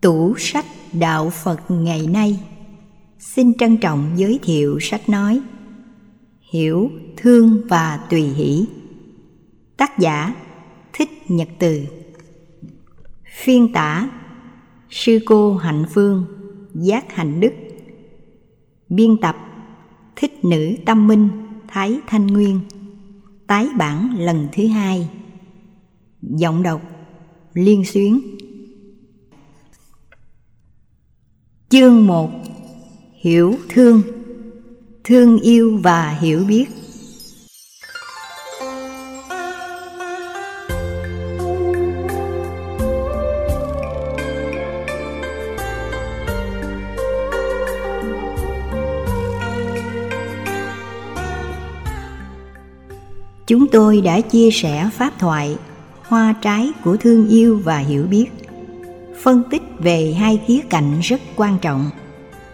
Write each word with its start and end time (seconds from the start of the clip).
Tủ 0.00 0.34
sách 0.38 0.66
Đạo 0.92 1.30
Phật 1.30 1.70
ngày 1.70 2.06
nay. 2.06 2.40
Xin 3.18 3.54
trân 3.54 3.76
trọng 3.76 4.10
giới 4.16 4.38
thiệu 4.42 4.78
sách 4.80 5.08
nói 5.08 5.40
Hiểu, 6.52 6.90
thương 7.16 7.62
và 7.68 8.06
tùy 8.10 8.22
hỷ. 8.22 8.66
Tác 9.76 9.98
giả 9.98 10.34
Thích 10.92 11.10
Nhật 11.28 11.48
Từ. 11.58 11.82
Phiên 13.42 13.72
tả 13.72 14.10
Sư 14.90 15.18
cô 15.26 15.56
Hạnh 15.56 15.84
Phương 15.94 16.24
Giác 16.74 17.14
Hạnh 17.14 17.40
Đức. 17.40 17.52
Biên 18.88 19.16
tập 19.16 19.36
Thích 20.16 20.44
Nữ 20.44 20.74
Tâm 20.86 21.06
Minh 21.06 21.28
Thái 21.68 21.98
Thanh 22.06 22.26
Nguyên. 22.26 22.60
Tái 23.46 23.68
bản 23.78 24.14
lần 24.18 24.48
thứ 24.52 24.66
hai. 24.66 25.08
Giọng 26.22 26.62
đọc 26.62 26.82
Liên 27.54 27.84
Xuyến. 27.84 28.20
Chương 31.70 32.06
1 32.06 32.30
Hiểu 33.14 33.54
thương. 33.68 34.02
Thương 35.04 35.40
yêu 35.40 35.80
và 35.82 36.16
hiểu 36.20 36.44
biết. 36.48 36.66
Chúng 53.46 53.66
tôi 53.72 54.00
đã 54.00 54.20
chia 54.20 54.50
sẻ 54.50 54.90
pháp 54.92 55.12
thoại 55.18 55.56
Hoa 56.02 56.34
trái 56.42 56.72
của 56.84 56.96
thương 56.96 57.28
yêu 57.28 57.60
và 57.64 57.78
hiểu 57.78 58.02
biết 58.10 58.26
phân 59.22 59.42
tích 59.50 59.62
về 59.78 60.14
hai 60.18 60.40
khía 60.46 60.60
cạnh 60.70 61.00
rất 61.00 61.20
quan 61.36 61.58
trọng. 61.58 61.90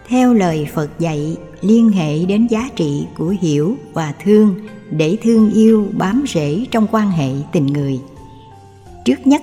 Theo 0.07 0.33
lời 0.33 0.67
phật 0.73 0.99
dạy, 0.99 1.37
liên 1.61 1.89
hệ 1.89 2.25
đến 2.25 2.47
giá 2.47 2.69
trị 2.75 3.05
của 3.17 3.35
hiểu 3.41 3.75
và 3.93 4.13
thương 4.23 4.55
để 4.91 5.17
thương 5.23 5.51
yêu 5.51 5.87
bám 5.97 6.25
rễ 6.27 6.65
trong 6.71 6.87
quan 6.91 7.11
hệ 7.11 7.31
tình 7.51 7.65
người. 7.65 7.99
Trước 9.05 9.27
nhất, 9.27 9.41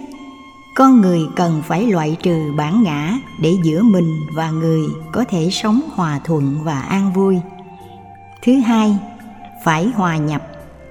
con 0.77 1.01
người 1.01 1.21
cần 1.37 1.63
phải 1.67 1.87
loại 1.87 2.17
trừ 2.23 2.53
bản 2.57 2.83
ngã 2.83 3.19
để 3.43 3.53
giữa 3.65 3.83
mình 3.83 4.21
và 4.35 4.51
người 4.51 4.83
có 5.13 5.25
thể 5.25 5.49
sống 5.51 5.81
hòa 5.95 6.21
thuận 6.25 6.59
và 6.63 6.81
an 6.81 7.13
vui. 7.13 7.39
Thứ 8.43 8.55
hai, 8.55 8.97
phải 9.65 9.87
hòa 9.87 10.17
nhập, 10.17 10.43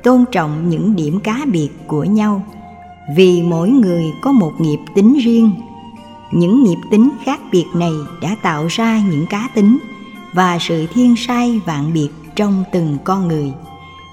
tôn 0.03 0.25
trọng 0.31 0.69
những 0.69 0.95
điểm 0.95 1.19
cá 1.19 1.45
biệt 1.51 1.69
của 1.87 2.03
nhau. 2.03 2.43
Vì 3.15 3.41
mỗi 3.41 3.69
người 3.69 4.03
có 4.21 4.31
một 4.31 4.51
nghiệp 4.59 4.79
tính 4.95 5.17
riêng 5.23 5.51
những 6.31 6.63
nghiệp 6.63 6.77
tính 6.91 7.09
khác 7.23 7.39
biệt 7.51 7.65
này 7.75 7.93
đã 8.21 8.35
tạo 8.41 8.67
ra 8.67 9.01
những 9.09 9.25
cá 9.25 9.49
tính 9.55 9.77
và 10.33 10.57
sự 10.61 10.87
thiên 10.93 11.15
sai 11.15 11.61
vạn 11.65 11.93
biệt 11.93 12.09
trong 12.35 12.63
từng 12.71 12.97
con 13.03 13.27
người. 13.27 13.53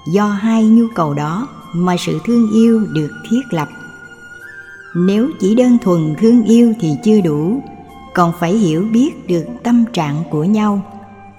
Do 0.07 0.27
hai 0.27 0.63
nhu 0.63 0.85
cầu 0.95 1.13
đó 1.13 1.47
mà 1.73 1.95
sự 1.99 2.19
thương 2.25 2.51
yêu 2.53 2.85
được 2.93 3.09
thiết 3.29 3.41
lập. 3.51 3.67
Nếu 4.95 5.29
chỉ 5.39 5.55
đơn 5.55 5.77
thuần 5.81 6.15
thương 6.19 6.43
yêu 6.43 6.73
thì 6.79 6.95
chưa 7.03 7.21
đủ, 7.21 7.63
còn 8.13 8.33
phải 8.39 8.53
hiểu 8.53 8.85
biết 8.91 9.27
được 9.27 9.45
tâm 9.63 9.85
trạng 9.93 10.23
của 10.29 10.43
nhau. 10.43 10.81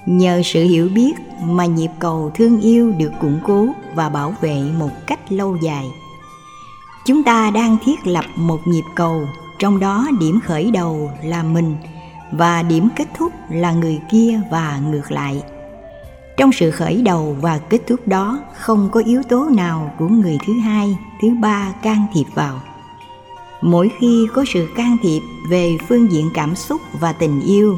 Nhờ 0.07 0.43
sự 0.45 0.65
hiểu 0.65 0.89
biết 0.95 1.13
mà 1.45 1.67
nhịp 1.67 1.91
cầu 1.99 2.31
thương 2.35 2.61
yêu 2.61 2.93
được 2.99 3.11
củng 3.21 3.39
cố 3.45 3.67
và 3.95 4.09
bảo 4.09 4.35
vệ 4.41 4.63
một 4.79 4.91
cách 5.07 5.33
lâu 5.33 5.57
dài. 5.63 5.87
Chúng 7.07 7.23
ta 7.23 7.51
đang 7.51 7.77
thiết 7.85 8.07
lập 8.07 8.25
một 8.37 8.59
nhịp 8.67 8.85
cầu 8.95 9.29
trong 9.61 9.81
đó 9.81 10.09
điểm 10.21 10.41
khởi 10.41 10.71
đầu 10.71 11.11
là 11.25 11.43
mình 11.43 11.77
và 12.33 12.63
điểm 12.63 12.89
kết 12.97 13.09
thúc 13.19 13.33
là 13.51 13.73
người 13.73 14.01
kia 14.11 14.41
và 14.51 14.81
ngược 14.91 15.13
lại. 15.13 15.43
Trong 16.37 16.53
sự 16.53 16.71
khởi 16.71 17.03
đầu 17.03 17.37
và 17.41 17.59
kết 17.59 17.81
thúc 17.87 18.09
đó, 18.09 18.41
không 18.59 18.89
có 18.93 19.03
yếu 19.07 19.23
tố 19.23 19.49
nào 19.57 19.93
của 19.99 20.09
người 20.09 20.39
thứ 20.47 20.53
hai, 20.53 20.99
thứ 21.23 21.29
ba 21.41 21.73
can 21.83 22.07
thiệp 22.15 22.25
vào. 22.35 22.61
Mỗi 23.61 23.91
khi 23.99 24.27
có 24.35 24.45
sự 24.49 24.69
can 24.77 24.97
thiệp 25.03 25.21
về 25.51 25.77
phương 25.89 26.13
diện 26.13 26.31
cảm 26.35 26.55
xúc 26.55 26.81
và 27.01 27.13
tình 27.13 27.41
yêu, 27.41 27.77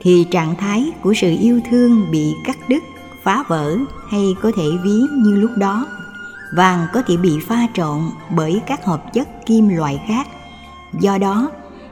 thì 0.00 0.26
trạng 0.30 0.56
thái 0.56 0.92
của 1.02 1.14
sự 1.14 1.36
yêu 1.40 1.60
thương 1.70 2.10
bị 2.10 2.34
cắt 2.44 2.56
đứt, 2.68 2.84
phá 3.22 3.44
vỡ 3.48 3.76
hay 4.10 4.34
có 4.42 4.52
thể 4.56 4.64
ví 4.84 5.00
như 5.12 5.36
lúc 5.36 5.50
đó. 5.56 5.86
Vàng 6.56 6.86
có 6.92 7.02
thể 7.06 7.16
bị 7.16 7.38
pha 7.46 7.66
trộn 7.74 8.00
bởi 8.36 8.60
các 8.66 8.84
hợp 8.84 9.12
chất 9.12 9.28
kim 9.46 9.68
loại 9.68 10.00
khác 10.08 10.26
do 11.00 11.18
đó, 11.18 11.50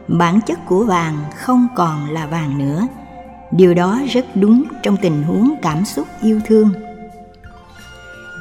bản 0.08 0.40
chất 0.46 0.58
của 0.66 0.84
vàng 0.84 1.16
không 1.36 1.68
còn 1.76 2.10
là 2.10 2.26
vàng 2.26 2.58
nữa. 2.58 2.86
Điều 3.50 3.74
đó 3.74 4.00
rất 4.10 4.26
đúng 4.34 4.64
trong 4.82 4.96
tình 4.96 5.22
huống 5.22 5.54
cảm 5.62 5.84
xúc 5.84 6.06
yêu 6.22 6.40
thương. 6.46 6.70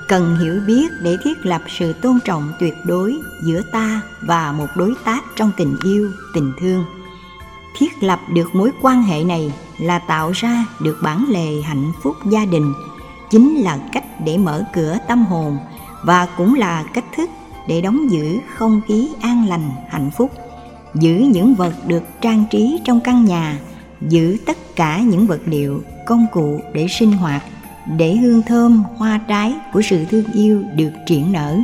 Cần 0.07 0.37
hiểu 0.39 0.61
biết 0.67 0.91
để 1.03 1.17
thiết 1.23 1.45
lập 1.45 1.61
sự 1.79 1.93
tôn 2.01 2.19
trọng 2.25 2.51
tuyệt 2.59 2.73
đối 2.85 3.13
giữa 3.43 3.61
ta 3.71 4.01
và 4.21 4.51
một 4.51 4.67
đối 4.75 4.93
tác 5.05 5.23
trong 5.35 5.51
tình 5.57 5.77
yêu, 5.83 6.11
tình 6.33 6.53
thương. 6.59 6.85
Thiết 7.77 8.03
lập 8.03 8.19
được 8.33 8.55
mối 8.55 8.71
quan 8.81 9.03
hệ 9.03 9.23
này 9.23 9.53
là 9.77 9.99
tạo 9.99 10.31
ra 10.31 10.65
được 10.79 10.97
bản 11.03 11.25
lề 11.29 11.61
hạnh 11.61 11.91
phúc 12.03 12.15
gia 12.25 12.45
đình, 12.45 12.73
chính 13.29 13.55
là 13.55 13.79
cách 13.93 14.03
để 14.25 14.37
mở 14.37 14.63
cửa 14.73 14.97
tâm 15.07 15.25
hồn 15.25 15.57
và 16.03 16.27
cũng 16.37 16.53
là 16.53 16.83
cách 16.93 17.05
thức 17.15 17.29
để 17.67 17.81
đóng 17.81 18.11
giữ 18.11 18.37
không 18.55 18.81
khí 18.87 19.09
an 19.21 19.47
lành, 19.49 19.69
hạnh 19.89 20.11
phúc 20.17 20.31
giữ 20.95 21.13
những 21.13 21.55
vật 21.55 21.73
được 21.87 22.03
trang 22.21 22.43
trí 22.51 22.79
trong 22.85 22.99
căn 22.99 23.25
nhà. 23.25 23.59
Giữ 24.01 24.37
tất 24.45 24.75
cả 24.75 24.99
những 24.99 25.27
vật 25.27 25.41
liệu, 25.45 25.83
công 26.05 26.25
cụ 26.31 26.59
để 26.73 26.87
sinh 26.87 27.11
hoạt, 27.11 27.43
để 27.97 28.15
hương 28.15 28.41
thơm, 28.41 28.83
hoa 28.97 29.19
trái 29.27 29.55
của 29.73 29.81
sự 29.81 30.05
thương 30.05 30.31
yêu 30.33 30.63
được 30.75 30.91
triển 31.07 31.31
nở. 31.31 31.57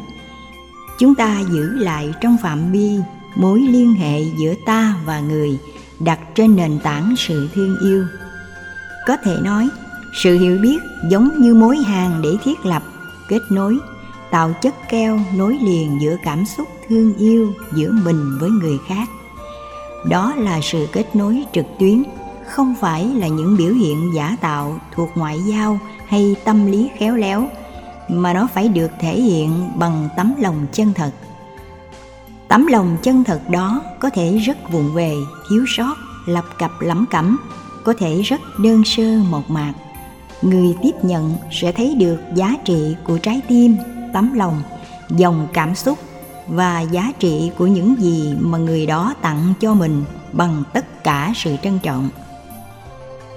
Chúng 0.99 1.15
ta 1.15 1.39
giữ 1.51 1.69
lại 1.69 2.13
trong 2.21 2.37
phạm 2.41 2.71
vi 2.71 2.97
mối 3.35 3.59
liên 3.59 3.93
hệ 3.93 4.21
giữa 4.39 4.53
ta 4.65 4.95
và 5.05 5.19
người, 5.19 5.59
đặt 5.99 6.19
trên 6.35 6.55
nền 6.55 6.79
tảng 6.79 7.15
sự 7.17 7.49
thương 7.53 7.77
yêu. 7.81 8.05
Có 9.07 9.17
thể 9.17 9.35
nói, 9.41 9.69
sự 10.13 10.39
hiểu 10.39 10.57
biết 10.61 10.79
giống 11.09 11.41
như 11.41 11.55
mối 11.55 11.77
hàng 11.77 12.21
để 12.23 12.29
thiết 12.43 12.65
lập, 12.65 12.83
kết 13.29 13.41
nối, 13.49 13.77
tạo 14.31 14.53
chất 14.61 14.75
keo 14.89 15.19
nối 15.37 15.57
liền 15.61 15.97
giữa 16.01 16.15
cảm 16.23 16.45
xúc 16.45 16.67
thương 16.89 17.13
yêu 17.17 17.53
giữa 17.73 17.91
mình 17.91 18.37
với 18.39 18.49
người 18.49 18.77
khác 18.87 19.09
đó 20.09 20.33
là 20.37 20.59
sự 20.63 20.87
kết 20.91 21.15
nối 21.15 21.43
trực 21.53 21.65
tuyến, 21.79 22.03
không 22.45 22.75
phải 22.79 23.05
là 23.05 23.27
những 23.27 23.57
biểu 23.57 23.73
hiện 23.73 24.11
giả 24.15 24.37
tạo 24.41 24.79
thuộc 24.95 25.09
ngoại 25.15 25.39
giao 25.47 25.79
hay 26.07 26.35
tâm 26.43 26.71
lý 26.71 26.89
khéo 26.97 27.15
léo, 27.15 27.49
mà 28.09 28.33
nó 28.33 28.47
phải 28.53 28.67
được 28.67 28.91
thể 28.99 29.21
hiện 29.21 29.69
bằng 29.75 30.09
tấm 30.17 30.33
lòng 30.39 30.65
chân 30.71 30.93
thật. 30.93 31.11
Tấm 32.47 32.67
lòng 32.67 32.97
chân 33.01 33.23
thật 33.23 33.49
đó 33.49 33.81
có 33.99 34.09
thể 34.09 34.37
rất 34.37 34.71
vụng 34.71 34.93
về, 34.93 35.15
thiếu 35.49 35.65
sót, 35.67 35.95
lập 36.25 36.45
cập 36.59 36.71
lẩm 36.79 37.05
cẩm, 37.09 37.37
có 37.83 37.93
thể 37.99 38.21
rất 38.21 38.41
đơn 38.59 38.83
sơ 38.85 39.03
mộc 39.29 39.49
mạc. 39.49 39.73
Người 40.41 40.75
tiếp 40.81 40.91
nhận 41.01 41.35
sẽ 41.51 41.71
thấy 41.71 41.95
được 41.95 42.17
giá 42.35 42.55
trị 42.65 42.95
của 43.03 43.17
trái 43.17 43.41
tim, 43.47 43.77
tấm 44.13 44.33
lòng, 44.33 44.61
dòng 45.09 45.47
cảm 45.53 45.75
xúc 45.75 45.99
và 46.51 46.81
giá 46.81 47.11
trị 47.19 47.51
của 47.57 47.67
những 47.67 47.95
gì 47.99 48.33
mà 48.39 48.57
người 48.57 48.85
đó 48.85 49.13
tặng 49.21 49.53
cho 49.59 49.73
mình 49.73 50.03
bằng 50.31 50.63
tất 50.73 51.03
cả 51.03 51.33
sự 51.35 51.55
trân 51.63 51.79
trọng. 51.79 52.09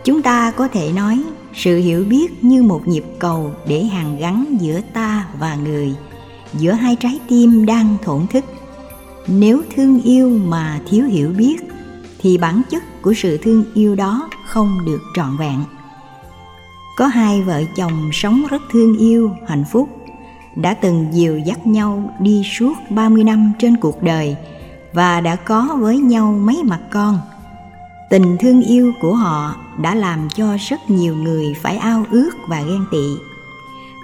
Chúng 0.05 0.23
ta 0.23 0.51
có 0.51 0.69
thể 0.69 0.93
nói, 0.93 1.23
sự 1.55 1.79
hiểu 1.79 2.05
biết 2.05 2.45
như 2.45 2.63
một 2.63 2.89
nhịp 2.89 3.05
cầu 3.19 3.51
để 3.69 3.85
hàn 3.85 4.17
gắn 4.17 4.57
giữa 4.61 4.81
ta 4.93 5.27
và 5.39 5.55
người, 5.55 5.95
giữa 6.53 6.73
hai 6.73 6.97
trái 7.01 7.21
tim 7.29 7.67
đang 7.67 7.97
thổn 8.05 8.27
thức. 8.27 8.45
Nếu 9.27 9.63
thương 9.77 10.03
yêu 10.03 10.41
mà 10.45 10.81
thiếu 10.89 11.07
hiểu 11.07 11.29
biết, 11.29 11.57
thì 12.19 12.39
bản 12.39 12.63
chất 12.71 13.03
của 13.03 13.15
sự 13.17 13.39
thương 13.43 13.65
yêu 13.75 13.95
đó 13.95 14.31
không 14.47 14.79
được 14.87 15.01
trọn 15.17 15.37
vẹn. 15.39 15.65
Có 16.97 17.07
hai 17.07 17.43
vợ 17.43 17.63
chồng 17.77 18.11
sống 18.13 18.43
rất 18.51 18.63
thương 18.73 18.99
yêu, 18.99 19.31
hạnh 19.49 19.65
phúc 19.73 19.89
đã 20.57 20.75
từng 20.75 21.07
dìu 21.13 21.39
dắt 21.39 21.67
nhau 21.67 22.15
đi 22.19 22.43
suốt 22.45 22.75
30 22.91 23.25
năm 23.25 23.53
trên 23.59 23.77
cuộc 23.77 24.03
đời 24.03 24.37
và 24.93 25.21
đã 25.21 25.37
có 25.37 25.77
với 25.81 25.99
nhau 25.99 26.33
mấy 26.33 26.63
mặt 26.65 26.81
con. 26.91 27.19
Tình 28.11 28.37
thương 28.41 28.63
yêu 28.63 28.93
của 29.01 29.15
họ 29.15 29.55
đã 29.79 29.95
làm 29.95 30.29
cho 30.35 30.57
rất 30.69 30.91
nhiều 30.91 31.17
người 31.17 31.55
phải 31.63 31.77
ao 31.77 32.05
ước 32.11 32.31
và 32.49 32.63
ghen 32.63 32.85
tị. 32.91 33.07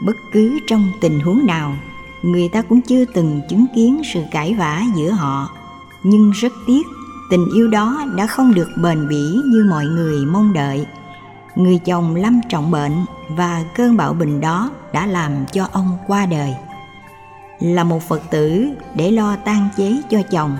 Bất 0.06 0.16
cứ 0.32 0.58
trong 0.66 0.92
tình 1.00 1.20
huống 1.20 1.46
nào, 1.46 1.76
người 2.22 2.48
ta 2.48 2.62
cũng 2.62 2.80
chưa 2.80 3.04
từng 3.04 3.40
chứng 3.48 3.66
kiến 3.74 4.02
sự 4.14 4.20
cãi 4.30 4.54
vã 4.54 4.82
giữa 4.96 5.10
họ, 5.10 5.48
nhưng 6.02 6.30
rất 6.30 6.52
tiếc 6.66 6.86
tình 7.30 7.46
yêu 7.54 7.68
đó 7.68 8.04
đã 8.16 8.26
không 8.26 8.54
được 8.54 8.68
bền 8.76 9.08
bỉ 9.08 9.40
như 9.46 9.66
mọi 9.70 9.84
người 9.84 10.26
mong 10.26 10.52
đợi 10.52 10.86
người 11.56 11.78
chồng 11.78 12.14
lâm 12.14 12.40
trọng 12.48 12.70
bệnh 12.70 13.04
và 13.28 13.64
cơn 13.74 13.96
bạo 13.96 14.12
bình 14.12 14.40
đó 14.40 14.70
đã 14.92 15.06
làm 15.06 15.46
cho 15.52 15.68
ông 15.72 15.98
qua 16.06 16.26
đời 16.26 16.54
là 17.60 17.84
một 17.84 18.02
phật 18.02 18.30
tử 18.30 18.68
để 18.94 19.10
lo 19.10 19.36
tang 19.36 19.68
chế 19.76 20.02
cho 20.10 20.22
chồng, 20.30 20.56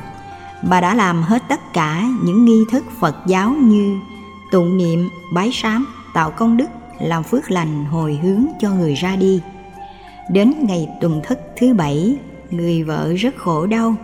bà 0.62 0.80
đã 0.80 0.94
làm 0.94 1.22
hết 1.22 1.42
tất 1.48 1.72
cả 1.72 2.04
những 2.24 2.44
nghi 2.44 2.64
thức 2.70 2.84
phật 3.00 3.16
giáo 3.26 3.50
như 3.50 3.98
tụng 4.52 4.78
niệm, 4.78 5.10
bái 5.34 5.50
sám, 5.52 5.86
tạo 6.14 6.30
công 6.30 6.56
đức, 6.56 6.68
làm 6.98 7.22
phước 7.22 7.50
lành 7.50 7.84
hồi 7.84 8.18
hướng 8.22 8.46
cho 8.60 8.70
người 8.70 8.94
ra 8.94 9.16
đi 9.16 9.42
đến 10.30 10.54
ngày 10.62 10.88
tuần 11.00 11.20
thất 11.24 11.40
thứ 11.56 11.74
bảy, 11.74 12.16
người 12.50 12.82
vợ 12.82 13.12
rất 13.18 13.36
khổ 13.36 13.66
đau, 13.66 13.94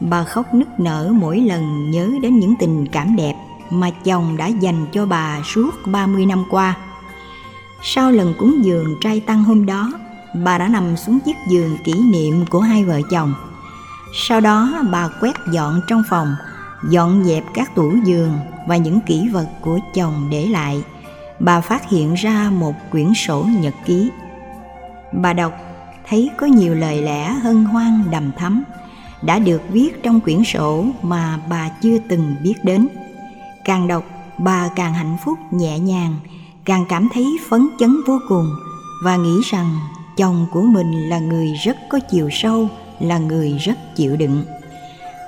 bà 0.00 0.24
khóc 0.24 0.54
nức 0.54 0.80
nở 0.80 1.12
mỗi 1.14 1.40
lần 1.40 1.90
nhớ 1.90 2.10
đến 2.22 2.38
những 2.38 2.54
tình 2.58 2.86
cảm 2.92 3.16
đẹp 3.16 3.34
mà 3.70 3.90
chồng 4.04 4.36
đã 4.36 4.46
dành 4.46 4.86
cho 4.92 5.06
bà 5.06 5.38
suốt 5.44 5.70
30 5.86 6.26
năm 6.26 6.44
qua. 6.50 6.76
Sau 7.82 8.12
lần 8.12 8.34
cúng 8.38 8.64
dường 8.64 8.94
trai 9.00 9.20
tăng 9.20 9.44
hôm 9.44 9.66
đó, 9.66 9.92
bà 10.44 10.58
đã 10.58 10.68
nằm 10.68 10.96
xuống 10.96 11.18
chiếc 11.20 11.36
giường 11.48 11.76
kỷ 11.84 11.92
niệm 11.92 12.44
của 12.50 12.60
hai 12.60 12.84
vợ 12.84 13.00
chồng. 13.10 13.34
Sau 14.14 14.40
đó 14.40 14.82
bà 14.92 15.08
quét 15.20 15.34
dọn 15.52 15.80
trong 15.88 16.02
phòng, 16.10 16.34
dọn 16.90 17.24
dẹp 17.24 17.44
các 17.54 17.74
tủ 17.74 17.94
giường 18.04 18.38
và 18.66 18.76
những 18.76 19.00
kỷ 19.00 19.28
vật 19.28 19.46
của 19.60 19.78
chồng 19.94 20.28
để 20.30 20.46
lại. 20.46 20.82
Bà 21.40 21.60
phát 21.60 21.88
hiện 21.88 22.14
ra 22.14 22.50
một 22.50 22.74
quyển 22.90 23.14
sổ 23.14 23.46
nhật 23.60 23.74
ký. 23.86 24.10
Bà 25.12 25.32
đọc 25.32 25.52
thấy 26.08 26.30
có 26.36 26.46
nhiều 26.46 26.74
lời 26.74 27.02
lẽ 27.02 27.28
hân 27.28 27.64
hoan 27.64 28.02
đầm 28.10 28.32
thắm 28.38 28.64
đã 29.22 29.38
được 29.38 29.62
viết 29.70 30.02
trong 30.02 30.20
quyển 30.20 30.44
sổ 30.44 30.84
mà 31.02 31.38
bà 31.48 31.68
chưa 31.82 31.98
từng 32.08 32.36
biết 32.42 32.54
đến. 32.62 32.88
Càng 33.64 33.88
đọc, 33.88 34.04
bà 34.38 34.68
càng 34.76 34.94
hạnh 34.94 35.16
phúc 35.24 35.38
nhẹ 35.50 35.78
nhàng, 35.78 36.16
càng 36.70 36.84
cảm 36.88 37.08
thấy 37.12 37.38
phấn 37.48 37.68
chấn 37.78 37.96
vô 38.06 38.18
cùng 38.28 38.50
và 39.02 39.16
nghĩ 39.16 39.40
rằng 39.50 39.78
chồng 40.16 40.46
của 40.52 40.62
mình 40.62 41.08
là 41.08 41.18
người 41.18 41.52
rất 41.64 41.76
có 41.90 41.98
chiều 42.10 42.28
sâu, 42.32 42.68
là 43.00 43.18
người 43.18 43.52
rất 43.58 43.96
chịu 43.96 44.16
đựng. 44.16 44.44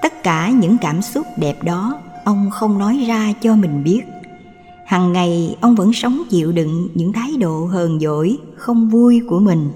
Tất 0.03 0.23
cả 0.23 0.51
những 0.51 0.77
cảm 0.81 1.03
xúc 1.03 1.27
đẹp 1.37 1.63
đó 1.63 1.99
ông 2.25 2.51
không 2.51 2.79
nói 2.79 3.05
ra 3.09 3.33
cho 3.43 3.57
mình 3.57 3.85
biết. 3.85 4.01
Hằng 4.87 5.13
ngày 5.13 5.57
ông 5.61 5.75
vẫn 5.75 5.93
sống 5.93 6.23
chịu 6.31 6.53
đựng 6.53 6.89
những 6.95 7.13
thái 7.13 7.31
độ 7.41 7.65
hờn 7.65 8.01
dỗi, 8.01 8.39
không 8.57 8.89
vui 8.89 9.21
của 9.29 9.39
mình. 9.39 9.71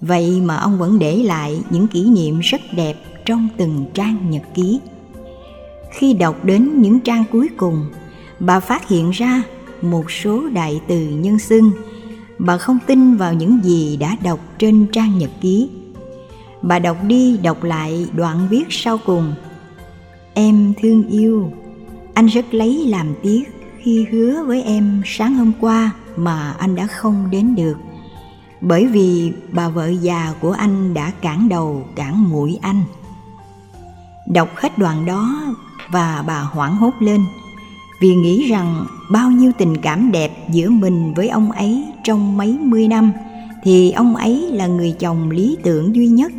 Vậy 0.00 0.40
mà 0.40 0.56
ông 0.56 0.78
vẫn 0.78 0.98
để 0.98 1.16
lại 1.16 1.60
những 1.70 1.88
kỷ 1.88 2.04
niệm 2.04 2.40
rất 2.40 2.60
đẹp 2.72 2.94
trong 3.24 3.48
từng 3.56 3.84
trang 3.94 4.30
nhật 4.30 4.42
ký. 4.54 4.80
Khi 5.92 6.12
đọc 6.12 6.44
đến 6.44 6.82
những 6.82 7.00
trang 7.00 7.24
cuối 7.32 7.48
cùng, 7.56 7.86
bà 8.40 8.60
phát 8.60 8.88
hiện 8.88 9.10
ra 9.10 9.42
một 9.82 10.10
số 10.10 10.48
đại 10.48 10.80
từ 10.88 11.08
nhân 11.08 11.38
xưng. 11.38 11.70
Bà 12.38 12.58
không 12.58 12.78
tin 12.86 13.16
vào 13.16 13.34
những 13.34 13.60
gì 13.64 13.96
đã 13.96 14.16
đọc 14.22 14.40
trên 14.58 14.86
trang 14.92 15.18
nhật 15.18 15.30
ký. 15.40 15.68
Bà 16.62 16.78
đọc 16.78 16.96
đi 17.04 17.36
đọc 17.36 17.64
lại 17.64 18.06
đoạn 18.12 18.48
viết 18.50 18.64
sau 18.70 18.98
cùng. 19.06 19.34
Em 20.34 20.72
thương 20.82 21.08
yêu, 21.08 21.52
anh 22.14 22.26
rất 22.26 22.54
lấy 22.54 22.86
làm 22.88 23.14
tiếc 23.22 23.42
khi 23.78 24.06
hứa 24.10 24.44
với 24.44 24.62
em 24.62 25.02
sáng 25.06 25.34
hôm 25.34 25.52
qua 25.60 25.90
mà 26.16 26.54
anh 26.58 26.74
đã 26.74 26.86
không 26.86 27.28
đến 27.30 27.54
được. 27.54 27.76
Bởi 28.60 28.86
vì 28.86 29.32
bà 29.52 29.68
vợ 29.68 29.88
già 29.88 30.34
của 30.40 30.52
anh 30.52 30.94
đã 30.94 31.10
cản 31.20 31.48
đầu 31.48 31.86
cản 31.96 32.28
mũi 32.28 32.58
anh. 32.62 32.82
Đọc 34.26 34.48
hết 34.56 34.78
đoạn 34.78 35.06
đó 35.06 35.54
và 35.90 36.24
bà 36.26 36.40
hoảng 36.40 36.76
hốt 36.76 36.92
lên 37.00 37.20
vì 38.00 38.14
nghĩ 38.14 38.48
rằng 38.50 38.86
bao 39.10 39.30
nhiêu 39.30 39.52
tình 39.58 39.76
cảm 39.76 40.12
đẹp 40.12 40.48
giữa 40.50 40.70
mình 40.70 41.14
với 41.14 41.28
ông 41.28 41.52
ấy 41.52 41.84
trong 42.04 42.36
mấy 42.36 42.58
mươi 42.60 42.88
năm, 42.88 43.12
thì 43.62 43.90
ông 43.90 44.16
ấy 44.16 44.48
là 44.52 44.66
người 44.66 44.96
chồng 44.98 45.30
lý 45.30 45.56
tưởng 45.62 45.94
duy 45.94 46.06
nhất. 46.06 46.32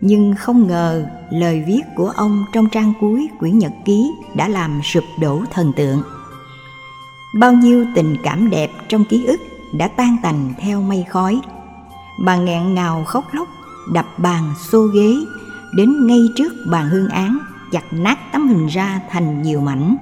Nhưng 0.00 0.34
không 0.38 0.66
ngờ 0.66 1.06
lời 1.30 1.64
viết 1.66 1.80
của 1.96 2.12
ông 2.16 2.44
trong 2.52 2.68
trang 2.68 2.92
cuối 3.00 3.28
quyển 3.38 3.58
nhật 3.58 3.72
ký 3.84 4.10
đã 4.34 4.48
làm 4.48 4.80
sụp 4.84 5.04
đổ 5.20 5.42
thần 5.52 5.72
tượng. 5.76 6.02
Bao 7.38 7.52
nhiêu 7.52 7.86
tình 7.94 8.16
cảm 8.22 8.50
đẹp 8.50 8.70
trong 8.88 9.04
ký 9.04 9.24
ức 9.24 9.40
đã 9.72 9.88
tan 9.88 10.16
tành 10.22 10.54
theo 10.58 10.82
mây 10.82 11.04
khói. 11.08 11.40
Bà 12.24 12.36
nghẹn 12.36 12.74
ngào 12.74 13.04
khóc 13.04 13.24
lóc, 13.32 13.48
đập 13.92 14.06
bàn 14.18 14.44
xô 14.70 14.86
ghế, 14.86 15.14
đến 15.76 16.06
ngay 16.06 16.20
trước 16.36 16.52
bàn 16.70 16.88
hương 16.88 17.08
án, 17.08 17.38
chặt 17.72 17.84
nát 17.92 18.18
tấm 18.32 18.48
hình 18.48 18.66
ra 18.66 19.00
thành 19.10 19.42
nhiều 19.42 19.60
mảnh 19.60 19.96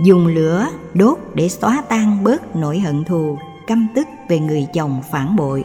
dùng 0.00 0.26
lửa 0.26 0.68
đốt 0.94 1.18
để 1.34 1.48
xóa 1.48 1.82
tan 1.88 2.24
bớt 2.24 2.56
nỗi 2.56 2.78
hận 2.78 3.04
thù, 3.04 3.38
căm 3.66 3.88
tức 3.94 4.06
về 4.28 4.38
người 4.38 4.66
chồng 4.74 5.02
phản 5.10 5.36
bội. 5.36 5.64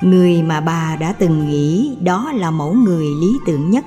Người 0.00 0.42
mà 0.42 0.60
bà 0.60 0.96
đã 1.00 1.12
từng 1.12 1.48
nghĩ 1.48 1.96
đó 2.00 2.32
là 2.34 2.50
mẫu 2.50 2.74
người 2.74 3.04
lý 3.20 3.38
tưởng 3.46 3.70
nhất. 3.70 3.84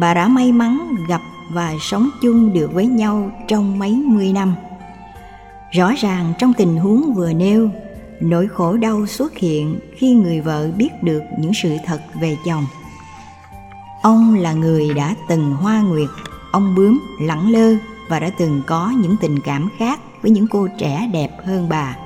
Bà 0.00 0.14
đã 0.14 0.28
may 0.28 0.52
mắn 0.52 0.96
gặp 1.08 1.20
và 1.52 1.74
sống 1.80 2.08
chung 2.22 2.52
được 2.52 2.72
với 2.72 2.86
nhau 2.86 3.30
trong 3.48 3.78
mấy 3.78 3.92
mươi 3.92 4.32
năm. 4.32 4.54
Rõ 5.70 5.92
ràng 5.96 6.32
trong 6.38 6.52
tình 6.52 6.76
huống 6.76 7.14
vừa 7.14 7.32
nêu, 7.32 7.70
nỗi 8.20 8.48
khổ 8.48 8.76
đau 8.76 9.06
xuất 9.06 9.36
hiện 9.36 9.78
khi 9.96 10.12
người 10.12 10.40
vợ 10.40 10.70
biết 10.76 11.02
được 11.02 11.22
những 11.38 11.52
sự 11.54 11.76
thật 11.86 12.00
về 12.20 12.36
chồng. 12.46 12.66
Ông 14.02 14.34
là 14.34 14.52
người 14.52 14.94
đã 14.94 15.14
từng 15.28 15.52
hoa 15.52 15.80
nguyệt, 15.80 16.08
ông 16.52 16.74
bướm 16.74 17.00
lẳng 17.20 17.50
lơ 17.50 17.76
và 18.08 18.20
đã 18.20 18.30
từng 18.38 18.62
có 18.66 18.90
những 18.90 19.16
tình 19.20 19.40
cảm 19.40 19.68
khác 19.78 20.00
với 20.22 20.30
những 20.30 20.46
cô 20.48 20.68
trẻ 20.78 21.10
đẹp 21.12 21.30
hơn 21.46 21.68
bà. 21.68 21.96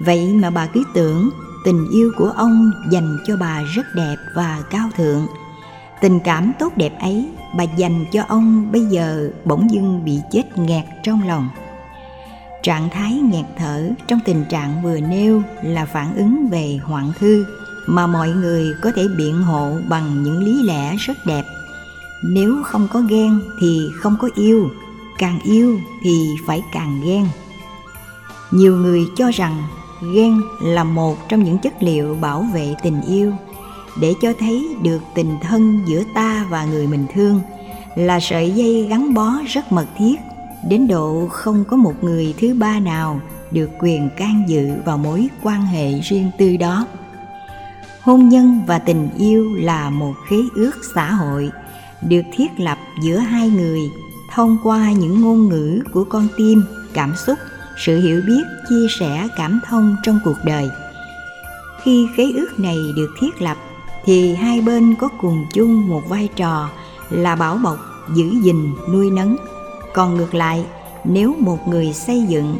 Vậy 0.00 0.32
mà 0.34 0.50
bà 0.50 0.66
cứ 0.66 0.82
tưởng 0.94 1.30
tình 1.64 1.88
yêu 1.92 2.12
của 2.16 2.32
ông 2.36 2.70
dành 2.90 3.18
cho 3.26 3.36
bà 3.36 3.62
rất 3.62 3.86
đẹp 3.94 4.16
và 4.34 4.62
cao 4.70 4.88
thượng. 4.96 5.26
Tình 6.00 6.20
cảm 6.20 6.52
tốt 6.58 6.76
đẹp 6.76 6.92
ấy 7.00 7.28
bà 7.56 7.64
dành 7.64 8.04
cho 8.12 8.22
ông 8.28 8.72
bây 8.72 8.80
giờ 8.80 9.30
bỗng 9.44 9.70
dưng 9.70 10.04
bị 10.04 10.20
chết 10.32 10.58
nghẹt 10.58 10.84
trong 11.02 11.28
lòng. 11.28 11.48
Trạng 12.62 12.90
thái 12.90 13.12
nghẹt 13.12 13.44
thở 13.56 13.90
trong 14.06 14.20
tình 14.24 14.44
trạng 14.48 14.82
vừa 14.82 15.00
nêu 15.00 15.42
là 15.62 15.84
phản 15.84 16.16
ứng 16.16 16.48
về 16.50 16.78
hoạn 16.84 17.12
thư 17.18 17.46
mà 17.86 18.06
mọi 18.06 18.30
người 18.30 18.74
có 18.82 18.92
thể 18.96 19.08
biện 19.16 19.42
hộ 19.42 19.72
bằng 19.88 20.22
những 20.22 20.38
lý 20.38 20.62
lẽ 20.62 20.96
rất 20.96 21.26
đẹp. 21.26 21.44
Nếu 22.24 22.62
không 22.64 22.88
có 22.92 23.00
ghen 23.00 23.40
thì 23.60 23.88
không 23.94 24.16
có 24.20 24.28
yêu 24.34 24.70
càng 25.18 25.38
yêu 25.44 25.80
thì 26.02 26.36
phải 26.46 26.62
càng 26.72 27.00
ghen. 27.04 27.26
Nhiều 28.50 28.76
người 28.76 29.06
cho 29.16 29.30
rằng 29.30 29.62
ghen 30.14 30.40
là 30.62 30.84
một 30.84 31.28
trong 31.28 31.44
những 31.44 31.58
chất 31.58 31.82
liệu 31.82 32.14
bảo 32.20 32.46
vệ 32.54 32.74
tình 32.82 33.02
yêu. 33.02 33.32
Để 34.00 34.14
cho 34.22 34.32
thấy 34.38 34.76
được 34.82 35.00
tình 35.14 35.36
thân 35.42 35.82
giữa 35.86 36.02
ta 36.14 36.46
và 36.50 36.64
người 36.64 36.86
mình 36.86 37.06
thương 37.14 37.40
là 37.96 38.20
sợi 38.20 38.50
dây 38.50 38.86
gắn 38.90 39.14
bó 39.14 39.32
rất 39.46 39.72
mật 39.72 39.86
thiết, 39.96 40.16
đến 40.68 40.88
độ 40.88 41.26
không 41.30 41.64
có 41.64 41.76
một 41.76 41.94
người 42.02 42.34
thứ 42.40 42.54
ba 42.54 42.80
nào 42.80 43.20
được 43.50 43.70
quyền 43.80 44.10
can 44.16 44.44
dự 44.48 44.70
vào 44.84 44.98
mối 44.98 45.28
quan 45.42 45.62
hệ 45.62 45.92
riêng 46.00 46.30
tư 46.38 46.56
đó. 46.56 46.86
Hôn 48.00 48.28
nhân 48.28 48.62
và 48.66 48.78
tình 48.78 49.08
yêu 49.18 49.54
là 49.54 49.90
một 49.90 50.14
khế 50.28 50.36
ước 50.54 50.72
xã 50.94 51.12
hội, 51.12 51.50
được 52.02 52.22
thiết 52.32 52.60
lập 52.60 52.78
giữa 53.02 53.16
hai 53.16 53.48
người 53.48 53.80
thông 54.36 54.58
qua 54.62 54.92
những 54.92 55.20
ngôn 55.20 55.48
ngữ 55.48 55.82
của 55.92 56.04
con 56.04 56.28
tim, 56.36 56.62
cảm 56.94 57.16
xúc, 57.16 57.38
sự 57.76 58.00
hiểu 58.00 58.22
biết, 58.26 58.42
chia 58.68 58.86
sẻ 58.98 59.28
cảm 59.36 59.60
thông 59.66 59.96
trong 60.02 60.20
cuộc 60.24 60.36
đời. 60.44 60.70
Khi 61.82 62.08
khế 62.16 62.22
ước 62.36 62.48
này 62.58 62.76
được 62.96 63.10
thiết 63.20 63.42
lập, 63.42 63.56
thì 64.04 64.34
hai 64.34 64.60
bên 64.60 64.94
có 64.94 65.08
cùng 65.20 65.46
chung 65.52 65.88
một 65.88 66.02
vai 66.08 66.28
trò 66.36 66.68
là 67.10 67.36
bảo 67.36 67.56
bọc, 67.56 67.78
giữ 68.14 68.30
gìn, 68.42 68.74
nuôi 68.92 69.10
nấng. 69.10 69.36
Còn 69.94 70.14
ngược 70.14 70.34
lại, 70.34 70.64
nếu 71.04 71.34
một 71.38 71.68
người 71.68 71.92
xây 71.92 72.22
dựng, 72.22 72.58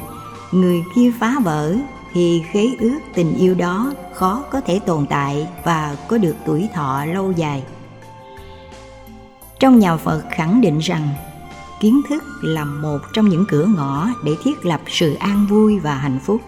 người 0.52 0.83
kia 0.95 1.12
phá 1.21 1.35
vỡ, 1.45 1.75
thì 2.12 2.42
khế 2.52 2.68
ước 2.80 2.99
tình 3.14 3.35
yêu 3.37 3.54
đó 3.54 3.92
khó 4.14 4.45
có 4.50 4.61
thể 4.61 4.80
tồn 4.87 5.06
tại 5.06 5.49
và 5.64 5.97
có 6.09 6.18
được 6.18 6.37
tuổi 6.47 6.68
thọ 6.75 7.04
lâu 7.04 7.33
dài. 7.33 7.62
Trong 9.59 9.78
nhà 9.78 9.97
phật 9.97 10.23
khẳng 10.30 10.61
định 10.61 10.78
rằng 10.78 11.09
kiến 11.80 12.00
thức 12.09 12.25
là 12.42 12.64
một 12.64 12.99
trong 13.12 13.28
những 13.28 13.45
cửa 13.49 13.66
ngõ 13.76 14.09
để 14.25 14.33
thiết 14.42 14.66
lập 14.66 14.80
sự 14.87 15.14
an 15.14 15.47
vui 15.50 15.78
và 15.78 15.95
hạnh 15.95 16.18
phúc. 16.25 16.40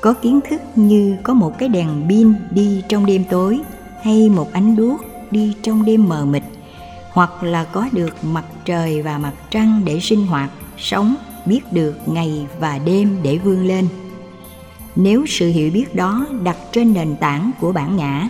Có 0.00 0.12
kiến 0.12 0.40
thức 0.50 0.60
như 0.76 1.16
có 1.22 1.34
một 1.34 1.58
cái 1.58 1.68
đèn 1.68 1.88
pin 2.08 2.34
đi 2.50 2.82
trong 2.88 3.06
đêm 3.06 3.24
tối, 3.30 3.60
hay 4.02 4.28
một 4.28 4.52
ánh 4.52 4.76
đuốc 4.76 5.00
đi 5.30 5.54
trong 5.62 5.84
đêm 5.84 6.08
mờ 6.08 6.24
mịt, 6.24 6.42
hoặc 7.12 7.42
là 7.42 7.64
có 7.64 7.88
được 7.92 8.24
mặt 8.24 8.44
trời 8.64 9.02
và 9.02 9.18
mặt 9.18 9.32
trăng 9.50 9.82
để 9.84 10.00
sinh 10.00 10.26
hoạt, 10.26 10.50
sống, 10.78 11.14
biết 11.46 11.72
được 11.72 12.08
ngày 12.08 12.46
và 12.60 12.78
đêm 12.78 13.16
để 13.22 13.38
vươn 13.38 13.66
lên. 13.66 13.88
Nếu 14.96 15.26
sự 15.26 15.48
hiểu 15.48 15.70
biết 15.70 15.94
đó 15.94 16.26
đặt 16.42 16.56
trên 16.72 16.94
nền 16.94 17.16
tảng 17.16 17.50
của 17.60 17.72
bản 17.72 17.96
ngã 17.96 18.28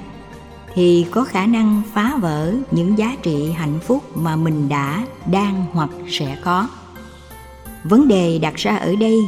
thì 0.76 1.06
có 1.11 1.25
khả 1.25 1.47
năng 1.47 1.83
phá 1.92 2.16
vỡ 2.21 2.54
những 2.71 2.99
giá 2.99 3.16
trị 3.23 3.52
hạnh 3.52 3.78
phúc 3.87 4.16
mà 4.16 4.37
mình 4.37 4.68
đã, 4.68 5.02
đang 5.26 5.64
hoặc 5.73 5.90
sẽ 6.09 6.37
có. 6.45 6.68
Vấn 7.85 8.09
đề 8.09 8.38
đặt 8.38 8.54
ra 8.54 8.76
ở 8.76 8.95
đây, 9.00 9.18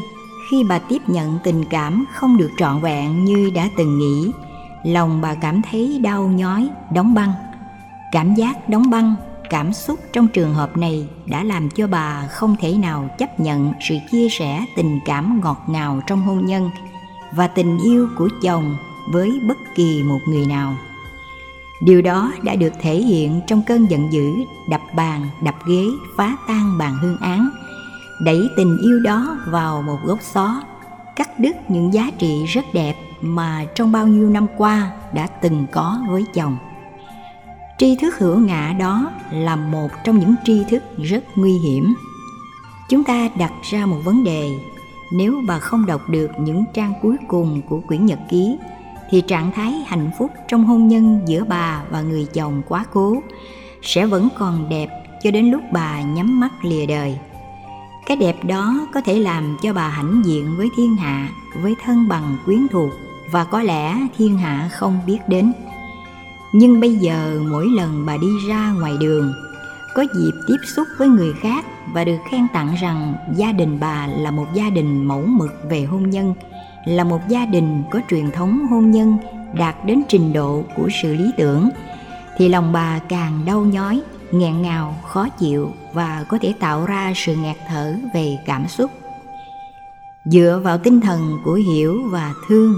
khi 0.51 0.65
bà 0.65 0.79
tiếp 0.79 1.03
nhận 1.07 1.39
tình 1.45 1.65
cảm 1.71 2.05
không 2.15 2.37
được 2.37 2.51
trọn 2.59 2.81
vẹn 2.81 3.25
như 3.25 3.51
đã 3.55 3.69
từng 3.77 3.99
nghĩ, 3.99 4.33
lòng 4.85 5.21
bà 5.21 5.35
cảm 5.35 5.63
thấy 5.71 5.99
đau 6.03 6.29
nhói, 6.29 6.69
đóng 6.95 7.15
băng. 7.15 7.33
Cảm 8.13 8.35
giác 8.35 8.69
đóng 8.69 8.91
băng, 8.91 9.15
cảm 9.51 9.73
xúc 9.73 9.99
trong 10.13 10.29
trường 10.29 10.55
hợp 10.55 10.77
này 10.77 11.09
đã 11.27 11.45
làm 11.45 11.71
cho 11.71 11.87
bà 11.87 12.27
không 12.31 12.57
thể 12.61 12.75
nào 12.75 13.11
chấp 13.19 13.41
nhận 13.41 13.73
sự 13.89 13.95
chia 14.11 14.29
sẻ 14.29 14.65
tình 14.77 15.01
cảm 15.07 15.41
ngọt 15.43 15.65
ngào 15.67 16.01
trong 16.07 16.21
hôn 16.21 16.47
nhân 16.47 16.71
và 17.33 17.47
tình 17.47 17.79
yêu 17.79 18.09
của 18.19 18.29
chồng 18.43 18.77
với 19.13 19.41
bất 19.49 19.59
kỳ 19.75 20.03
một 20.03 20.21
người 20.29 20.47
nào 20.47 20.77
điều 21.81 22.03
đó 22.03 22.33
đã 22.43 22.55
được 22.55 22.73
thể 22.81 22.97
hiện 22.97 23.41
trong 23.47 23.63
cơn 23.63 23.87
giận 23.87 24.13
dữ, 24.13 24.33
đập 24.69 24.81
bàn, 24.97 25.29
đập 25.43 25.55
ghế, 25.67 25.85
phá 26.17 26.37
tan 26.49 26.79
bàn 26.79 26.97
hương 27.01 27.19
án. 27.21 27.49
Đẩy 28.21 28.49
tình 28.57 28.79
yêu 28.83 29.01
đó 29.01 29.39
vào 29.47 29.83
một 29.83 29.99
góc 30.05 30.19
xó, 30.23 30.63
cắt 31.17 31.39
đứt 31.39 31.71
những 31.71 31.93
giá 31.93 32.11
trị 32.19 32.45
rất 32.45 32.65
đẹp 32.73 32.95
mà 33.21 33.65
trong 33.75 33.93
bao 33.93 34.07
nhiêu 34.07 34.31
năm 34.31 34.47
qua 34.57 34.91
đã 35.13 35.27
từng 35.27 35.67
có 35.73 35.99
với 36.11 36.25
chồng. 36.35 36.57
Tri 37.79 37.97
thức 37.97 38.19
hữu 38.19 38.39
ngã 38.39 38.75
đó 38.79 39.11
là 39.31 39.57
một 39.57 39.89
trong 40.05 40.19
những 40.19 40.35
tri 40.45 40.65
thức 40.65 40.83
rất 41.03 41.25
nguy 41.35 41.53
hiểm. 41.53 41.95
Chúng 42.89 43.05
ta 43.05 43.29
đặt 43.39 43.53
ra 43.71 43.87
một 43.87 43.99
vấn 44.05 44.25
đề, 44.25 44.51
nếu 45.13 45.35
bà 45.47 45.59
không 45.59 45.87
đọc 45.87 46.09
được 46.09 46.31
những 46.39 46.65
trang 46.75 46.93
cuối 47.03 47.17
cùng 47.29 47.63
của 47.69 47.81
quyển 47.81 48.07
nhật 48.07 48.19
ký 48.31 48.59
thì 49.11 49.21
trạng 49.21 49.53
thái 49.53 49.73
hạnh 49.87 50.11
phúc 50.19 50.31
trong 50.49 50.65
hôn 50.65 50.89
nhân 50.89 51.21
giữa 51.27 51.45
bà 51.45 51.83
và 51.91 52.01
người 52.01 52.27
chồng 52.35 52.63
quá 52.69 52.85
cố 52.93 53.23
sẽ 53.83 54.07
vẫn 54.07 54.29
còn 54.39 54.69
đẹp 54.69 54.89
cho 55.23 55.31
đến 55.31 55.51
lúc 55.51 55.63
bà 55.73 56.03
nhắm 56.03 56.41
mắt 56.41 56.65
lìa 56.65 56.87
đời. 56.87 57.19
Cái 58.07 58.17
đẹp 58.17 58.45
đó 58.45 58.87
có 58.95 59.01
thể 59.01 59.19
làm 59.19 59.57
cho 59.63 59.73
bà 59.73 59.89
hãnh 59.89 60.23
diện 60.25 60.55
với 60.57 60.69
thiên 60.77 60.97
hạ, 60.97 61.29
với 61.63 61.75
thân 61.85 62.09
bằng 62.09 62.37
quyến 62.45 62.67
thuộc 62.69 62.91
và 63.31 63.45
có 63.45 63.63
lẽ 63.63 63.97
thiên 64.17 64.39
hạ 64.39 64.71
không 64.73 64.99
biết 65.07 65.19
đến. 65.29 65.53
Nhưng 66.53 66.81
bây 66.81 66.97
giờ 66.97 67.41
mỗi 67.51 67.67
lần 67.67 68.07
bà 68.07 68.17
đi 68.17 68.29
ra 68.49 68.73
ngoài 68.73 68.93
đường, 69.01 69.33
có 69.95 70.03
dịp 70.03 70.33
tiếp 70.49 70.57
xúc 70.77 70.87
với 70.99 71.09
người 71.09 71.33
khác 71.41 71.65
và 71.93 72.05
được 72.05 72.19
khen 72.31 72.47
tặng 72.53 72.75
rằng 72.81 73.15
gia 73.37 73.53
đình 73.53 73.81
bà 73.81 74.07
là 74.07 74.31
một 74.31 74.47
gia 74.55 74.71
đình 74.71 75.05
mẫu 75.05 75.23
mực 75.27 75.51
về 75.71 75.85
hôn 75.85 76.11
nhân 76.11 76.35
là 76.89 77.05
một 77.05 77.29
gia 77.29 77.47
đình 77.47 77.83
có 77.91 78.01
truyền 78.11 78.31
thống 78.31 78.67
hôn 78.71 78.91
nhân 78.91 79.19
đạt 79.53 79.77
đến 79.85 80.03
trình 80.09 80.33
độ 80.33 80.65
của 80.77 80.89
sự 81.03 81.15
lý 81.15 81.31
tưởng, 81.37 81.69
thì 82.37 82.49
lòng 82.49 82.73
bà 82.73 82.99
càng 83.09 83.45
đau 83.47 83.61
nhói, 83.61 84.01
nghẹn 84.33 84.63
ngào, 84.63 84.97
khó 85.09 85.29
chịu 85.29 85.73
và 85.93 86.25
có 86.29 86.39
thể 86.43 86.55
tạo 86.61 86.87
ra 86.87 87.13
sự 87.17 87.37
ngạt 87.37 87.57
thở 87.69 87.95
về 88.15 88.39
cảm 88.47 88.69
xúc. 88.69 88.91
Dựa 90.25 90.61
vào 90.65 90.79
tinh 90.79 91.01
thần 91.01 91.39
của 91.45 91.55
hiểu 91.55 92.01
và 92.11 92.33
thương 92.49 92.75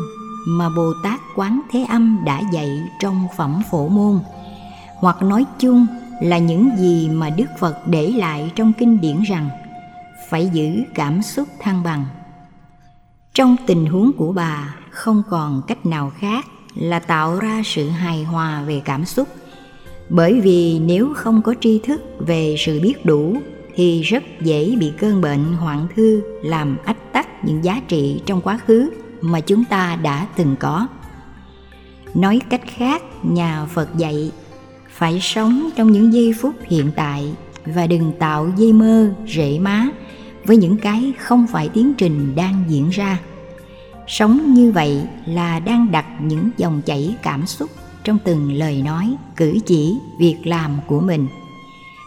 mà 0.48 0.68
bồ 0.76 0.92
tát 1.02 1.20
quán 1.36 1.60
thế 1.70 1.86
âm 1.88 2.18
đã 2.24 2.40
dạy 2.52 2.82
trong 3.00 3.26
phẩm 3.36 3.62
phổ 3.70 3.88
môn, 3.88 4.20
hoặc 4.94 5.22
nói 5.22 5.44
chung 5.58 5.86
là 6.22 6.38
những 6.38 6.70
gì 6.78 7.08
mà 7.08 7.30
đức 7.30 7.46
phật 7.58 7.86
để 7.86 8.12
lại 8.16 8.52
trong 8.56 8.72
kinh 8.72 9.00
điển 9.00 9.22
rằng, 9.22 9.48
phải 10.28 10.48
giữ 10.48 10.82
cảm 10.94 11.22
xúc 11.22 11.48
thăng 11.60 11.82
bằng 11.82 12.04
trong 13.34 13.56
tình 13.66 13.86
huống 13.86 14.12
của 14.12 14.32
bà, 14.32 14.76
không 14.90 15.22
còn 15.30 15.62
cách 15.66 15.86
nào 15.86 16.12
khác 16.18 16.46
là 16.74 16.98
tạo 16.98 17.38
ra 17.38 17.62
sự 17.64 17.88
hài 17.88 18.24
hòa 18.24 18.62
về 18.62 18.82
cảm 18.84 19.04
xúc. 19.04 19.28
Bởi 20.08 20.40
vì 20.40 20.78
nếu 20.78 21.14
không 21.14 21.42
có 21.42 21.54
tri 21.60 21.78
thức 21.78 22.02
về 22.18 22.56
sự 22.58 22.80
biết 22.80 23.04
đủ, 23.04 23.36
thì 23.74 24.02
rất 24.02 24.22
dễ 24.40 24.76
bị 24.76 24.92
cơn 24.98 25.20
bệnh 25.20 25.44
hoạn 25.44 25.86
thư 25.96 26.22
làm 26.42 26.76
ách 26.84 27.12
tắc 27.12 27.44
những 27.44 27.64
giá 27.64 27.80
trị 27.88 28.20
trong 28.26 28.40
quá 28.40 28.60
khứ 28.66 28.90
mà 29.20 29.40
chúng 29.40 29.64
ta 29.64 29.98
đã 30.02 30.26
từng 30.36 30.56
có. 30.60 30.86
Nói 32.14 32.40
cách 32.50 32.62
khác, 32.66 33.02
nhà 33.22 33.66
phật 33.66 33.88
dạy 33.96 34.32
phải 34.90 35.18
sống 35.22 35.70
trong 35.76 35.92
những 35.92 36.12
giây 36.12 36.34
phút 36.40 36.54
hiện 36.62 36.90
tại 36.96 37.34
và 37.66 37.86
đừng 37.86 38.12
tạo 38.18 38.50
dây 38.56 38.72
mơ 38.72 39.14
rễ 39.28 39.58
má 39.58 39.88
với 40.44 40.56
những 40.56 40.76
cái 40.76 41.12
không 41.18 41.46
phải 41.46 41.68
tiến 41.68 41.94
trình 41.98 42.34
đang 42.34 42.64
diễn 42.68 42.88
ra. 42.90 43.18
Sống 44.06 44.54
như 44.54 44.72
vậy 44.72 45.02
là 45.26 45.60
đang 45.60 45.92
đặt 45.92 46.06
những 46.20 46.50
dòng 46.56 46.82
chảy 46.86 47.14
cảm 47.22 47.46
xúc 47.46 47.70
trong 48.04 48.18
từng 48.24 48.52
lời 48.52 48.82
nói, 48.82 49.14
cử 49.36 49.58
chỉ, 49.66 49.98
việc 50.18 50.36
làm 50.44 50.78
của 50.86 51.00
mình. 51.00 51.28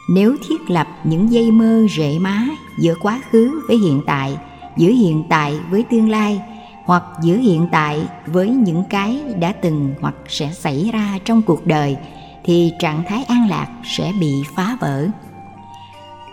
Nếu 0.09 0.35
thiết 0.47 0.69
lập 0.69 0.87
những 1.03 1.31
dây 1.31 1.51
mơ 1.51 1.87
rễ 1.97 2.19
má 2.19 2.47
giữa 2.79 2.95
quá 3.01 3.21
khứ 3.31 3.61
với 3.67 3.77
hiện 3.77 4.01
tại, 4.05 4.37
giữa 4.77 4.91
hiện 4.91 5.23
tại 5.29 5.59
với 5.69 5.83
tương 5.91 6.09
lai, 6.09 6.41
hoặc 6.85 7.03
giữa 7.23 7.37
hiện 7.37 7.67
tại 7.71 8.01
với 8.25 8.49
những 8.49 8.83
cái 8.89 9.21
đã 9.39 9.51
từng 9.51 9.93
hoặc 10.01 10.15
sẽ 10.27 10.51
xảy 10.53 10.89
ra 10.93 11.19
trong 11.25 11.41
cuộc 11.41 11.67
đời, 11.67 11.97
thì 12.43 12.71
trạng 12.79 13.03
thái 13.07 13.23
an 13.23 13.49
lạc 13.49 13.67
sẽ 13.83 14.11
bị 14.19 14.43
phá 14.55 14.77
vỡ 14.81 15.07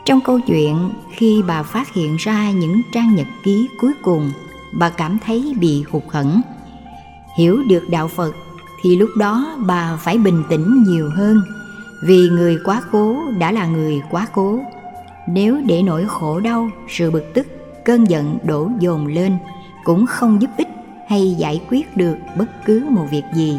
trong 0.04 0.20
câu 0.20 0.40
chuyện, 0.40 0.90
khi 1.10 1.42
bà 1.46 1.62
phát 1.62 1.94
hiện 1.94 2.16
ra 2.16 2.50
những 2.50 2.82
trang 2.92 3.14
nhật 3.14 3.26
ký 3.42 3.68
cuối 3.80 3.92
cùng, 4.02 4.32
bà 4.72 4.90
cảm 4.90 5.18
thấy 5.26 5.54
bị 5.60 5.84
hụt 5.90 6.02
hẫng. 6.08 6.40
Hiểu 7.38 7.62
được 7.68 7.90
đạo 7.90 8.08
phật 8.08 8.32
thì 8.82 8.96
lúc 8.96 9.10
đó 9.16 9.56
bà 9.66 9.96
phải 9.96 10.18
bình 10.18 10.42
tĩnh 10.48 10.84
nhiều 10.86 11.10
hơn, 11.16 11.42
vì 12.02 12.28
người 12.28 12.58
quá 12.64 12.82
cố 12.92 13.16
đã 13.38 13.52
là 13.52 13.66
người 13.66 14.02
quá 14.10 14.26
cố. 14.32 14.60
Nếu 15.28 15.60
để 15.66 15.82
nỗi 15.82 16.04
khổ 16.08 16.40
đau, 16.40 16.70
sự 16.88 17.10
bực 17.10 17.34
tức, 17.34 17.46
cơn 17.84 18.04
giận 18.04 18.38
đổ 18.44 18.70
dồn 18.80 19.06
lên, 19.06 19.36
cũng 19.84 20.06
không 20.06 20.42
giúp 20.42 20.50
ích 20.56 20.68
hay 21.08 21.34
giải 21.38 21.60
quyết 21.70 21.96
được 21.96 22.16
bất 22.38 22.64
cứ 22.64 22.84
một 22.90 23.06
việc 23.10 23.24
gì. 23.34 23.58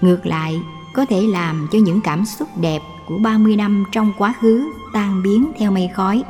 Ngược 0.00 0.26
lại, 0.26 0.60
có 0.94 1.04
thể 1.04 1.20
làm 1.20 1.68
cho 1.72 1.78
những 1.78 2.00
cảm 2.00 2.24
xúc 2.24 2.48
đẹp 2.60 2.82
của 3.08 3.18
30 3.18 3.56
năm 3.56 3.84
trong 3.92 4.12
quá 4.18 4.34
khứ 4.40 4.72
tan 4.92 5.22
biến 5.22 5.52
theo 5.58 5.70
mây 5.70 5.90
khói. 5.94 6.22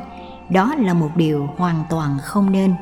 Đó 0.49 0.75
là 0.75 0.93
một 0.93 1.09
điều 1.15 1.49
hoàn 1.57 1.83
toàn 1.89 2.17
không 2.21 2.51
nên. 2.51 2.73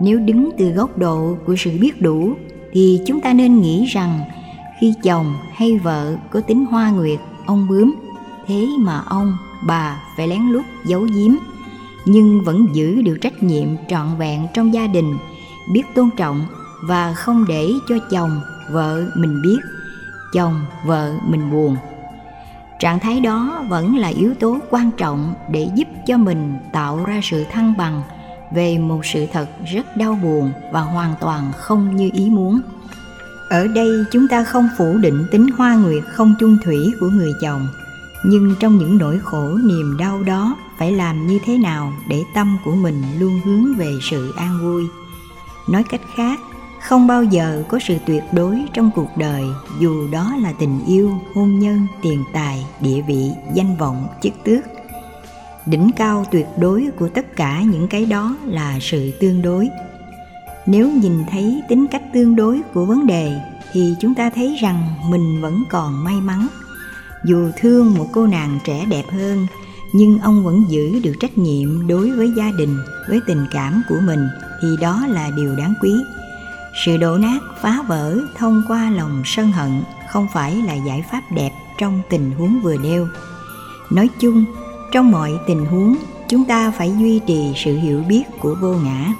Nếu 0.00 0.18
đứng 0.18 0.50
từ 0.58 0.70
góc 0.70 0.98
độ 0.98 1.36
của 1.46 1.54
sự 1.58 1.78
biết 1.80 2.02
đủ, 2.02 2.32
thì 2.72 3.00
chúng 3.06 3.20
ta 3.20 3.32
nên 3.32 3.60
nghĩ 3.60 3.84
rằng 3.84 4.20
khi 4.80 4.94
chồng 5.02 5.34
hay 5.54 5.78
vợ 5.78 6.16
có 6.30 6.40
tính 6.40 6.66
hoa 6.70 6.90
nguyệt 6.90 7.18
ông 7.46 7.68
bướm, 7.68 7.94
thế 8.46 8.66
mà 8.78 9.02
ông, 9.06 9.36
bà 9.66 10.02
phải 10.16 10.28
lén 10.28 10.42
lút 10.42 10.64
giấu 10.84 11.00
giếm. 11.00 11.32
Nhưng 12.04 12.44
vẫn 12.44 12.66
giữ 12.72 13.02
được 13.02 13.18
trách 13.20 13.42
nhiệm 13.42 13.68
trọn 13.88 14.06
vẹn 14.18 14.46
trong 14.54 14.74
gia 14.74 14.86
đình, 14.86 15.16
biết 15.72 15.82
tôn 15.94 16.10
trọng 16.16 16.46
và 16.82 17.14
không 17.14 17.44
để 17.48 17.70
cho 17.88 17.98
chồng, 18.10 18.40
vợ 18.70 19.04
mình 19.16 19.42
biết, 19.42 19.58
chồng, 20.32 20.60
vợ 20.86 21.12
mình 21.28 21.50
buồn 21.50 21.76
trạng 22.84 23.00
thái 23.00 23.20
đó 23.20 23.64
vẫn 23.68 23.96
là 23.96 24.08
yếu 24.08 24.34
tố 24.40 24.58
quan 24.70 24.90
trọng 24.90 25.34
để 25.50 25.68
giúp 25.74 25.88
cho 26.06 26.16
mình 26.16 26.54
tạo 26.72 27.04
ra 27.04 27.20
sự 27.22 27.44
thăng 27.44 27.74
bằng 27.78 28.02
về 28.54 28.78
một 28.78 29.06
sự 29.06 29.26
thật 29.32 29.46
rất 29.72 29.96
đau 29.96 30.18
buồn 30.22 30.52
và 30.72 30.80
hoàn 30.80 31.14
toàn 31.20 31.52
không 31.56 31.96
như 31.96 32.10
ý 32.12 32.30
muốn. 32.30 32.60
Ở 33.50 33.66
đây 33.66 33.88
chúng 34.12 34.28
ta 34.28 34.44
không 34.44 34.68
phủ 34.78 34.96
định 34.96 35.26
tính 35.30 35.46
hoa 35.56 35.74
nguyệt 35.74 36.02
không 36.12 36.34
chung 36.40 36.58
thủy 36.64 36.92
của 37.00 37.06
người 37.06 37.32
chồng, 37.40 37.68
nhưng 38.24 38.54
trong 38.60 38.78
những 38.78 38.98
nỗi 38.98 39.18
khổ 39.24 39.58
niềm 39.64 39.96
đau 39.98 40.22
đó 40.22 40.56
phải 40.78 40.92
làm 40.92 41.26
như 41.26 41.38
thế 41.44 41.58
nào 41.58 41.92
để 42.08 42.22
tâm 42.34 42.58
của 42.64 42.74
mình 42.74 43.02
luôn 43.18 43.40
hướng 43.44 43.74
về 43.74 43.92
sự 44.10 44.34
an 44.36 44.58
vui? 44.62 44.84
Nói 45.68 45.82
cách 45.82 46.02
khác 46.14 46.40
không 46.84 47.06
bao 47.06 47.24
giờ 47.24 47.62
có 47.68 47.78
sự 47.78 47.96
tuyệt 48.06 48.22
đối 48.32 48.62
trong 48.72 48.90
cuộc 48.94 49.16
đời, 49.16 49.44
dù 49.80 50.08
đó 50.12 50.36
là 50.42 50.52
tình 50.58 50.80
yêu, 50.86 51.10
hôn 51.34 51.58
nhân, 51.58 51.86
tiền 52.02 52.24
tài, 52.32 52.66
địa 52.80 53.02
vị, 53.06 53.30
danh 53.54 53.76
vọng, 53.76 54.06
chức 54.22 54.32
tước. 54.44 54.64
Đỉnh 55.66 55.90
cao 55.96 56.26
tuyệt 56.30 56.46
đối 56.58 56.88
của 56.98 57.08
tất 57.08 57.36
cả 57.36 57.62
những 57.62 57.88
cái 57.88 58.06
đó 58.06 58.36
là 58.46 58.78
sự 58.80 59.10
tương 59.20 59.42
đối. 59.42 59.68
Nếu 60.66 60.90
nhìn 60.90 61.12
thấy 61.30 61.62
tính 61.68 61.86
cách 61.90 62.02
tương 62.12 62.36
đối 62.36 62.60
của 62.74 62.84
vấn 62.84 63.06
đề, 63.06 63.40
thì 63.72 63.94
chúng 64.00 64.14
ta 64.14 64.30
thấy 64.30 64.56
rằng 64.60 64.82
mình 65.10 65.40
vẫn 65.40 65.64
còn 65.70 66.04
may 66.04 66.20
mắn. 66.20 66.46
Dù 67.24 67.50
thương 67.56 67.94
một 67.94 68.06
cô 68.12 68.26
nàng 68.26 68.58
trẻ 68.64 68.86
đẹp 68.90 69.04
hơn, 69.10 69.46
nhưng 69.92 70.18
ông 70.18 70.44
vẫn 70.44 70.64
giữ 70.68 71.00
được 71.02 71.14
trách 71.20 71.38
nhiệm 71.38 71.86
đối 71.86 72.10
với 72.10 72.32
gia 72.36 72.50
đình, 72.50 72.76
với 73.08 73.20
tình 73.26 73.46
cảm 73.52 73.82
của 73.88 73.98
mình, 74.06 74.28
thì 74.62 74.68
đó 74.80 75.06
là 75.08 75.30
điều 75.36 75.56
đáng 75.56 75.74
quý 75.82 75.92
sự 76.74 76.96
đổ 76.96 77.16
nát 77.16 77.38
phá 77.60 77.82
vỡ 77.88 78.18
thông 78.36 78.62
qua 78.68 78.90
lòng 78.90 79.22
sân 79.24 79.52
hận 79.52 79.82
không 80.08 80.26
phải 80.32 80.56
là 80.56 80.74
giải 80.74 81.04
pháp 81.10 81.22
đẹp 81.30 81.50
trong 81.78 82.00
tình 82.10 82.30
huống 82.30 82.60
vừa 82.60 82.76
nêu. 82.76 83.08
Nói 83.90 84.08
chung, 84.20 84.44
trong 84.92 85.10
mọi 85.10 85.30
tình 85.46 85.66
huống, 85.66 85.96
chúng 86.28 86.44
ta 86.44 86.70
phải 86.70 86.92
duy 86.98 87.20
trì 87.26 87.52
sự 87.56 87.78
hiểu 87.78 88.02
biết 88.08 88.22
của 88.40 88.56
vô 88.60 88.74
ngã. 88.84 89.12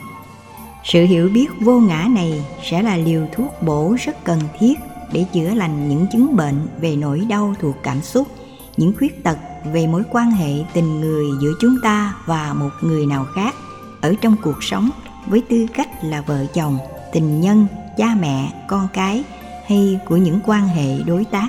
Sự 0.85 1.05
hiểu 1.05 1.29
biết 1.29 1.49
vô 1.61 1.81
ngã 1.81 2.07
này 2.11 2.45
sẽ 2.71 2.83
là 2.83 2.97
liều 2.97 3.27
thuốc 3.37 3.63
bổ 3.63 3.97
rất 4.05 4.25
cần 4.25 4.41
thiết 4.59 4.75
để 5.13 5.25
chữa 5.33 5.55
lành 5.55 5.89
những 5.89 6.07
chứng 6.13 6.37
bệnh 6.37 6.69
về 6.81 6.97
nỗi 6.97 7.27
đau 7.29 7.55
thuộc 7.61 7.77
cảm 7.83 8.03
xúc, 8.03 8.29
những 8.77 8.93
khuyết 8.99 9.25
tật 9.25 9.39
về 9.73 9.87
mối 9.87 10.03
quan 10.11 10.31
hệ 10.31 10.53
tình 10.73 11.01
người 11.01 11.27
giữa 11.43 11.53
chúng 11.61 11.77
ta 11.83 12.15
và 12.27 12.55
một 12.55 12.71
người 12.81 13.07
nào 13.07 13.27
khác 13.35 13.55
ở 14.01 14.15
trong 14.21 14.37
cuộc 14.43 14.65
sống 14.65 14.91
với 15.27 15.43
tư 15.49 15.67
cách 15.75 15.89
là 16.03 16.21
vợ 16.21 16.47
chồng 16.55 16.79
tình 17.15 17.41
nhân, 17.41 17.67
cha 17.97 18.17
mẹ, 18.21 18.53
con 18.67 18.89
cái 18.93 19.25
hay 19.67 19.99
của 20.09 20.17
những 20.17 20.41
quan 20.47 20.67
hệ 20.69 21.03
đối 21.07 21.25
tác. 21.25 21.49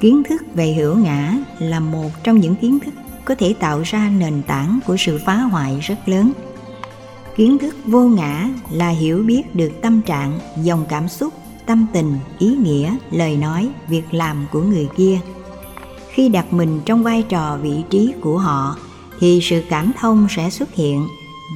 Kiến 0.00 0.22
thức 0.28 0.42
về 0.54 0.72
hữu 0.72 0.96
ngã 0.96 1.34
là 1.58 1.80
một 1.80 2.10
trong 2.24 2.40
những 2.40 2.56
kiến 2.56 2.78
thức 2.84 2.94
có 3.24 3.34
thể 3.34 3.54
tạo 3.60 3.82
ra 3.84 4.10
nền 4.18 4.42
tảng 4.42 4.78
của 4.86 4.96
sự 4.98 5.20
phá 5.24 5.36
hoại 5.36 5.80
rất 5.80 6.08
lớn. 6.08 6.32
Kiến 7.36 7.58
thức 7.58 7.76
vô 7.84 8.00
ngã 8.00 8.48
là 8.70 8.88
hiểu 8.88 9.22
biết 9.22 9.54
được 9.54 9.72
tâm 9.82 10.02
trạng, 10.02 10.38
dòng 10.62 10.84
cảm 10.88 11.08
xúc, 11.08 11.34
tâm 11.66 11.86
tình, 11.92 12.18
ý 12.38 12.48
nghĩa, 12.48 12.96
lời 13.10 13.36
nói, 13.36 13.68
việc 13.88 14.14
làm 14.14 14.46
của 14.52 14.62
người 14.62 14.88
kia. 14.96 15.18
Khi 16.08 16.28
đặt 16.28 16.52
mình 16.52 16.80
trong 16.84 17.02
vai 17.02 17.22
trò 17.28 17.56
vị 17.62 17.82
trí 17.90 18.14
của 18.20 18.38
họ, 18.38 18.76
thì 19.20 19.40
sự 19.42 19.62
cảm 19.68 19.92
thông 19.98 20.26
sẽ 20.30 20.50
xuất 20.50 20.74
hiện 20.74 21.06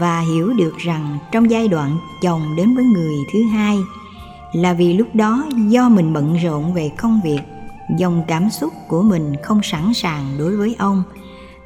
và 0.01 0.21
hiểu 0.21 0.53
được 0.53 0.77
rằng 0.79 1.19
trong 1.33 1.51
giai 1.51 1.69
đoạn 1.69 1.99
chồng 2.23 2.57
đến 2.57 2.75
với 2.75 2.85
người 2.85 3.15
thứ 3.33 3.43
hai 3.45 3.79
là 4.53 4.73
vì 4.73 4.93
lúc 4.93 5.15
đó 5.15 5.47
do 5.69 5.89
mình 5.89 6.13
bận 6.13 6.37
rộn 6.37 6.75
về 6.75 6.91
công 6.99 7.21
việc, 7.25 7.41
dòng 7.99 8.25
cảm 8.29 8.51
xúc 8.51 8.73
của 8.89 9.03
mình 9.03 9.33
không 9.43 9.61
sẵn 9.63 9.95
sàng 9.95 10.25
đối 10.39 10.57
với 10.57 10.77
ông, 10.79 11.03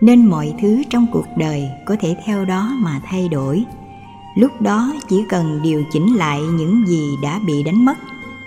nên 0.00 0.26
mọi 0.26 0.54
thứ 0.62 0.82
trong 0.90 1.06
cuộc 1.12 1.26
đời 1.37 1.68
có 1.87 1.96
thể 2.00 2.16
theo 2.25 2.44
đó 2.44 2.76
mà 2.78 3.00
thay 3.04 3.28
đổi. 3.28 3.64
Lúc 4.34 4.62
đó 4.62 4.92
chỉ 5.08 5.25
cần 5.28 5.62
điều 5.62 5.84
chỉnh 5.92 6.16
lại 6.16 6.40
những 6.40 6.87
gì 6.87 7.16
đã 7.22 7.40
bị 7.46 7.62
đánh 7.62 7.84
mất, 7.84 7.99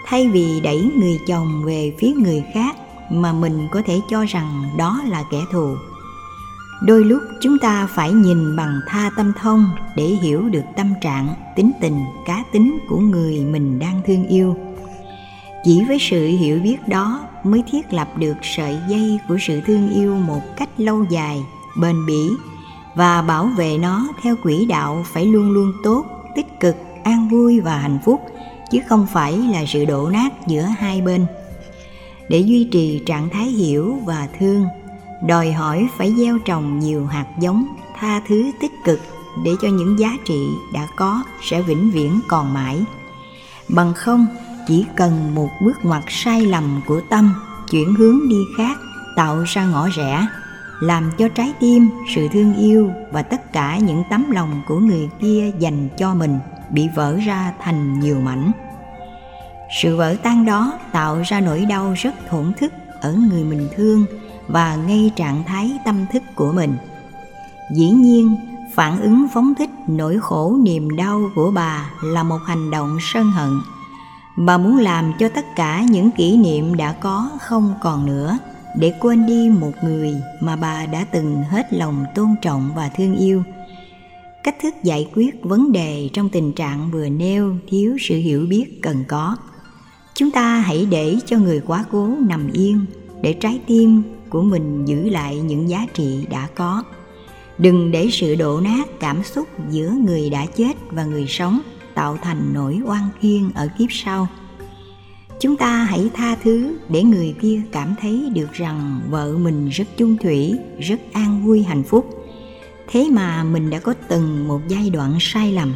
thay 0.06 0.28
vì 0.28 0.60
đẩy 0.60 0.92
người 0.96 1.20
chồng 1.28 1.64
về 1.66 1.94
phía 2.00 2.12
người 2.12 2.44
khác 2.54 2.76
mà 3.12 3.34
mình 3.34 3.68
có 3.72 3.82
thể 3.86 4.00
cho 4.10 4.26
rằng 4.26 4.64
đó 4.78 5.02
là 5.08 5.24
kẻ 5.32 5.40
thù 5.52 5.76
đôi 6.86 7.04
lúc 7.04 7.22
chúng 7.42 7.60
ta 7.60 7.88
phải 7.88 8.12
nhìn 8.12 8.56
bằng 8.56 8.80
tha 8.88 9.12
tâm 9.18 9.34
thông 9.42 9.70
để 9.96 10.04
hiểu 10.04 10.50
được 10.50 10.64
tâm 10.76 10.94
trạng, 11.02 11.28
tính 11.56 11.72
tình, 11.82 12.00
cá 12.26 12.44
tính 12.52 12.78
của 12.90 13.00
người 13.00 13.40
mình 13.40 13.80
đang 13.80 14.02
thương 14.06 14.28
yêu. 14.28 14.56
Chỉ 15.64 15.84
với 15.88 15.98
sự 16.00 16.28
hiểu 16.28 16.60
biết 16.60 16.88
đó 16.88 17.28
mới 17.44 17.64
thiết 17.72 17.94
lập 17.94 18.18
được 18.18 18.34
sợi 18.42 18.78
dây 18.88 19.20
của 19.28 19.38
sự 19.40 19.62
thương 19.62 19.90
yêu 19.90 20.16
một 20.16 20.42
cách 20.58 20.70
lâu 20.78 21.06
dài, 21.10 21.44
bền 21.82 22.06
bỉ 22.06 22.30
và 22.96 23.22
bảo 23.22 23.46
vệ 23.46 23.78
nó 23.78 24.08
theo 24.22 24.36
quỹ 24.44 24.66
đạo 24.66 25.06
phải 25.14 25.26
luôn 25.26 25.52
luôn 25.52 25.74
tốt, 25.84 26.06
tích 26.36 26.60
cực, 26.60 26.76
an 27.04 27.30
vui 27.30 27.60
và 27.60 27.78
hạnh 27.78 28.00
phúc, 28.06 28.22
chứ 28.72 28.80
không 28.88 29.08
phải 29.14 29.38
là 29.38 29.66
sự 29.68 29.86
đổ 29.86 30.10
nát 30.10 30.48
giữa 30.48 30.62
hai 30.62 31.02
bên. 31.02 31.26
Để 32.30 32.40
duy 32.40 32.68
trì 32.72 33.02
trạng 33.06 33.30
thái 33.30 33.46
hiểu 33.46 33.98
và 34.06 34.28
thương 34.40 34.66
đòi 35.28 35.52
hỏi 35.52 35.88
phải 35.98 36.14
gieo 36.18 36.38
trồng 36.40 36.80
nhiều 36.80 37.06
hạt 37.06 37.26
giống, 37.40 37.66
tha 38.00 38.22
thứ 38.28 38.52
tích 38.62 38.72
cực 38.86 39.00
để 39.44 39.52
cho 39.62 39.68
những 39.68 40.00
giá 40.00 40.10
trị 40.26 40.48
đã 40.74 40.88
có 40.96 41.24
sẽ 41.42 41.62
vĩnh 41.62 41.92
viễn 41.92 42.20
còn 42.28 42.54
mãi. 42.54 42.84
Bằng 43.70 43.94
không, 43.94 44.28
chỉ 44.68 44.86
cần 44.96 45.36
một 45.36 45.50
bước 45.62 45.86
ngoặt 45.86 46.04
sai 46.08 46.42
lầm 46.42 46.82
của 46.88 47.02
tâm 47.10 47.34
chuyển 47.72 47.96
hướng 47.96 48.30
đi 48.30 48.38
khác, 48.58 48.78
tạo 49.16 49.44
ra 49.48 49.66
ngõ 49.66 49.88
rẽ, 49.90 50.28
làm 50.82 51.12
cho 51.18 51.28
trái 51.28 51.54
tim, 51.60 51.90
sự 52.16 52.28
thương 52.28 52.56
yêu 52.56 52.92
và 53.12 53.24
tất 53.24 53.54
cả 53.54 53.78
những 53.78 54.04
tấm 54.10 54.32
lòng 54.32 54.62
của 54.68 54.80
người 54.80 55.10
kia 55.20 55.52
dành 55.60 55.90
cho 55.98 56.14
mình 56.14 56.40
bị 56.70 56.90
vỡ 56.96 57.18
ra 57.26 57.54
thành 57.60 58.00
nhiều 58.00 58.20
mảnh. 58.20 58.52
Sự 59.82 59.98
vỡ 59.98 60.16
tan 60.24 60.46
đó 60.46 60.80
tạo 60.92 61.22
ra 61.26 61.40
nỗi 61.40 61.66
đau 61.66 61.94
rất 61.98 62.14
thổn 62.30 62.54
thức 62.54 62.74
ở 63.02 63.14
người 63.14 63.44
mình 63.44 63.68
thương 63.76 64.06
và 64.48 64.76
ngay 64.76 65.12
trạng 65.16 65.44
thái 65.48 65.72
tâm 65.86 66.06
thức 66.14 66.24
của 66.36 66.52
mình. 66.52 66.78
Dĩ 67.76 67.90
nhiên, 67.90 68.36
phản 68.74 69.02
ứng 69.02 69.28
phóng 69.34 69.56
thích 69.56 69.70
nỗi 69.88 70.18
khổ 70.20 70.58
niềm 70.64 70.96
đau 70.96 71.22
của 71.36 71.52
bà 71.52 71.90
là 72.04 72.24
một 72.24 72.40
hành 72.46 72.72
động 72.72 72.98
sân 73.02 73.32
hận. 73.32 73.50
Bà 74.38 74.58
muốn 74.58 74.78
làm 74.78 75.14
cho 75.20 75.30
tất 75.30 75.46
cả 75.56 75.84
những 75.90 76.12
kỷ 76.12 76.38
niệm 76.38 76.76
đã 76.78 76.94
có 76.94 77.30
không 77.42 77.74
còn 77.82 78.06
nữa, 78.06 78.38
để 78.80 78.94
quên 79.00 79.26
đi 79.26 79.50
một 79.50 79.72
người 79.84 80.16
mà 80.40 80.56
bà 80.56 80.86
đã 80.86 81.06
từng 81.12 81.44
hết 81.50 81.74
lòng 81.74 82.06
tôn 82.16 82.36
trọng 82.42 82.72
và 82.76 82.90
thương 82.90 83.16
yêu. 83.16 83.44
Cách 84.44 84.56
thức 84.62 84.76
giải 84.84 85.10
quyết 85.16 85.44
vấn 85.44 85.72
đề 85.72 86.10
trong 86.14 86.30
tình 86.30 86.54
trạng 86.54 86.92
vừa 86.92 87.10
nêu 87.10 87.56
thiếu 87.68 87.98
sự 88.00 88.16
hiểu 88.16 88.46
biết 88.50 88.80
cần 88.82 89.04
có. 89.08 89.38
Chúng 90.14 90.32
ta 90.32 90.58
hãy 90.58 90.88
để 90.92 91.18
cho 91.26 91.38
người 91.38 91.60
quá 91.60 91.86
cố 91.92 92.08
nằm 92.20 92.52
yên, 92.52 92.86
để 93.22 93.34
trái 93.34 93.60
tim 93.68 94.04
của 94.34 94.42
mình 94.42 94.86
giữ 94.86 95.10
lại 95.10 95.40
những 95.40 95.70
giá 95.70 95.86
trị 95.94 96.28
đã 96.30 96.48
có. 96.56 96.84
Đừng 97.58 97.92
để 97.92 98.08
sự 98.12 98.36
đổ 98.36 98.60
nát 98.60 99.00
cảm 99.00 99.24
xúc 99.24 99.48
giữa 99.70 99.90
người 100.06 100.30
đã 100.30 100.46
chết 100.46 100.74
và 100.92 101.06
người 101.06 101.26
sống 101.28 101.62
tạo 101.94 102.18
thành 102.22 102.54
nỗi 102.54 102.80
oan 102.86 103.10
khiên 103.20 103.50
ở 103.56 103.68
kiếp 103.78 103.92
sau. 103.92 104.28
Chúng 105.40 105.58
ta 105.58 105.84
hãy 105.84 106.10
tha 106.14 106.36
thứ 106.44 106.78
để 106.90 107.04
người 107.04 107.36
kia 107.42 107.62
cảm 107.72 107.96
thấy 108.02 108.30
được 108.36 108.54
rằng 108.54 109.02
vợ 109.10 109.38
mình 109.38 109.70
rất 109.70 109.88
chung 109.98 110.18
thủy, 110.18 110.54
rất 110.80 111.00
an 111.14 111.46
vui, 111.46 111.64
hạnh 111.64 111.84
phúc. 111.84 112.10
Thế 112.88 113.08
mà 113.12 113.44
mình 113.44 113.70
đã 113.70 113.80
có 113.80 113.94
từng 114.08 114.48
một 114.48 114.62
giai 114.68 114.90
đoạn 114.90 115.18
sai 115.20 115.52
lầm, 115.52 115.74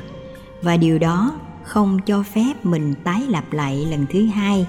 và 0.62 0.78
điều 0.78 1.00
đó 1.00 1.40
không 1.64 2.00
cho 2.06 2.24
phép 2.24 2.54
mình 2.64 2.94
tái 3.04 3.22
lặp 3.30 3.54
lại 3.54 3.86
lần 3.86 4.06
thứ 4.10 4.26
hai 4.26 4.66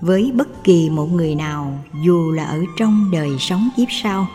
với 0.00 0.32
bất 0.34 0.64
kỳ 0.64 0.90
một 0.90 1.12
người 1.12 1.34
nào 1.34 1.78
dù 2.04 2.32
là 2.32 2.44
ở 2.44 2.64
trong 2.76 3.10
đời 3.12 3.30
sống 3.38 3.68
kiếp 3.76 3.88
sau. 4.02 4.26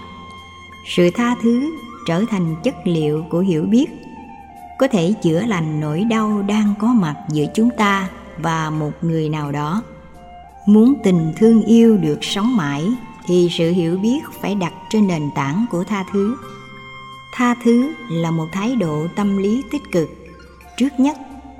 Sự 0.95 1.09
tha 1.15 1.35
thứ 1.41 1.71
trở 2.07 2.23
thành 2.29 2.55
chất 2.63 2.75
liệu 2.85 3.25
của 3.29 3.39
hiểu 3.39 3.63
biết, 3.63 3.89
có 4.77 4.87
thể 4.87 5.13
chữa 5.23 5.45
lành 5.45 5.79
nỗi 5.79 6.03
đau 6.03 6.41
đang 6.47 6.73
có 6.79 6.87
mặt 6.87 7.15
giữa 7.31 7.45
chúng 7.55 7.69
ta 7.77 8.09
và 8.37 8.69
một 8.69 8.91
người 9.01 9.29
nào 9.29 9.51
đó. 9.51 9.81
Muốn 10.65 10.93
tình 11.03 11.33
thương 11.37 11.63
yêu 11.63 11.97
được 11.97 12.19
sống 12.21 12.57
mãi 12.57 12.91
thì 13.25 13.49
sự 13.51 13.71
hiểu 13.71 13.97
biết 13.97 14.19
phải 14.41 14.55
đặt 14.55 14.73
trên 14.89 15.07
nền 15.07 15.29
tảng 15.35 15.65
của 15.71 15.83
tha 15.83 16.03
thứ. 16.11 16.37
Tha 17.33 17.55
thứ 17.63 17.93
là 18.09 18.31
một 18.31 18.45
thái 18.51 18.75
độ 18.75 19.07
tâm 19.15 19.37
lý 19.37 19.63
tích 19.71 19.91
cực. 19.91 20.09
Trước 20.77 20.99
nhất, 20.99 21.17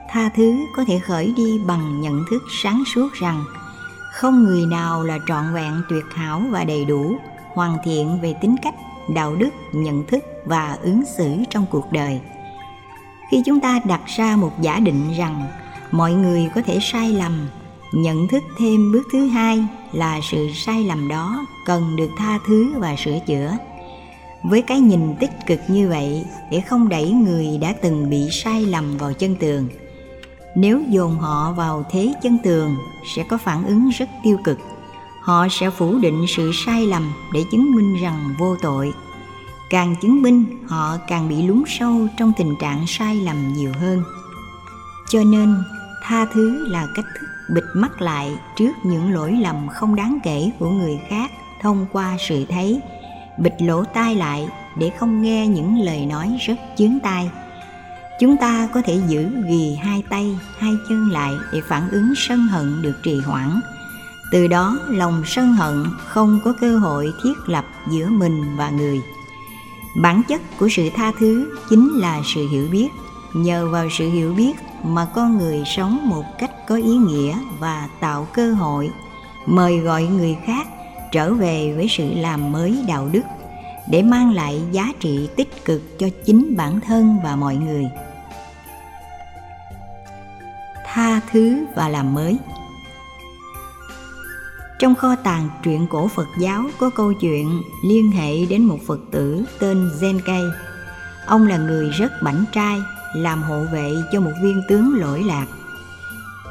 tha 0.09 0.29
thứ 0.29 0.55
có 0.75 0.85
thể 0.85 0.99
khởi 0.99 1.33
đi 1.37 1.59
bằng 1.67 2.01
nhận 2.01 2.23
thức 2.29 2.43
sáng 2.63 2.83
suốt 2.93 3.13
rằng 3.13 3.43
không 4.13 4.43
người 4.43 4.65
nào 4.65 5.03
là 5.03 5.19
trọn 5.27 5.53
vẹn, 5.53 5.81
tuyệt 5.89 6.05
hảo 6.15 6.41
và 6.49 6.63
đầy 6.63 6.85
đủ, 6.85 7.15
hoàn 7.53 7.77
thiện 7.83 8.19
về 8.21 8.33
tính 8.41 8.55
cách, 8.61 8.75
đạo 9.15 9.35
đức, 9.35 9.49
nhận 9.71 10.03
thức 10.07 10.23
và 10.45 10.77
ứng 10.81 11.03
xử 11.17 11.35
trong 11.49 11.65
cuộc 11.69 11.91
đời. 11.91 12.19
Khi 13.31 13.41
chúng 13.45 13.59
ta 13.59 13.79
đặt 13.85 14.01
ra 14.05 14.35
một 14.35 14.51
giả 14.61 14.79
định 14.79 15.13
rằng 15.17 15.45
mọi 15.91 16.13
người 16.13 16.49
có 16.55 16.61
thể 16.61 16.79
sai 16.81 17.09
lầm, 17.09 17.47
nhận 17.93 18.27
thức 18.27 18.43
thêm 18.59 18.91
bước 18.91 19.07
thứ 19.11 19.27
hai 19.27 19.65
là 19.91 20.19
sự 20.31 20.49
sai 20.53 20.83
lầm 20.83 21.07
đó 21.07 21.45
cần 21.65 21.95
được 21.95 22.09
tha 22.17 22.39
thứ 22.47 22.73
và 22.79 22.95
sửa 22.95 23.19
chữa. 23.27 23.57
Với 24.43 24.61
cái 24.61 24.79
nhìn 24.79 25.15
tích 25.19 25.31
cực 25.47 25.59
như 25.67 25.89
vậy, 25.89 26.25
để 26.51 26.61
không 26.61 26.89
đẩy 26.89 27.11
người 27.11 27.57
đã 27.61 27.73
từng 27.81 28.09
bị 28.09 28.29
sai 28.31 28.65
lầm 28.65 28.97
vào 28.97 29.13
chân 29.13 29.35
tường 29.35 29.67
nếu 30.55 30.81
dồn 30.89 31.19
họ 31.19 31.51
vào 31.51 31.85
thế 31.91 32.13
chân 32.21 32.37
tường, 32.43 32.75
sẽ 33.15 33.23
có 33.23 33.37
phản 33.37 33.65
ứng 33.65 33.89
rất 33.89 34.09
tiêu 34.23 34.37
cực. 34.43 34.59
Họ 35.21 35.47
sẽ 35.51 35.69
phủ 35.69 35.99
định 35.99 36.25
sự 36.27 36.51
sai 36.65 36.85
lầm 36.85 37.13
để 37.33 37.43
chứng 37.51 37.75
minh 37.75 37.95
rằng 38.01 38.35
vô 38.39 38.55
tội. 38.61 38.93
Càng 39.69 39.95
chứng 40.01 40.21
minh, 40.21 40.45
họ 40.67 40.97
càng 41.07 41.29
bị 41.29 41.41
lún 41.41 41.63
sâu 41.67 42.07
trong 42.17 42.33
tình 42.37 42.55
trạng 42.61 42.87
sai 42.87 43.15
lầm 43.15 43.53
nhiều 43.53 43.71
hơn. 43.79 44.03
Cho 45.09 45.23
nên, 45.23 45.63
tha 46.03 46.25
thứ 46.33 46.67
là 46.67 46.87
cách 46.95 47.05
thức 47.19 47.27
bịt 47.55 47.63
mắt 47.75 48.01
lại 48.01 48.37
trước 48.55 48.71
những 48.83 49.13
lỗi 49.13 49.31
lầm 49.31 49.67
không 49.67 49.95
đáng 49.95 50.19
kể 50.23 50.51
của 50.59 50.69
người 50.69 50.99
khác 51.09 51.31
thông 51.61 51.85
qua 51.91 52.17
sự 52.19 52.45
thấy. 52.49 52.81
Bịt 53.37 53.53
lỗ 53.59 53.83
tai 53.83 54.15
lại 54.15 54.47
để 54.77 54.91
không 54.99 55.21
nghe 55.21 55.47
những 55.47 55.79
lời 55.79 56.05
nói 56.05 56.37
rất 56.47 56.55
chướng 56.77 56.99
tai 57.03 57.29
chúng 58.19 58.37
ta 58.37 58.69
có 58.73 58.81
thể 58.85 59.01
giữ 59.07 59.29
ghì 59.47 59.75
hai 59.75 60.03
tay, 60.09 60.39
hai 60.57 60.71
chân 60.89 61.11
lại 61.11 61.33
để 61.53 61.61
phản 61.67 61.89
ứng 61.91 62.13
sân 62.15 62.39
hận 62.39 62.81
được 62.81 62.93
trì 63.03 63.19
hoãn. 63.19 63.59
Từ 64.31 64.47
đó, 64.47 64.79
lòng 64.87 65.23
sân 65.25 65.53
hận 65.53 65.83
không 66.07 66.39
có 66.43 66.53
cơ 66.61 66.77
hội 66.77 67.13
thiết 67.23 67.33
lập 67.47 67.65
giữa 67.91 68.09
mình 68.09 68.55
và 68.57 68.69
người. 68.69 69.01
Bản 70.01 70.21
chất 70.27 70.41
của 70.59 70.69
sự 70.69 70.89
tha 70.95 71.11
thứ 71.19 71.57
chính 71.69 71.89
là 71.95 72.21
sự 72.35 72.47
hiểu 72.47 72.67
biết. 72.71 72.87
Nhờ 73.33 73.69
vào 73.69 73.87
sự 73.91 74.09
hiểu 74.09 74.33
biết 74.33 74.53
mà 74.83 75.05
con 75.05 75.37
người 75.37 75.63
sống 75.65 76.09
một 76.09 76.25
cách 76.39 76.51
có 76.67 76.75
ý 76.75 76.95
nghĩa 76.97 77.37
và 77.59 77.89
tạo 77.99 78.27
cơ 78.33 78.53
hội, 78.53 78.89
mời 79.45 79.79
gọi 79.79 80.03
người 80.03 80.37
khác 80.45 80.67
trở 81.11 81.33
về 81.33 81.73
với 81.77 81.87
sự 81.89 82.13
làm 82.13 82.51
mới 82.51 82.83
đạo 82.87 83.09
đức 83.11 83.21
để 83.87 84.01
mang 84.01 84.33
lại 84.33 84.61
giá 84.71 84.91
trị 84.99 85.29
tích 85.35 85.65
cực 85.65 85.99
cho 85.99 86.07
chính 86.25 86.57
bản 86.57 86.79
thân 86.79 87.17
và 87.23 87.35
mọi 87.35 87.55
người 87.55 87.85
tha 90.85 91.21
thứ 91.31 91.65
và 91.75 91.89
làm 91.89 92.13
mới 92.13 92.37
trong 94.83 94.95
kho 94.95 95.15
tàng 95.15 95.49
truyện 95.63 95.87
cổ 95.89 96.07
Phật 96.07 96.27
giáo 96.39 96.63
có 96.79 96.89
câu 96.89 97.13
chuyện 97.13 97.61
liên 97.83 98.11
hệ 98.11 98.45
đến 98.45 98.63
một 98.63 98.77
Phật 98.87 98.99
tử 99.11 99.45
tên 99.59 99.89
Zenkei. 100.01 100.51
Ông 101.25 101.47
là 101.47 101.57
người 101.57 101.89
rất 101.89 102.11
bảnh 102.21 102.45
trai, 102.51 102.79
làm 103.15 103.43
hộ 103.43 103.63
vệ 103.73 103.91
cho 104.11 104.19
một 104.19 104.31
viên 104.43 104.61
tướng 104.69 104.95
lỗi 104.99 105.23
lạc. 105.23 105.45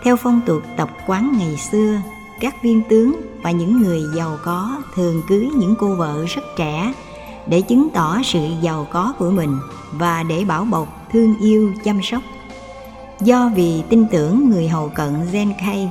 Theo 0.04 0.16
phong 0.16 0.40
tục 0.46 0.62
tập 0.76 0.90
quán 1.06 1.34
ngày 1.38 1.56
xưa, 1.56 1.96
các 2.40 2.62
viên 2.62 2.82
tướng 2.88 3.20
và 3.42 3.50
những 3.50 3.82
người 3.82 4.02
giàu 4.16 4.38
có 4.44 4.82
thường 4.94 5.22
cưới 5.28 5.48
những 5.56 5.74
cô 5.78 5.94
vợ 5.94 6.24
rất 6.28 6.42
trẻ 6.56 6.92
để 7.46 7.60
chứng 7.60 7.90
tỏ 7.90 8.18
sự 8.24 8.40
giàu 8.60 8.86
có 8.90 9.12
của 9.18 9.30
mình 9.30 9.56
và 9.92 10.22
để 10.22 10.44
bảo 10.44 10.64
bọc 10.64 11.08
thương 11.12 11.34
yêu 11.40 11.74
chăm 11.84 12.02
sóc. 12.02 12.22
Do 13.20 13.50
vì 13.54 13.82
tin 13.88 14.06
tưởng 14.10 14.50
người 14.50 14.68
hầu 14.68 14.88
cận 14.88 15.14
Zenkei 15.32 15.88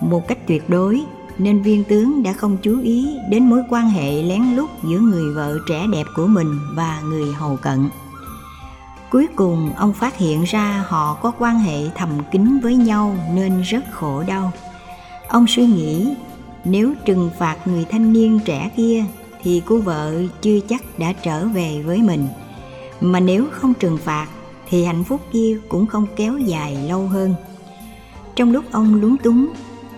một 0.00 0.28
cách 0.28 0.38
tuyệt 0.46 0.70
đối, 0.70 1.04
nên 1.38 1.62
viên 1.62 1.84
tướng 1.84 2.22
đã 2.22 2.32
không 2.32 2.56
chú 2.62 2.80
ý 2.82 3.16
đến 3.30 3.50
mối 3.50 3.62
quan 3.70 3.90
hệ 3.90 4.22
lén 4.22 4.42
lút 4.56 4.70
giữa 4.84 4.98
người 4.98 5.34
vợ 5.34 5.58
trẻ 5.68 5.86
đẹp 5.92 6.04
của 6.16 6.26
mình 6.26 6.58
và 6.74 7.00
người 7.04 7.32
hầu 7.32 7.56
cận. 7.56 7.88
Cuối 9.10 9.26
cùng, 9.36 9.70
ông 9.76 9.92
phát 9.92 10.16
hiện 10.16 10.44
ra 10.44 10.84
họ 10.88 11.14
có 11.22 11.32
quan 11.38 11.58
hệ 11.58 11.88
thầm 11.94 12.10
kín 12.32 12.58
với 12.62 12.76
nhau 12.76 13.16
nên 13.34 13.62
rất 13.62 13.84
khổ 13.90 14.22
đau. 14.26 14.52
Ông 15.28 15.46
suy 15.46 15.66
nghĩ, 15.66 16.14
nếu 16.64 16.94
trừng 17.04 17.30
phạt 17.38 17.56
người 17.64 17.84
thanh 17.84 18.12
niên 18.12 18.40
trẻ 18.44 18.70
kia 18.76 19.04
thì 19.42 19.62
cô 19.66 19.78
vợ 19.78 20.14
chưa 20.42 20.60
chắc 20.68 20.98
đã 20.98 21.12
trở 21.12 21.46
về 21.48 21.82
với 21.82 22.02
mình. 22.02 22.28
Mà 23.00 23.20
nếu 23.20 23.46
không 23.50 23.74
trừng 23.74 23.98
phạt, 23.98 24.26
thì 24.68 24.84
hạnh 24.84 25.04
phúc 25.04 25.20
kia 25.32 25.58
cũng 25.68 25.86
không 25.86 26.06
kéo 26.16 26.38
dài 26.38 26.76
lâu 26.88 27.06
hơn. 27.06 27.34
Trong 28.36 28.52
lúc 28.52 28.64
ông 28.70 29.00
lúng 29.00 29.16
túng, 29.16 29.46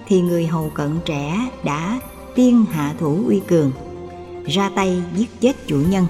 thì 0.07 0.21
người 0.21 0.47
hầu 0.47 0.71
cận 0.75 0.99
trẻ 1.05 1.49
đã 1.65 2.01
tiên 2.35 2.65
hạ 2.73 2.95
thủ 2.99 3.25
uy 3.27 3.41
cường, 3.49 3.73
ra 4.47 4.71
tay 4.75 5.03
giết 5.17 5.41
chết 5.41 5.67
chủ 5.67 5.77
nhân. 5.91 6.07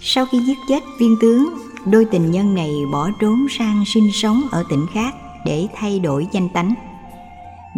Sau 0.00 0.26
khi 0.26 0.38
giết 0.46 0.58
chết 0.68 0.82
viên 0.98 1.16
tướng, 1.20 1.48
đôi 1.84 2.04
tình 2.04 2.30
nhân 2.30 2.54
này 2.54 2.70
bỏ 2.92 3.10
trốn 3.20 3.46
sang 3.58 3.84
sinh 3.86 4.10
sống 4.12 4.42
ở 4.50 4.64
tỉnh 4.70 4.86
khác 4.94 5.14
để 5.44 5.66
thay 5.74 5.98
đổi 5.98 6.26
danh 6.32 6.48
tánh. 6.48 6.74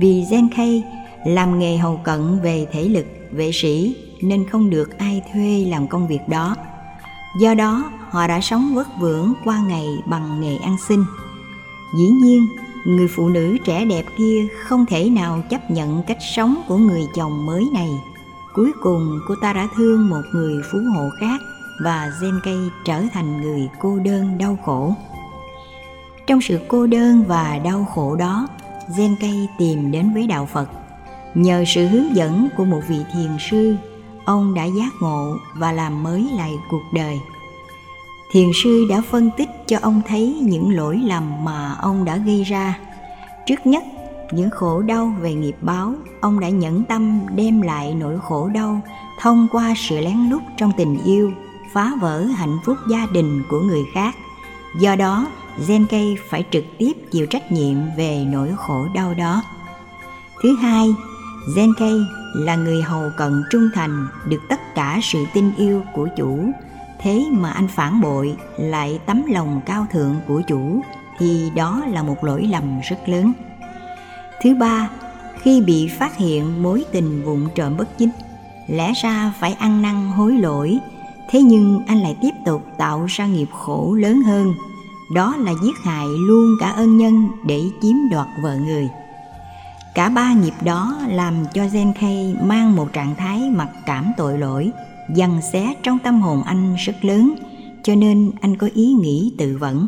Vì 0.01 0.25
Zenkei 0.25 0.81
làm 1.27 1.59
nghề 1.59 1.77
hầu 1.77 1.97
cận 1.97 2.41
về 2.43 2.67
thể 2.73 2.85
lực, 2.85 3.07
vệ 3.33 3.51
sĩ 3.53 3.97
nên 4.23 4.49
không 4.49 4.71
được 4.71 4.99
ai 4.99 5.23
thuê 5.33 5.65
làm 5.69 5.87
công 5.87 6.07
việc 6.07 6.29
đó. 6.29 6.57
Do 7.39 7.55
đó, 7.55 7.91
họ 8.11 8.27
đã 8.27 8.41
sống 8.41 8.75
vất 8.75 8.89
vưởng 8.99 9.35
qua 9.45 9.59
ngày 9.59 9.87
bằng 10.07 10.41
nghề 10.41 10.57
ăn 10.57 10.77
xin. 10.89 11.05
Dĩ 11.99 12.09
nhiên, 12.09 12.47
người 12.85 13.09
phụ 13.09 13.29
nữ 13.29 13.57
trẻ 13.65 13.85
đẹp 13.85 14.05
kia 14.19 14.47
không 14.65 14.87
thể 14.87 15.11
nào 15.11 15.43
chấp 15.51 15.71
nhận 15.71 16.03
cách 16.03 16.19
sống 16.37 16.63
của 16.69 16.77
người 16.77 17.03
chồng 17.15 17.47
mới 17.47 17.69
này. 17.73 17.91
Cuối 18.55 18.73
cùng, 18.83 19.21
cô 19.29 19.35
ta 19.43 19.53
đã 19.53 19.69
thương 19.77 20.11
một 20.11 20.23
người 20.33 20.63
phú 20.73 20.79
hộ 20.95 21.09
khác 21.21 21.41
và 21.85 22.13
Zenkei 22.21 22.69
trở 22.85 23.03
thành 23.13 23.41
người 23.41 23.69
cô 23.81 23.99
đơn 23.99 24.39
đau 24.39 24.59
khổ. 24.65 24.95
Trong 26.27 26.41
sự 26.41 26.59
cô 26.69 26.87
đơn 26.87 27.25
và 27.29 27.61
đau 27.65 27.85
khổ 27.95 28.17
đó 28.17 28.49
Zenkei 28.97 29.47
tìm 29.59 29.91
đến 29.91 30.15
với 30.15 30.27
đạo 30.27 30.49
Phật. 30.53 30.69
Nhờ 31.35 31.65
sự 31.67 31.87
hướng 31.87 32.17
dẫn 32.17 32.49
của 32.57 32.65
một 32.65 32.81
vị 32.89 32.99
thiền 33.13 33.31
sư 33.51 33.77
ông 34.25 34.55
đã 34.55 34.65
giác 34.65 34.91
ngộ 35.01 35.37
và 35.55 35.73
làm 35.73 36.03
mới 36.03 36.29
lại 36.37 36.59
cuộc 36.71 36.83
đời. 36.93 37.21
Thiền 38.33 38.51
sư 38.63 38.87
đã 38.89 39.03
phân 39.11 39.31
tích 39.37 39.49
cho 39.67 39.79
ông 39.83 40.03
thấy 40.09 40.41
những 40.43 40.77
lỗi 40.77 41.01
lầm 41.05 41.45
mà 41.45 41.75
ông 41.83 42.05
đã 42.05 42.17
gây 42.17 42.45
ra. 42.45 42.79
Trước 43.47 43.67
nhất, 43.67 43.85
những 44.33 44.51
khổ 44.51 44.83
đau 44.83 45.15
về 45.21 45.35
nghiệp 45.35 45.57
báo, 45.61 45.95
ông 46.21 46.41
đã 46.41 46.49
nhẫn 46.49 46.85
tâm 46.85 47.21
đem 47.35 47.63
lại 47.63 47.95
nỗi 47.95 48.19
khổ 48.23 48.49
đau 48.55 48.81
thông 49.21 49.49
qua 49.53 49.75
sự 49.77 50.01
lén 50.01 50.31
lút 50.31 50.43
trong 50.57 50.73
tình 50.77 50.99
yêu, 51.05 51.33
phá 51.73 51.93
vỡ 52.01 52.25
hạnh 52.25 52.59
phúc 52.65 52.77
gia 52.91 53.07
đình 53.07 53.43
của 53.51 53.61
người 53.61 53.83
khác. 53.95 54.15
Do 54.81 54.97
đó 54.97 55.27
Zenkei 55.67 56.17
phải 56.29 56.45
trực 56.51 56.65
tiếp 56.79 56.93
chịu 57.11 57.27
trách 57.27 57.53
nhiệm 57.53 57.77
về 57.97 58.25
nỗi 58.29 58.51
khổ 58.57 58.87
đau 58.95 59.15
đó. 59.15 59.43
Thứ 60.43 60.57
hai 60.57 60.95
Zenkei 61.57 62.05
là 62.35 62.57
người 62.57 62.83
hầu 62.83 63.11
cận 63.17 63.43
trung 63.51 63.69
thành, 63.75 64.07
được 64.29 64.41
tất 64.49 64.75
cả 64.75 64.99
sự 65.03 65.25
tin 65.35 65.53
yêu 65.57 65.83
của 65.95 66.09
chủ. 66.17 66.51
Thế 67.01 67.25
mà 67.31 67.51
anh 67.51 67.69
phản 67.69 68.01
bội 68.01 68.37
lại 68.57 69.01
tấm 69.07 69.23
lòng 69.27 69.61
cao 69.67 69.87
thượng 69.93 70.17
của 70.29 70.43
chủ, 70.47 70.81
thì 71.19 71.51
đó 71.57 71.83
là 71.89 72.03
một 72.03 72.25
lỗi 72.25 72.49
lầm 72.51 72.81
rất 72.89 73.09
lớn. 73.09 73.33
Thứ 74.43 74.55
ba, 74.55 74.91
khi 75.43 75.61
bị 75.61 75.89
phát 75.89 76.17
hiện 76.17 76.63
mối 76.63 76.85
tình 76.93 77.25
vụng 77.25 77.49
trộm 77.55 77.77
bất 77.77 77.99
chính, 77.99 78.11
lẽ 78.67 78.93
ra 79.03 79.33
phải 79.41 79.53
ăn 79.53 79.83
năn 79.83 80.09
hối 80.09 80.33
lỗi. 80.33 80.79
Thế 81.31 81.43
nhưng 81.43 81.83
anh 81.87 81.99
lại 81.99 82.17
tiếp 82.23 82.35
tục 82.45 82.67
tạo 82.79 83.07
ra 83.09 83.27
nghiệp 83.27 83.49
khổ 83.53 83.95
lớn 83.95 84.23
hơn. 84.23 84.55
Đó 85.15 85.37
là 85.39 85.53
giết 85.63 85.75
hại 85.85 86.07
luôn 86.07 86.57
cả 86.61 86.71
ân 86.71 86.97
nhân 86.97 87.29
để 87.47 87.61
chiếm 87.83 87.97
đoạt 88.11 88.27
vợ 88.43 88.57
người 88.57 88.89
cả 90.01 90.09
ba 90.09 90.33
nghiệp 90.33 90.55
đó 90.65 90.99
làm 91.09 91.35
cho 91.55 91.63
Zenkei 91.63 92.47
mang 92.47 92.77
một 92.77 92.93
trạng 92.93 93.15
thái 93.17 93.51
mặc 93.51 93.69
cảm 93.87 94.13
tội 94.17 94.39
lỗi, 94.39 94.71
dằn 95.15 95.41
xé 95.53 95.75
trong 95.83 95.99
tâm 95.99 96.21
hồn 96.21 96.43
anh 96.43 96.75
rất 96.75 97.05
lớn, 97.05 97.35
cho 97.83 97.95
nên 97.95 98.31
anh 98.41 98.57
có 98.57 98.69
ý 98.75 98.93
nghĩ 98.93 99.35
tự 99.39 99.57
vẫn. 99.57 99.87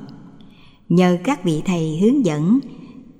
Nhờ 0.88 1.18
các 1.24 1.44
vị 1.44 1.62
thầy 1.64 1.98
hướng 2.02 2.24
dẫn, 2.24 2.60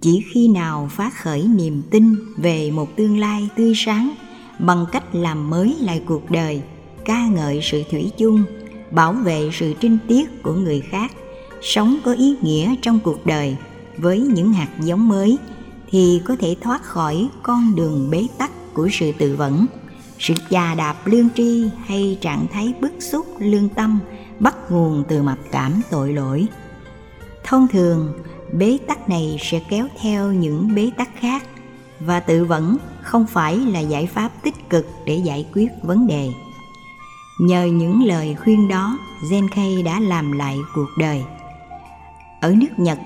chỉ 0.00 0.24
khi 0.32 0.48
nào 0.48 0.88
phát 0.90 1.14
khởi 1.14 1.46
niềm 1.56 1.82
tin 1.90 2.14
về 2.36 2.70
một 2.70 2.96
tương 2.96 3.18
lai 3.18 3.48
tươi 3.56 3.72
sáng 3.76 4.10
bằng 4.58 4.86
cách 4.92 5.14
làm 5.14 5.50
mới 5.50 5.76
lại 5.80 6.02
cuộc 6.06 6.30
đời, 6.30 6.62
ca 7.04 7.26
ngợi 7.26 7.60
sự 7.62 7.82
thủy 7.90 8.10
chung, 8.18 8.44
bảo 8.90 9.12
vệ 9.12 9.50
sự 9.52 9.74
trinh 9.80 9.98
tiết 10.08 10.42
của 10.42 10.54
người 10.54 10.80
khác, 10.80 11.12
sống 11.62 11.96
có 12.04 12.12
ý 12.12 12.34
nghĩa 12.42 12.74
trong 12.82 12.98
cuộc 13.04 13.26
đời 13.26 13.56
với 13.96 14.18
những 14.18 14.52
hạt 14.52 14.68
giống 14.80 15.08
mới 15.08 15.38
thì 15.92 16.22
có 16.24 16.36
thể 16.40 16.56
thoát 16.60 16.82
khỏi 16.82 17.28
con 17.42 17.74
đường 17.74 18.10
bế 18.10 18.26
tắc 18.38 18.50
của 18.74 18.88
sự 18.92 19.12
tự 19.18 19.36
vẫn. 19.36 19.66
Sự 20.18 20.34
già 20.50 20.74
đạp 20.74 20.96
lương 21.04 21.28
tri 21.36 21.70
hay 21.86 22.18
trạng 22.20 22.46
thái 22.52 22.74
bức 22.80 22.92
xúc 23.00 23.26
lương 23.38 23.68
tâm 23.68 23.98
bắt 24.40 24.54
nguồn 24.70 25.04
từ 25.08 25.22
mặc 25.22 25.38
cảm 25.50 25.80
tội 25.90 26.12
lỗi. 26.12 26.46
Thông 27.44 27.68
thường, 27.68 28.12
bế 28.52 28.78
tắc 28.86 29.08
này 29.08 29.36
sẽ 29.40 29.60
kéo 29.70 29.86
theo 30.00 30.32
những 30.32 30.74
bế 30.74 30.90
tắc 30.96 31.10
khác 31.20 31.42
và 32.00 32.20
tự 32.20 32.44
vẫn 32.44 32.76
không 33.02 33.26
phải 33.26 33.56
là 33.56 33.80
giải 33.80 34.06
pháp 34.06 34.30
tích 34.42 34.70
cực 34.70 34.86
để 35.06 35.14
giải 35.14 35.46
quyết 35.54 35.68
vấn 35.82 36.06
đề. 36.06 36.28
Nhờ 37.40 37.64
những 37.64 38.04
lời 38.04 38.36
khuyên 38.44 38.68
đó 38.68 38.98
Zenkei 39.30 39.84
đã 39.84 40.00
làm 40.00 40.32
lại 40.32 40.58
cuộc 40.74 40.88
đời. 40.98 41.24
Ở 42.40 42.54
nước 42.56 42.78
Nhật 42.78 42.98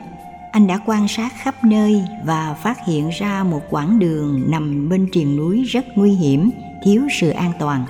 anh 0.56 0.66
đã 0.66 0.78
quan 0.86 1.08
sát 1.08 1.32
khắp 1.36 1.64
nơi 1.64 2.04
và 2.24 2.54
phát 2.62 2.78
hiện 2.86 3.10
ra 3.18 3.44
một 3.44 3.60
quãng 3.70 3.98
đường 3.98 4.42
nằm 4.50 4.88
bên 4.88 5.08
triền 5.12 5.36
núi 5.36 5.64
rất 5.64 5.84
nguy 5.94 6.10
hiểm, 6.10 6.50
thiếu 6.84 7.02
sự 7.20 7.30
an 7.30 7.52
toàn. 7.58 7.84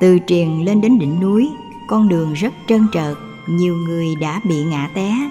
Từ 0.00 0.18
triền 0.18 0.64
lên 0.64 0.80
đến 0.80 0.98
đỉnh 0.98 1.20
núi, 1.20 1.50
con 1.88 2.08
đường 2.08 2.32
rất 2.32 2.52
trơn 2.68 2.86
trợt 2.92 3.16
nhiều 3.46 3.76
người 3.76 4.06
đã 4.20 4.40
bị 4.44 4.64
ngã 4.64 4.88
té, 4.94 5.30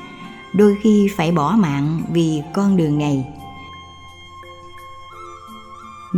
đôi 0.53 0.77
khi 0.81 1.09
phải 1.15 1.31
bỏ 1.31 1.55
mạng 1.57 2.01
vì 2.11 2.41
con 2.53 2.77
đường 2.77 2.97
này. 2.97 3.25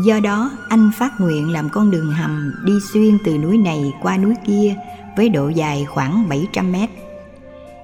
Do 0.05 0.19
đó, 0.19 0.51
anh 0.69 0.91
phát 0.95 1.11
nguyện 1.19 1.51
làm 1.51 1.69
con 1.69 1.91
đường 1.91 2.11
hầm 2.11 2.53
đi 2.65 2.73
xuyên 2.93 3.17
từ 3.25 3.37
núi 3.37 3.57
này 3.57 3.93
qua 4.01 4.17
núi 4.17 4.33
kia 4.45 4.75
với 5.17 5.29
độ 5.29 5.49
dài 5.49 5.85
khoảng 5.85 6.29
700 6.29 6.71
mét. 6.71 6.89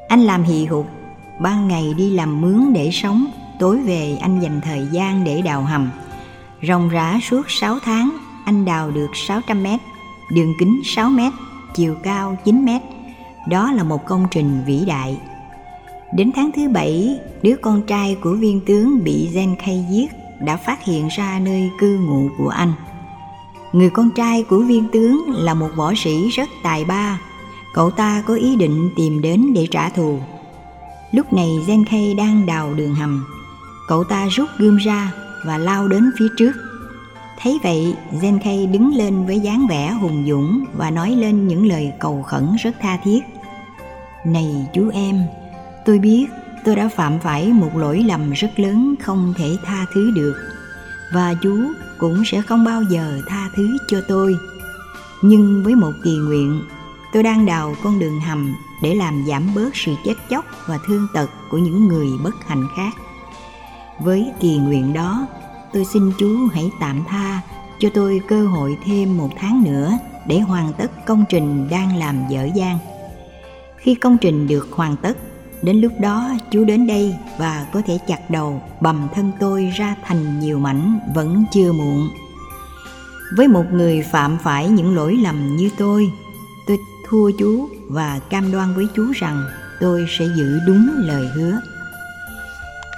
Anh 0.08 0.20
làm 0.20 0.44
hì 0.44 0.65
hục 0.65 0.98
ban 1.39 1.67
ngày 1.67 1.93
đi 1.97 2.10
làm 2.10 2.41
mướn 2.41 2.73
để 2.73 2.89
sống, 2.91 3.25
tối 3.60 3.80
về 3.80 4.17
anh 4.21 4.39
dành 4.39 4.62
thời 4.62 4.88
gian 4.91 5.23
để 5.23 5.41
đào 5.41 5.63
hầm. 5.63 5.89
Ròng 6.67 6.89
rã 6.89 7.19
suốt 7.21 7.52
6 7.52 7.80
tháng, 7.80 8.17
anh 8.45 8.65
đào 8.65 8.91
được 8.91 9.08
600 9.13 9.63
mét, 9.63 9.80
đường 10.32 10.54
kính 10.60 10.82
6 10.84 11.10
mét, 11.10 11.34
chiều 11.75 11.95
cao 12.04 12.38
9 12.45 12.65
mét. 12.65 12.82
Đó 13.47 13.71
là 13.71 13.84
một 13.84 14.06
công 14.06 14.28
trình 14.32 14.63
vĩ 14.65 14.84
đại. 14.88 15.17
Đến 16.13 16.32
tháng 16.36 16.52
thứ 16.52 16.69
bảy, 16.69 17.19
đứa 17.41 17.56
con 17.62 17.82
trai 17.82 18.17
của 18.21 18.34
viên 18.34 18.62
tướng 18.65 19.04
bị 19.04 19.30
Zenkei 19.34 19.84
giết 19.89 20.12
đã 20.39 20.58
phát 20.58 20.84
hiện 20.84 21.08
ra 21.08 21.39
nơi 21.39 21.69
cư 21.80 21.97
ngụ 21.97 22.30
của 22.38 22.49
anh. 22.49 22.73
Người 23.71 23.89
con 23.89 24.10
trai 24.12 24.43
của 24.43 24.60
viên 24.60 24.88
tướng 24.88 25.25
là 25.28 25.54
một 25.54 25.69
võ 25.75 25.93
sĩ 25.95 26.30
rất 26.30 26.49
tài 26.63 26.86
ba. 26.86 27.21
Cậu 27.73 27.91
ta 27.91 28.23
có 28.28 28.36
ý 28.36 28.56
định 28.56 28.89
tìm 28.95 29.21
đến 29.21 29.54
để 29.54 29.67
trả 29.71 29.89
thù. 29.89 30.19
Lúc 31.12 31.34
này 31.34 31.50
Zenkei 31.67 32.15
đang 32.15 32.45
đào 32.45 32.74
đường 32.74 32.95
hầm. 32.95 33.26
Cậu 33.88 34.04
ta 34.04 34.28
rút 34.28 34.50
gươm 34.58 34.78
ra 34.78 35.12
và 35.45 35.58
lao 35.58 35.88
đến 35.88 36.12
phía 36.19 36.28
trước. 36.38 36.52
Thấy 37.39 37.60
vậy, 37.63 37.95
Zenkei 38.22 38.72
đứng 38.72 38.95
lên 38.95 39.26
với 39.26 39.39
dáng 39.39 39.67
vẻ 39.69 39.91
hùng 39.91 40.26
dũng 40.28 40.65
và 40.74 40.91
nói 40.91 41.12
lên 41.12 41.48
những 41.48 41.67
lời 41.67 41.91
cầu 42.00 42.24
khẩn 42.24 42.56
rất 42.63 42.76
tha 42.82 42.98
thiết. 43.04 43.19
Này 44.26 44.67
chú 44.74 44.89
em, 44.93 45.24
tôi 45.86 46.00
biết 46.00 46.26
tôi 46.65 46.76
đã 46.76 46.89
phạm 46.95 47.19
phải 47.19 47.48
một 47.48 47.78
lỗi 47.78 48.04
lầm 48.08 48.32
rất 48.32 48.60
lớn 48.60 48.95
không 49.04 49.34
thể 49.38 49.56
tha 49.65 49.86
thứ 49.93 50.12
được 50.15 50.36
và 51.13 51.34
chú 51.41 51.58
cũng 51.98 52.24
sẽ 52.26 52.41
không 52.41 52.63
bao 52.63 52.84
giờ 52.84 53.22
tha 53.28 53.50
thứ 53.56 53.78
cho 53.88 54.02
tôi. 54.08 54.36
Nhưng 55.22 55.63
với 55.63 55.76
một 55.76 55.91
kỳ 56.04 56.17
nguyện, 56.17 56.62
tôi 57.13 57.24
đang 57.24 57.45
đào 57.45 57.76
con 57.84 58.00
đường 58.00 58.19
hầm 58.19 58.56
để 58.82 58.96
làm 58.96 59.26
giảm 59.28 59.56
bớt 59.56 59.76
sự 59.76 59.96
chết 60.06 60.15
chóc 60.30 60.46
và 60.68 60.78
thương 60.88 61.08
tật 61.13 61.30
của 61.52 61.58
những 61.58 61.88
người 61.88 62.08
bất 62.24 62.48
hạnh 62.48 62.68
khác 62.76 62.92
với 64.00 64.32
kỳ 64.39 64.58
nguyện 64.58 64.94
đó 64.94 65.28
tôi 65.74 65.86
xin 65.86 66.12
Chúa 66.18 66.38
hãy 66.54 66.72
tạm 66.80 67.04
tha 67.08 67.42
cho 67.80 67.89
tôi 67.94 68.22
cơ 68.28 68.48
hội 68.48 68.78
thêm 68.86 69.18
một 69.18 69.30
tháng 69.38 69.63
nữa 69.63 69.92
để 70.28 70.39
hoàn 70.39 70.74
tất 70.74 71.06
công 71.06 71.26
trình 71.30 71.70
đang 71.70 71.98
làm 71.98 72.15
dở 72.30 72.48
dang. 72.56 72.78
Khi 73.78 73.96
công 73.96 74.18
trình 74.18 74.48
được 74.48 74.68
hoàn 74.72 74.96
tất, 74.98 75.18
đến 75.62 75.82
lúc 75.82 75.92
đó 76.00 76.30
Chúa 76.52 76.63
đến 76.63 76.88
đây 76.88 77.15
và 77.38 77.68
có 77.74 77.82
thể 77.86 77.98
chặt 78.08 78.30
đầu 78.30 78.62
bầm 78.82 79.08
thân 79.13 79.32
tôi 79.39 79.72
ra 79.76 79.96
thành 80.04 80.39
nhiều 80.39 80.60
mảnh 80.60 81.00
vẫn 81.15 81.44
chưa 81.52 81.72
muộn. 81.72 82.10
Với 83.38 83.48
một 83.48 83.65
người 83.72 84.02
phạm 84.12 84.38
phải 84.44 84.70
những 84.70 84.96
lỗi 84.96 85.18
lầm 85.24 85.56
như 85.56 85.70
tôi, 85.78 86.12
thưa 87.12 87.17
thua 87.17 87.32
chú 87.38 87.69
và 87.89 88.19
cam 88.30 88.52
đoan 88.52 88.76
với 88.76 88.88
chú 88.95 89.12
rằng 89.12 89.43
tôi 89.80 90.06
sẽ 90.10 90.26
giữ 90.38 90.60
đúng 90.67 90.89
lời 90.95 91.28
hứa. 91.36 91.60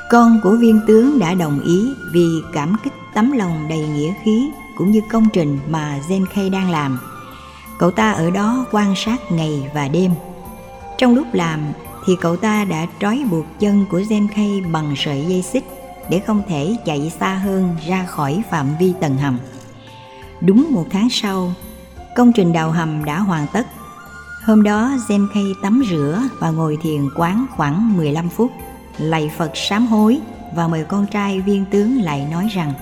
Con 0.10 0.39
của 0.43 0.56
viên 0.56 0.80
tướng 0.88 1.19
đã 1.19 1.34
đồng 1.34 1.60
ý 1.60 1.93
vì 2.12 2.28
cảm 2.54 2.76
kích 2.84 2.93
tấm 3.13 3.32
lòng 3.32 3.67
đầy 3.69 3.88
nghĩa 3.88 4.13
khí 4.24 4.50
cũng 4.78 4.91
như 4.91 5.02
công 5.12 5.28
trình 5.34 5.60
mà 5.69 6.00
Zenkei 6.10 6.52
đang 6.52 6.71
làm. 6.71 7.00
Cậu 7.80 7.91
ta 7.91 8.12
ở 8.12 8.32
đó 8.32 8.65
quan 8.71 8.93
sát 8.95 9.32
ngày 9.32 9.71
và 9.74 9.88
đêm. 9.88 10.12
Trong 10.97 11.15
lúc 11.15 11.28
làm 11.34 11.60
thì 12.06 12.15
cậu 12.21 12.38
ta 12.38 12.65
đã 12.65 12.88
trói 13.00 13.26
buộc 13.32 13.45
chân 13.60 13.86
của 13.89 14.00
Zenkei 14.00 14.71
bằng 14.71 14.93
sợi 14.97 15.26
dây 15.28 15.41
xích 15.41 15.63
để 16.10 16.19
không 16.19 16.43
thể 16.47 16.76
chạy 16.86 17.12
xa 17.19 17.34
hơn 17.34 17.76
ra 17.88 18.06
khỏi 18.06 18.43
phạm 18.50 18.67
vi 18.80 18.93
tầng 19.02 19.17
hầm. 19.17 19.38
Đúng 20.41 20.67
một 20.71 20.86
tháng 20.91 21.08
sau, 21.12 21.54
công 22.15 22.34
trình 22.34 22.54
đào 22.54 22.71
hầm 22.71 23.06
đã 23.06 23.19
hoàn 23.19 23.47
tất. 23.54 23.67
Hôm 24.45 24.63
đó 24.63 24.91
zen 25.08 25.27
Zenkei 25.27 25.54
tắm 25.62 25.84
rửa 25.89 26.21
và 26.39 26.49
ngồi 26.49 26.77
thiền 26.82 27.10
quán 27.15 27.45
khoảng 27.56 27.97
15 27.97 28.30
phút, 28.30 28.51
lạy 28.97 29.32
Phật 29.38 29.51
sám 29.56 29.88
hối 29.88 30.19
và 30.56 30.67
mời 30.67 30.84
con 30.84 31.06
trai 31.12 31.41
viên 31.41 31.65
tướng 31.65 32.01
lại 32.01 32.27
nói 32.32 32.47
rằng 32.51 32.73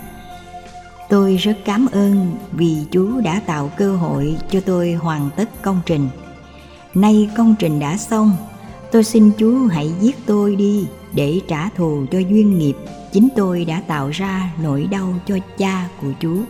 Tôi 1.10 1.36
rất 1.36 1.58
cảm 1.66 1.88
ơn 1.92 2.32
vì 2.52 2.78
chú 2.92 3.22
đã 3.22 3.42
tạo 3.46 3.72
cơ 3.78 3.96
hội 3.96 4.38
cho 4.50 4.60
tôi 4.66 4.94
hoàn 4.94 5.30
tất 5.36 5.62
công 5.62 5.82
trình. 5.86 6.10
Nay 6.94 7.30
công 7.38 7.56
trình 7.60 7.80
đã 7.80 7.98
xong, 7.98 8.32
tôi 8.92 9.04
xin 9.04 9.32
chú 9.38 9.68
hãy 9.68 9.92
giết 10.00 10.26
tôi 10.26 10.56
đi 10.56 10.88
để 11.14 11.42
trả 11.48 11.70
thù 11.70 12.06
cho 12.12 12.20
duyên 12.20 12.58
nghiệp 12.58 12.76
chính 13.12 13.28
tôi 13.36 13.66
đã 13.66 13.82
tạo 13.88 14.10
ra 14.10 14.52
nỗi 14.64 14.88
đau 14.92 15.14
cho 15.26 15.38
cha 15.58 15.88
của 16.02 16.12
chú. 16.20 16.42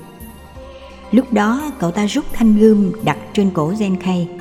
Lúc 1.11 1.33
đó 1.33 1.71
cậu 1.79 1.91
ta 1.91 2.05
rút 2.05 2.25
thanh 2.33 2.57
gươm 2.57 2.91
đặt 3.03 3.17
trên 3.33 3.51
cổ 3.51 3.71
zen 3.71 3.97
Zenkei. 3.97 4.38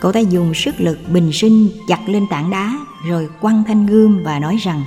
Cậu 0.00 0.12
ta 0.12 0.20
dùng 0.20 0.54
sức 0.54 0.80
lực 0.80 0.98
bình 1.12 1.30
sinh 1.32 1.68
chặt 1.88 2.08
lên 2.08 2.26
tảng 2.30 2.50
đá, 2.50 2.78
rồi 3.06 3.28
quăng 3.40 3.64
thanh 3.64 3.86
gươm 3.86 4.22
và 4.22 4.38
nói 4.38 4.56
rằng, 4.56 4.84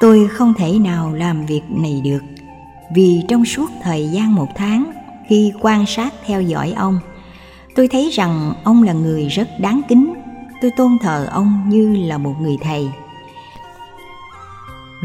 Tôi 0.00 0.28
không 0.28 0.54
thể 0.54 0.78
nào 0.78 1.12
làm 1.14 1.46
việc 1.46 1.62
này 1.68 2.00
được, 2.04 2.22
vì 2.94 3.22
trong 3.28 3.44
suốt 3.44 3.70
thời 3.82 4.08
gian 4.08 4.34
một 4.34 4.48
tháng 4.56 4.90
khi 5.28 5.52
quan 5.60 5.86
sát 5.86 6.14
theo 6.26 6.42
dõi 6.42 6.72
ông, 6.76 6.98
tôi 7.74 7.88
thấy 7.88 8.10
rằng 8.12 8.52
ông 8.64 8.82
là 8.82 8.92
người 8.92 9.28
rất 9.28 9.48
đáng 9.60 9.80
kính. 9.88 10.14
Tôi 10.62 10.70
tôn 10.76 10.98
thờ 10.98 11.28
ông 11.32 11.62
như 11.68 11.96
là 11.96 12.18
một 12.18 12.34
người 12.40 12.58
thầy. 12.62 12.90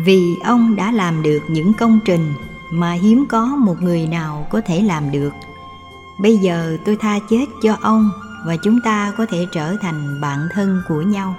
Vì 0.05 0.35
ông 0.43 0.75
đã 0.75 0.91
làm 0.91 1.23
được 1.23 1.39
những 1.49 1.73
công 1.73 1.99
trình 2.05 2.33
mà 2.71 2.91
hiếm 2.91 3.25
có 3.29 3.45
một 3.45 3.75
người 3.81 4.07
nào 4.07 4.47
có 4.49 4.61
thể 4.61 4.81
làm 4.81 5.11
được. 5.11 5.33
Bây 6.19 6.37
giờ 6.37 6.77
tôi 6.85 6.95
tha 6.95 7.19
chết 7.29 7.45
cho 7.63 7.77
ông 7.81 8.09
và 8.45 8.55
chúng 8.63 8.81
ta 8.81 9.13
có 9.17 9.25
thể 9.25 9.45
trở 9.51 9.75
thành 9.81 10.21
bạn 10.21 10.39
thân 10.53 10.81
của 10.87 11.01
nhau 11.01 11.35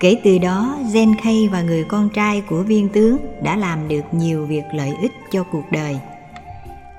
Kể 0.00 0.20
từ 0.24 0.38
đó, 0.38 0.76
Zenkei 0.92 1.50
và 1.50 1.62
người 1.62 1.84
con 1.84 2.08
trai 2.08 2.40
của 2.40 2.62
viên 2.62 2.88
tướng 2.88 3.16
đã 3.42 3.56
làm 3.56 3.88
được 3.88 4.02
nhiều 4.12 4.46
việc 4.46 4.62
lợi 4.72 4.94
ích 5.00 5.12
cho 5.30 5.42
cuộc 5.42 5.64
đời. 5.70 5.98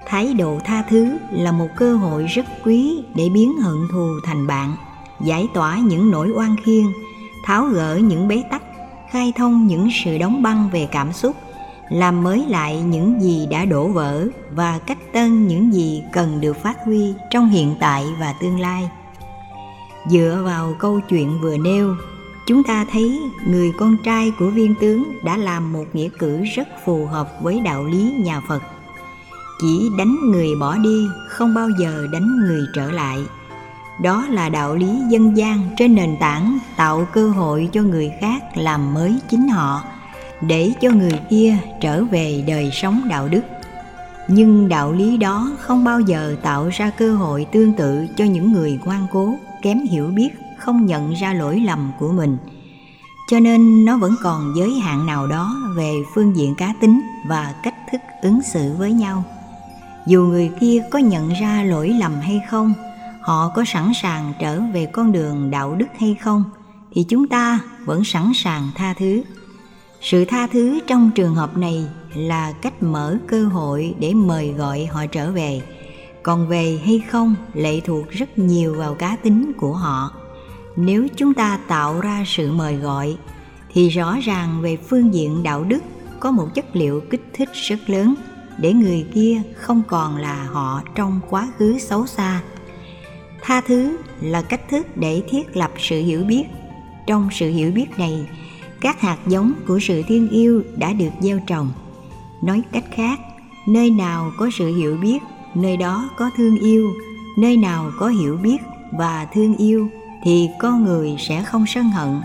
Thái 0.05 0.33
độ 0.33 0.59
tha 0.65 0.83
thứ 0.89 1.17
là 1.31 1.51
một 1.51 1.67
cơ 1.75 1.95
hội 1.95 2.25
rất 2.25 2.45
quý 2.63 3.03
để 3.15 3.29
biến 3.33 3.57
hận 3.57 3.75
thù 3.91 4.07
thành 4.25 4.47
bạn, 4.47 4.75
giải 5.21 5.47
tỏa 5.53 5.77
những 5.77 6.11
nỗi 6.11 6.29
oan 6.35 6.55
khiên, 6.63 6.85
tháo 7.45 7.65
gỡ 7.65 7.95
những 7.95 8.27
bế 8.27 8.43
tắc, 8.49 8.63
khai 9.09 9.33
thông 9.35 9.67
những 9.67 9.89
sự 10.03 10.17
đóng 10.17 10.41
băng 10.41 10.69
về 10.69 10.87
cảm 10.91 11.13
xúc, 11.13 11.35
làm 11.89 12.23
mới 12.23 12.45
lại 12.49 12.81
những 12.81 13.21
gì 13.21 13.47
đã 13.51 13.65
đổ 13.65 13.87
vỡ 13.87 14.27
và 14.51 14.79
cách 14.79 14.97
tân 15.13 15.47
những 15.47 15.73
gì 15.73 16.03
cần 16.13 16.41
được 16.41 16.57
phát 16.63 16.77
huy 16.85 17.13
trong 17.31 17.49
hiện 17.49 17.75
tại 17.79 18.05
và 18.19 18.33
tương 18.41 18.59
lai. 18.59 18.89
Dựa 20.09 20.41
vào 20.45 20.75
câu 20.79 20.99
chuyện 21.09 21.41
vừa 21.41 21.57
nêu, 21.57 21.95
chúng 22.47 22.63
ta 22.63 22.85
thấy 22.91 23.21
người 23.47 23.71
con 23.77 23.97
trai 24.03 24.31
của 24.39 24.49
viên 24.49 24.75
tướng 24.75 25.03
đã 25.23 25.37
làm 25.37 25.73
một 25.73 25.85
nghĩa 25.93 26.09
cử 26.19 26.43
rất 26.55 26.67
phù 26.85 27.05
hợp 27.05 27.29
với 27.41 27.59
đạo 27.59 27.85
lý 27.85 28.15
nhà 28.23 28.41
phật. 28.47 28.61
Chỉ 29.61 29.89
đánh 29.97 30.15
người 30.31 30.49
bỏ 30.59 30.77
đi 30.77 31.07
không 31.29 31.53
bao 31.53 31.69
giờ 31.79 32.07
đánh 32.11 32.37
người 32.47 32.61
trở 32.73 32.91
lại. 32.91 33.17
Đó 34.01 34.25
là 34.29 34.49
đạo 34.49 34.75
lý 34.75 34.89
dân 35.09 35.37
gian 35.37 35.69
trên 35.77 35.95
nền 35.95 36.17
tảng 36.19 36.57
tạo 36.75 37.07
cơ 37.13 37.29
hội 37.29 37.69
cho 37.73 37.81
người 37.81 38.11
khác 38.21 38.43
làm 38.55 38.93
mới 38.93 39.19
chính 39.29 39.47
họ 39.47 39.83
để 40.47 40.71
cho 40.81 40.91
người 40.91 41.19
kia 41.29 41.57
trở 41.81 42.03
về 42.03 42.43
đời 42.47 42.69
sống 42.73 43.01
đạo 43.09 43.27
đức. 43.27 43.41
Nhưng 44.27 44.69
đạo 44.69 44.93
lý 44.93 45.17
đó 45.17 45.51
không 45.59 45.83
bao 45.83 45.99
giờ 45.99 46.35
tạo 46.41 46.69
ra 46.73 46.89
cơ 46.89 47.15
hội 47.15 47.45
tương 47.51 47.73
tự 47.73 48.07
cho 48.17 48.25
những 48.25 48.51
người 48.51 48.79
ngoan 48.85 49.07
cố, 49.11 49.35
kém 49.61 49.79
hiểu 49.79 50.07
biết, 50.07 50.29
không 50.57 50.85
nhận 50.85 51.13
ra 51.13 51.33
lỗi 51.33 51.59
lầm 51.65 51.91
của 51.99 52.11
mình. 52.11 52.37
Cho 53.29 53.39
nên 53.39 53.85
nó 53.85 53.97
vẫn 53.97 54.15
còn 54.23 54.53
giới 54.57 54.71
hạn 54.79 55.05
nào 55.05 55.27
đó 55.27 55.55
về 55.75 55.93
phương 56.13 56.35
diện 56.35 56.55
cá 56.55 56.73
tính 56.81 57.01
và 57.27 57.53
cách 57.63 57.75
thức 57.91 58.01
ứng 58.21 58.41
xử 58.41 58.73
với 58.77 58.93
nhau. 58.93 59.23
Dù 60.07 60.21
người 60.23 60.51
kia 60.59 60.83
có 60.91 60.99
nhận 60.99 61.29
ra 61.41 61.63
lỗi 61.63 61.89
lầm 61.89 62.11
hay 62.21 62.41
không, 62.49 62.73
họ 63.21 63.51
có 63.55 63.63
sẵn 63.65 63.91
sàng 64.01 64.33
trở 64.39 64.61
về 64.73 64.85
con 64.85 65.11
đường 65.11 65.51
đạo 65.51 65.75
đức 65.75 65.87
hay 65.99 66.15
không, 66.21 66.43
thì 66.93 67.03
chúng 67.09 67.27
ta 67.27 67.59
vẫn 67.85 68.03
sẵn 68.03 68.31
sàng 68.35 68.69
tha 68.75 68.93
thứ 68.99 69.23
sự 70.05 70.25
tha 70.25 70.47
thứ 70.47 70.79
trong 70.87 71.11
trường 71.15 71.35
hợp 71.35 71.57
này 71.57 71.85
là 72.15 72.51
cách 72.51 72.83
mở 72.83 73.17
cơ 73.27 73.45
hội 73.45 73.95
để 73.99 74.13
mời 74.13 74.51
gọi 74.51 74.85
họ 74.91 75.05
trở 75.05 75.31
về. 75.31 75.61
Còn 76.23 76.47
về 76.47 76.79
hay 76.85 77.01
không 77.09 77.35
lệ 77.53 77.79
thuộc 77.79 78.09
rất 78.09 78.39
nhiều 78.39 78.75
vào 78.75 78.95
cá 78.95 79.15
tính 79.23 79.51
của 79.57 79.73
họ. 79.73 80.11
Nếu 80.75 81.07
chúng 81.15 81.33
ta 81.33 81.59
tạo 81.67 81.99
ra 82.01 82.23
sự 82.27 82.51
mời 82.51 82.75
gọi, 82.75 83.17
thì 83.73 83.89
rõ 83.89 84.17
ràng 84.23 84.61
về 84.61 84.77
phương 84.77 85.13
diện 85.13 85.43
đạo 85.43 85.63
đức 85.63 85.83
có 86.19 86.31
một 86.31 86.47
chất 86.53 86.65
liệu 86.75 87.01
kích 87.09 87.23
thích 87.33 87.49
rất 87.53 87.89
lớn 87.89 88.15
để 88.57 88.73
người 88.73 89.05
kia 89.13 89.41
không 89.55 89.83
còn 89.87 90.17
là 90.17 90.43
họ 90.43 90.81
trong 90.95 91.19
quá 91.29 91.47
khứ 91.57 91.79
xấu 91.79 92.07
xa. 92.07 92.41
Tha 93.41 93.61
thứ 93.61 93.97
là 94.21 94.41
cách 94.41 94.69
thức 94.69 94.97
để 94.97 95.21
thiết 95.29 95.57
lập 95.57 95.71
sự 95.77 96.01
hiểu 96.01 96.23
biết. 96.23 96.43
Trong 97.07 97.29
sự 97.31 97.49
hiểu 97.49 97.71
biết 97.71 97.87
này 97.97 98.27
các 98.85 99.01
hạt 99.01 99.17
giống 99.27 99.53
của 99.67 99.79
sự 99.81 100.03
thương 100.07 100.29
yêu 100.29 100.63
đã 100.77 100.93
được 100.93 101.09
gieo 101.19 101.39
trồng. 101.47 101.71
Nói 102.43 102.61
cách 102.71 102.83
khác, 102.91 103.19
nơi 103.67 103.89
nào 103.89 104.31
có 104.37 104.49
sự 104.57 104.77
hiểu 104.77 104.97
biết, 104.97 105.19
nơi 105.55 105.77
đó 105.77 106.09
có 106.17 106.29
thương 106.37 106.57
yêu, 106.57 106.91
nơi 107.37 107.57
nào 107.57 107.91
có 107.99 108.07
hiểu 108.07 108.37
biết 108.37 108.57
và 108.91 109.27
thương 109.33 109.57
yêu 109.57 109.89
thì 110.23 110.49
con 110.59 110.83
người 110.83 111.15
sẽ 111.19 111.43
không 111.43 111.65
sân 111.67 111.89
hận, 111.89 112.21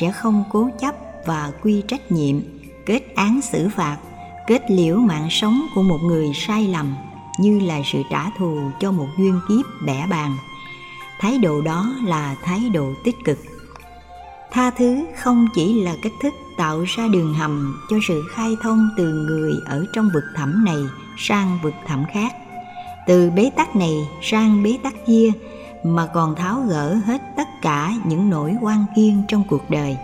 sẽ 0.00 0.12
không 0.12 0.44
cố 0.52 0.70
chấp 0.80 0.94
và 1.26 1.52
quy 1.62 1.82
trách 1.88 2.12
nhiệm, 2.12 2.36
kết 2.86 3.14
án 3.14 3.40
xử 3.42 3.68
phạt, 3.68 3.96
kết 4.46 4.62
liễu 4.68 4.96
mạng 4.96 5.28
sống 5.30 5.66
của 5.74 5.82
một 5.82 5.98
người 6.02 6.32
sai 6.34 6.68
lầm 6.68 6.94
như 7.38 7.60
là 7.60 7.80
sự 7.92 8.02
trả 8.10 8.30
thù 8.38 8.58
cho 8.80 8.92
một 8.92 9.08
duyên 9.18 9.40
kiếp 9.48 9.64
bẻ 9.86 10.06
bàn 10.10 10.36
thái 11.20 11.38
độ 11.38 11.60
đó 11.60 11.94
là 12.04 12.36
thái 12.42 12.68
độ 12.68 12.92
tích 13.04 13.16
cực 13.24 13.51
tha 14.52 14.70
thứ 14.70 15.04
không 15.16 15.46
chỉ 15.54 15.82
là 15.82 15.94
cách 16.02 16.12
thức 16.22 16.34
tạo 16.56 16.84
ra 16.96 17.08
đường 17.12 17.34
hầm 17.34 17.80
cho 17.90 17.96
sự 18.08 18.22
khai 18.34 18.56
thông 18.62 18.88
từ 18.96 19.12
người 19.12 19.52
ở 19.66 19.86
trong 19.92 20.10
vực 20.14 20.24
thẳm 20.36 20.64
này 20.64 20.78
sang 21.18 21.58
vực 21.62 21.74
thẳm 21.86 22.04
khác. 22.12 22.34
Từ 23.06 23.30
bế 23.30 23.50
tắc 23.56 23.76
này 23.76 24.08
sang 24.22 24.62
bế 24.62 24.78
tắc 24.82 25.06
kia 25.06 25.30
mà 25.84 26.06
còn 26.06 26.34
tháo 26.34 26.60
gỡ 26.60 27.00
hết 27.06 27.22
tất 27.36 27.48
cả 27.62 27.92
những 28.04 28.30
nỗi 28.30 28.56
quan 28.60 28.84
kiên 28.96 29.22
trong 29.28 29.44
cuộc 29.48 29.70
đời. 29.70 29.96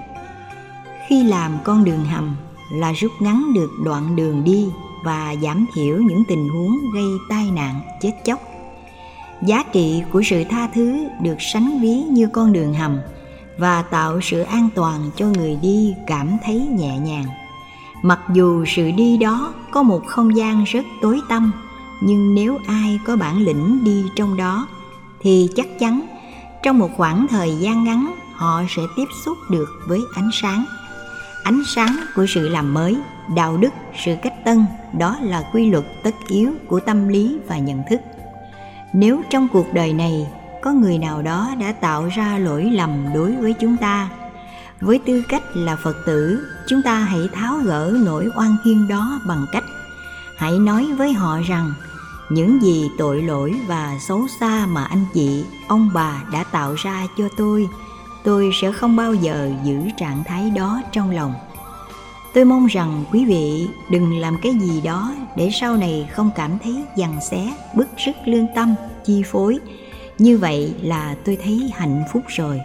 Khi 1.09 1.25
làm 1.25 1.59
con 1.65 1.85
đường 1.85 2.05
hầm 2.05 2.37
là 2.73 2.93
rút 2.93 3.13
ngắn 3.21 3.53
được 3.55 3.71
đoạn 3.85 4.17
đường 4.17 4.45
đi 4.45 4.69
và 5.05 5.35
giảm 5.43 5.67
thiểu 5.75 5.97
những 5.97 6.23
tình 6.29 6.49
huống 6.49 6.79
gây 6.95 7.09
tai 7.29 7.51
nạn, 7.51 7.81
chết 8.01 8.13
chóc. 8.25 8.41
Giá 9.43 9.65
trị 9.73 10.03
của 10.13 10.23
sự 10.25 10.45
tha 10.51 10.69
thứ 10.75 11.09
được 11.23 11.37
sánh 11.39 11.81
ví 11.81 11.95
như 11.95 12.29
con 12.33 12.53
đường 12.53 12.75
hầm 12.75 12.99
và 13.59 13.83
tạo 13.83 14.21
sự 14.21 14.41
an 14.41 14.69
toàn 14.75 15.11
cho 15.17 15.27
người 15.27 15.59
đi 15.63 15.95
cảm 16.07 16.37
thấy 16.45 16.69
nhẹ 16.71 16.99
nhàng. 16.99 17.27
Mặc 18.03 18.21
dù 18.33 18.65
sự 18.65 18.91
đi 18.91 19.17
đó 19.17 19.55
có 19.71 19.83
một 19.83 20.07
không 20.07 20.37
gian 20.37 20.65
rất 20.65 20.85
tối 21.03 21.21
tăm, 21.29 21.53
nhưng 22.01 22.35
nếu 22.35 22.59
ai 22.67 23.01
có 23.07 23.17
bản 23.17 23.39
lĩnh 23.39 23.85
đi 23.85 24.05
trong 24.17 24.37
đó, 24.37 24.67
thì 25.21 25.49
chắc 25.57 25.67
chắn 25.79 26.07
trong 26.63 26.79
một 26.79 26.91
khoảng 26.97 27.27
thời 27.31 27.57
gian 27.57 27.85
ngắn, 27.85 28.15
họ 28.35 28.63
sẽ 28.69 28.83
tiếp 28.97 29.07
xúc 29.25 29.39
được 29.51 29.69
với 29.87 30.01
ánh 30.15 30.31
sáng. 30.33 30.65
Ánh 31.45 31.63
sáng 31.67 31.97
của 32.15 32.27
sự 32.29 32.49
làm 32.49 32.75
mới, 32.75 32.97
đạo 33.35 33.57
đức, 33.57 33.73
sự 34.05 34.15
cách 34.23 34.45
tân, 34.45 34.67
đó 34.99 35.17
là 35.23 35.51
quy 35.53 35.71
luật 35.71 35.85
tất 36.03 36.15
yếu 36.29 36.51
của 36.67 36.81
tâm 36.81 37.09
lý 37.09 37.39
và 37.49 37.59
nhận 37.59 37.83
thức. 37.91 38.01
Nếu 38.93 39.23
trong 39.31 39.49
cuộc 39.53 39.75
đời 39.75 39.93
này 39.93 40.27
có 40.63 40.73
người 40.73 40.99
nào 40.99 41.23
đó 41.23 41.55
đã 41.61 41.73
tạo 41.73 42.09
ra 42.09 42.39
lỗi 42.39 42.65
lầm 42.65 43.05
đối 43.15 43.37
với 43.37 43.53
chúng 43.53 43.77
ta. 43.77 44.09
Với 44.81 45.01
tư 45.07 45.23
cách 45.29 45.43
là 45.55 45.77
phật 45.77 45.97
tử, 46.07 46.49
chúng 46.69 46.83
ta 46.83 46.99
hãy 46.99 47.29
tháo 47.33 47.57
gỡ 47.57 47.97
nỗi 48.05 48.29
oan 48.37 48.57
khiên 48.65 48.89
đó 48.89 49.21
bằng 49.27 49.47
cách 49.53 49.65
hãy 50.37 50.59
nói 50.59 50.87
với 50.99 51.13
họ 51.13 51.41
rằng, 51.49 51.73
những 52.31 52.63
gì 52.63 52.91
tội 52.99 53.23
lỗi 53.23 53.55
và 53.67 53.99
xấu 54.09 54.27
xa 54.41 54.67
mà 54.67 54.85
anh 54.85 55.05
chị, 55.15 55.45
ông 55.69 55.91
bà 55.95 56.23
đã 56.33 56.45
tạo 56.45 56.75
ra 56.75 57.07
cho 57.17 57.29
tôi 57.37 57.69
tôi 58.25 58.51
sẽ 58.61 58.73
không 58.73 58.97
bao 58.97 59.15
giờ 59.15 59.51
giữ 59.65 59.77
trạng 59.97 60.25
thái 60.25 60.51
đó 60.51 60.81
trong 60.93 61.11
lòng. 61.11 61.35
Tôi 62.35 62.45
mong 62.45 62.67
rằng 62.67 63.05
quý 63.13 63.25
vị 63.25 63.69
đừng 63.91 64.19
làm 64.19 64.37
cái 64.43 64.53
gì 64.61 64.81
đó 64.81 65.15
để 65.37 65.51
sau 65.61 65.77
này 65.77 66.09
không 66.13 66.31
cảm 66.37 66.59
thấy 66.59 66.85
giằng 66.97 67.21
xé, 67.31 67.53
bức 67.75 67.89
sức 67.99 68.13
lương 68.25 68.47
tâm, 68.55 68.75
chi 69.05 69.23
phối 69.23 69.59
như 70.19 70.39
vậy 70.39 70.75
là 70.83 71.15
tôi 71.25 71.39
thấy 71.45 71.73
hạnh 71.77 72.05
phúc 72.13 72.23
rồi. 72.29 72.61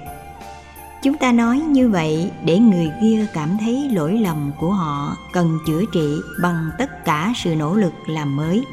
Chúng 1.04 1.18
ta 1.18 1.32
nói 1.32 1.60
như 1.60 1.90
vậy 1.90 2.32
để 2.46 2.60
người 2.60 2.90
kia 3.02 3.26
cảm 3.34 3.58
thấy 3.60 3.90
lỗi 3.94 4.12
lầm 4.12 4.52
của 4.60 4.72
họ 4.72 5.18
cần 5.34 5.60
chữa 5.68 5.82
trị 5.94 6.16
bằng 6.42 6.70
tất 6.78 7.06
cả 7.06 7.34
sự 7.36 7.56
nỗ 7.56 7.76
lực 7.76 7.94
làm 8.08 8.36
mới. 8.36 8.66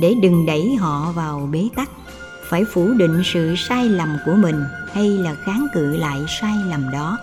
Để 0.00 0.14
đừng 0.14 0.46
đẩy 0.46 0.74
họ 0.74 1.12
vào 1.12 1.48
bế 1.52 1.68
tắc, 1.76 1.90
phải 2.50 2.64
phủ 2.64 2.92
định 2.92 3.22
sự 3.24 3.54
sai 3.56 3.88
lầm 3.88 4.16
của 4.26 4.34
mình 4.34 4.64
hay 4.92 5.08
là 5.08 5.34
kháng 5.34 5.66
cự 5.74 5.96
lại 5.96 6.20
sai 6.40 6.54
lầm 6.70 6.90
đó. 6.90 7.18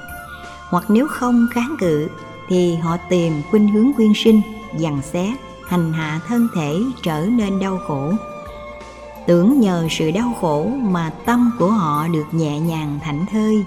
Hoặc 0.70 0.84
nếu 0.90 1.08
không 1.08 1.48
kháng 1.52 1.76
cự 1.80 2.08
thì 2.50 2.76
họ 2.76 2.98
tìm 3.10 3.34
khuynh 3.50 3.68
hướng 3.68 3.94
quyên 3.94 4.14
sinh, 4.16 4.42
dằn 4.78 5.02
xé, 5.02 5.36
hành 5.68 5.94
hạ 5.94 6.20
thân 6.28 6.48
thể 6.56 6.80
trở 7.04 7.26
nên 7.26 7.60
đau 7.60 7.80
khổ 7.88 8.14
tưởng 9.28 9.60
nhờ 9.60 9.88
sự 9.90 10.12
đau 10.12 10.34
khổ 10.42 10.66
mà 10.66 11.12
tâm 11.26 11.52
của 11.60 11.72
họ 11.72 12.08
được 12.08 12.26
nhẹ 12.32 12.60
nhàng 12.60 13.00
thảnh 13.04 13.26
thơi. 13.32 13.66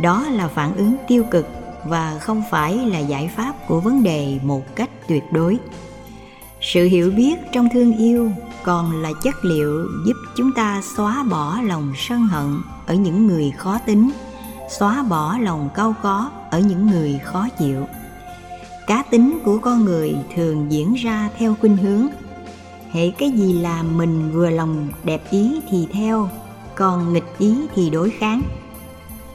Đó 0.00 0.24
là 0.30 0.48
phản 0.48 0.76
ứng 0.76 0.96
tiêu 1.08 1.24
cực 1.30 1.48
và 1.84 2.18
không 2.20 2.42
phải 2.50 2.76
là 2.76 2.98
giải 2.98 3.30
pháp 3.36 3.54
của 3.68 3.80
vấn 3.80 4.02
đề 4.02 4.38
một 4.42 4.76
cách 4.76 4.90
tuyệt 5.08 5.24
đối. 5.30 5.58
Sự 6.60 6.84
hiểu 6.84 7.10
biết 7.10 7.34
trong 7.52 7.68
thương 7.72 7.96
yêu 7.96 8.30
còn 8.64 9.02
là 9.02 9.10
chất 9.22 9.44
liệu 9.44 9.86
giúp 10.06 10.16
chúng 10.36 10.52
ta 10.52 10.82
xóa 10.96 11.24
bỏ 11.30 11.58
lòng 11.64 11.92
sân 11.96 12.26
hận 12.26 12.58
ở 12.86 12.94
những 12.94 13.26
người 13.26 13.52
khó 13.56 13.78
tính, 13.86 14.10
xóa 14.78 15.02
bỏ 15.02 15.38
lòng 15.38 15.68
cau 15.74 15.94
có 16.02 16.30
ở 16.50 16.58
những 16.58 16.86
người 16.86 17.20
khó 17.24 17.48
chịu. 17.58 17.86
Cá 18.86 19.02
tính 19.10 19.38
của 19.44 19.58
con 19.58 19.84
người 19.84 20.16
thường 20.36 20.66
diễn 20.72 20.94
ra 20.94 21.30
theo 21.38 21.54
khuynh 21.60 21.76
hướng 21.76 22.06
hễ 22.96 23.10
cái 23.10 23.30
gì 23.30 23.52
làm 23.52 23.98
mình 23.98 24.30
vừa 24.32 24.50
lòng 24.50 24.88
đẹp 25.04 25.22
ý 25.30 25.60
thì 25.70 25.86
theo, 25.92 26.28
còn 26.74 27.12
nghịch 27.12 27.38
ý 27.38 27.54
thì 27.74 27.90
đối 27.90 28.10
kháng. 28.10 28.42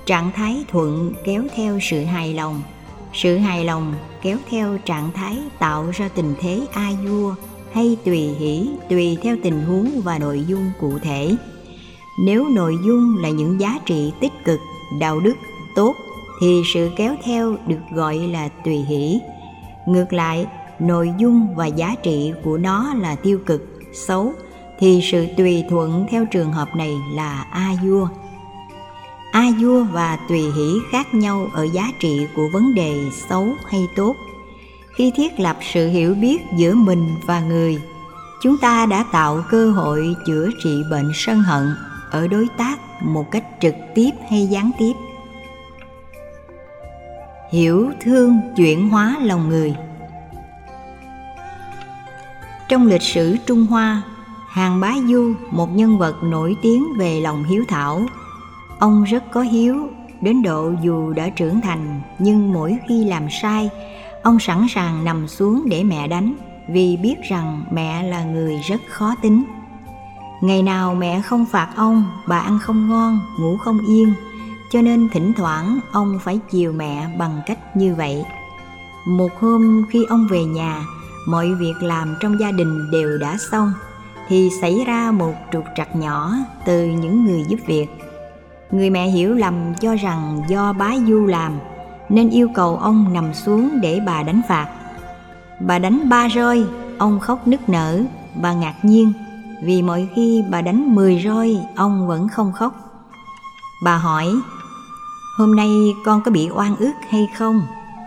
Trạng 0.05 0.31
thái 0.35 0.63
thuận 0.67 1.13
kéo 1.25 1.43
theo 1.55 1.79
sự 1.81 2.03
hài 2.03 2.33
lòng. 2.33 2.61
Sự 3.13 3.37
hài 3.37 3.65
lòng 3.65 3.93
kéo 4.21 4.37
theo 4.49 4.77
trạng 4.85 5.11
thái 5.13 5.37
tạo 5.59 5.85
ra 5.93 6.09
tình 6.15 6.33
thế 6.41 6.61
a 6.73 6.91
vua 7.07 7.35
hay 7.73 7.97
tùy 8.05 8.19
hỷ, 8.19 8.69
tùy 8.89 9.17
theo 9.21 9.35
tình 9.43 9.61
huống 9.61 10.01
và 10.03 10.19
nội 10.19 10.43
dung 10.47 10.71
cụ 10.79 10.93
thể. 11.01 11.35
Nếu 12.25 12.47
nội 12.49 12.75
dung 12.85 13.17
là 13.17 13.29
những 13.29 13.59
giá 13.59 13.79
trị 13.85 14.11
tích 14.21 14.33
cực, 14.45 14.59
đạo 14.99 15.19
đức, 15.19 15.35
tốt, 15.75 15.95
thì 16.41 16.61
sự 16.73 16.91
kéo 16.95 17.15
theo 17.23 17.55
được 17.67 17.81
gọi 17.93 18.17
là 18.17 18.47
tùy 18.65 18.75
hỷ. 18.75 19.19
Ngược 19.87 20.13
lại 20.13 20.45
nội 20.81 21.13
dung 21.17 21.55
và 21.55 21.65
giá 21.65 21.95
trị 22.03 22.33
của 22.43 22.57
nó 22.57 22.93
là 22.93 23.15
tiêu 23.15 23.39
cực, 23.45 23.79
xấu, 23.93 24.33
thì 24.79 24.99
sự 25.11 25.25
tùy 25.37 25.63
thuận 25.69 26.05
theo 26.09 26.25
trường 26.25 26.51
hợp 26.51 26.75
này 26.75 26.97
là 27.13 27.45
a 27.51 27.71
vua. 27.83 28.07
A 29.31 29.51
vua 29.59 29.83
và 29.83 30.17
tùy 30.29 30.39
hỷ 30.39 30.79
khác 30.91 31.13
nhau 31.13 31.47
ở 31.53 31.63
giá 31.73 31.91
trị 31.99 32.27
của 32.35 32.47
vấn 32.53 32.73
đề 32.73 32.95
xấu 33.29 33.47
hay 33.69 33.87
tốt. 33.95 34.15
Khi 34.95 35.11
thiết 35.15 35.39
lập 35.39 35.57
sự 35.73 35.89
hiểu 35.89 36.15
biết 36.15 36.41
giữa 36.57 36.73
mình 36.73 37.15
và 37.25 37.39
người, 37.39 37.81
chúng 38.41 38.57
ta 38.57 38.85
đã 38.85 39.05
tạo 39.11 39.43
cơ 39.49 39.71
hội 39.71 40.15
chữa 40.25 40.49
trị 40.63 40.83
bệnh 40.91 41.11
sân 41.15 41.39
hận 41.39 41.75
ở 42.11 42.27
đối 42.27 42.47
tác 42.57 42.79
một 43.01 43.31
cách 43.31 43.43
trực 43.61 43.75
tiếp 43.95 44.11
hay 44.29 44.47
gián 44.47 44.71
tiếp. 44.79 44.93
Hiểu 47.51 47.91
thương 48.01 48.39
chuyển 48.55 48.89
hóa 48.89 49.17
lòng 49.21 49.49
người 49.49 49.75
trong 52.71 52.87
lịch 52.87 53.01
sử 53.01 53.37
trung 53.45 53.67
hoa, 53.67 54.01
hàng 54.49 54.79
bá 54.79 54.93
du, 55.07 55.33
một 55.51 55.75
nhân 55.75 55.97
vật 55.97 56.23
nổi 56.23 56.55
tiếng 56.61 56.85
về 56.97 57.21
lòng 57.21 57.43
hiếu 57.43 57.63
thảo. 57.67 58.05
Ông 58.79 59.03
rất 59.03 59.23
có 59.31 59.41
hiếu, 59.41 59.89
đến 60.21 60.41
độ 60.41 60.71
dù 60.81 61.13
đã 61.13 61.29
trưởng 61.29 61.61
thành, 61.61 62.01
nhưng 62.19 62.53
mỗi 62.53 62.77
khi 62.87 63.05
làm 63.05 63.27
sai, 63.41 63.69
ông 64.23 64.39
sẵn 64.39 64.65
sàng 64.69 65.05
nằm 65.05 65.27
xuống 65.27 65.63
để 65.69 65.83
mẹ 65.83 66.07
đánh, 66.07 66.33
vì 66.69 66.97
biết 66.97 67.15
rằng 67.23 67.63
mẹ 67.71 68.03
là 68.03 68.23
người 68.23 68.57
rất 68.67 68.81
khó 68.89 69.15
tính. 69.21 69.43
Ngày 70.41 70.63
nào 70.63 70.95
mẹ 70.95 71.21
không 71.21 71.45
phạt 71.45 71.69
ông, 71.75 72.05
bà 72.27 72.39
ăn 72.39 72.59
không 72.59 72.89
ngon, 72.89 73.19
ngủ 73.39 73.57
không 73.57 73.79
yên, 73.87 74.13
cho 74.71 74.81
nên 74.81 75.09
thỉnh 75.09 75.33
thoảng 75.33 75.79
ông 75.91 76.19
phải 76.23 76.39
chiều 76.51 76.73
mẹ 76.73 77.07
bằng 77.17 77.41
cách 77.45 77.77
như 77.77 77.95
vậy. 77.95 78.25
Một 79.07 79.39
hôm 79.39 79.85
khi 79.89 80.05
ông 80.09 80.27
về 80.27 80.45
nhà 80.45 80.85
mọi 81.27 81.53
việc 81.53 81.83
làm 81.83 82.15
trong 82.19 82.39
gia 82.39 82.51
đình 82.51 82.91
đều 82.91 83.17
đã 83.17 83.37
xong, 83.51 83.73
thì 84.27 84.49
xảy 84.61 84.83
ra 84.87 85.11
một 85.11 85.33
trục 85.51 85.65
trặc 85.75 85.95
nhỏ 85.95 86.33
từ 86.65 86.85
những 86.85 87.25
người 87.25 87.45
giúp 87.47 87.57
việc. 87.65 87.87
Người 88.71 88.89
mẹ 88.89 89.07
hiểu 89.07 89.33
lầm 89.33 89.73
cho 89.75 89.95
rằng 89.95 90.41
do 90.47 90.73
bá 90.73 90.91
du 91.07 91.25
làm, 91.25 91.53
nên 92.09 92.29
yêu 92.29 92.47
cầu 92.53 92.77
ông 92.77 93.13
nằm 93.13 93.33
xuống 93.33 93.81
để 93.81 93.99
bà 94.05 94.23
đánh 94.23 94.41
phạt. 94.47 94.67
Bà 95.59 95.79
đánh 95.79 96.09
ba 96.09 96.27
roi, 96.35 96.65
ông 96.97 97.19
khóc 97.19 97.47
nức 97.47 97.69
nở 97.69 98.01
bà 98.41 98.53
ngạc 98.53 98.75
nhiên, 98.83 99.13
vì 99.63 99.81
mỗi 99.81 100.09
khi 100.15 100.43
bà 100.49 100.61
đánh 100.61 100.95
mười 100.95 101.21
roi, 101.25 101.57
ông 101.75 102.07
vẫn 102.07 102.27
không 102.27 102.51
khóc. 102.51 102.73
Bà 103.83 103.97
hỏi, 103.97 104.27
hôm 105.37 105.55
nay 105.55 105.69
con 106.05 106.21
có 106.21 106.31
bị 106.31 106.49
oan 106.49 106.75
ức 106.75 106.93
hay 107.09 107.27
không? 107.37 107.61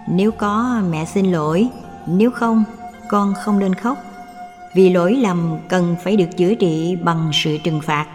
Nếu 0.08 0.30
có, 0.30 0.82
mẹ 0.90 1.04
xin 1.04 1.32
lỗi. 1.32 1.68
Nếu 2.06 2.30
không 2.30 2.64
con 3.14 3.34
không 3.34 3.58
nên 3.58 3.74
khóc. 3.74 3.98
Vì 4.74 4.90
lỗi 4.90 5.14
lầm 5.14 5.56
cần 5.68 5.96
phải 6.04 6.16
được 6.16 6.36
chữa 6.36 6.54
trị 6.54 6.96
bằng 7.02 7.30
sự 7.32 7.56
trừng 7.64 7.80
phạt. 7.80 8.06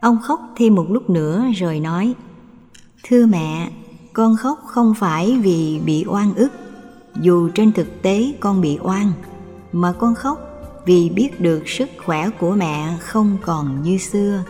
Ông 0.00 0.18
khóc 0.22 0.40
thêm 0.56 0.74
một 0.74 0.86
lúc 0.88 1.10
nữa 1.10 1.44
rồi 1.56 1.80
nói, 1.80 2.14
thưa 3.02 3.26
mẹ, 3.26 3.68
con 4.12 4.36
khóc 4.36 4.58
không 4.66 4.94
phải 4.94 5.38
vì 5.42 5.80
bị 5.84 6.04
oan 6.08 6.34
ức. 6.34 6.48
Dù 7.16 7.48
trên 7.54 7.72
thực 7.72 8.02
tế 8.02 8.32
con 8.40 8.60
bị 8.60 8.78
oan, 8.82 9.12
mà 9.72 9.92
con 9.92 10.14
khóc 10.14 10.38
vì 10.86 11.10
biết 11.10 11.40
được 11.40 11.68
sức 11.68 11.90
khỏe 12.04 12.30
của 12.38 12.50
mẹ 12.50 12.96
không 13.00 13.36
còn 13.42 13.82
như 13.82 13.98
xưa. 13.98 14.44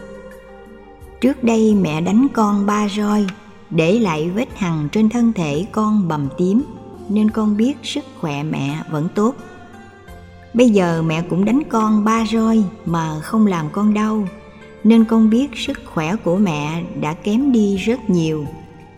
Trước 1.20 1.44
đây 1.44 1.74
mẹ 1.74 2.00
đánh 2.00 2.26
con 2.34 2.66
ba 2.66 2.88
roi, 2.88 3.26
để 3.70 3.98
lại 3.98 4.30
vết 4.30 4.48
hằn 4.56 4.88
trên 4.92 5.08
thân 5.08 5.32
thể 5.32 5.66
con 5.72 6.08
bầm 6.08 6.28
tím 6.38 6.62
nên 7.10 7.30
con 7.30 7.56
biết 7.56 7.74
sức 7.82 8.04
khỏe 8.20 8.42
mẹ 8.42 8.82
vẫn 8.90 9.08
tốt. 9.14 9.34
Bây 10.54 10.70
giờ 10.70 11.02
mẹ 11.06 11.22
cũng 11.22 11.44
đánh 11.44 11.62
con 11.68 12.04
ba 12.04 12.24
roi 12.32 12.62
mà 12.86 13.20
không 13.20 13.46
làm 13.46 13.66
con 13.72 13.94
đau, 13.94 14.28
nên 14.84 15.04
con 15.04 15.30
biết 15.30 15.48
sức 15.56 15.80
khỏe 15.94 16.16
của 16.16 16.36
mẹ 16.36 16.82
đã 17.00 17.14
kém 17.14 17.52
đi 17.52 17.76
rất 17.76 18.10
nhiều. 18.10 18.46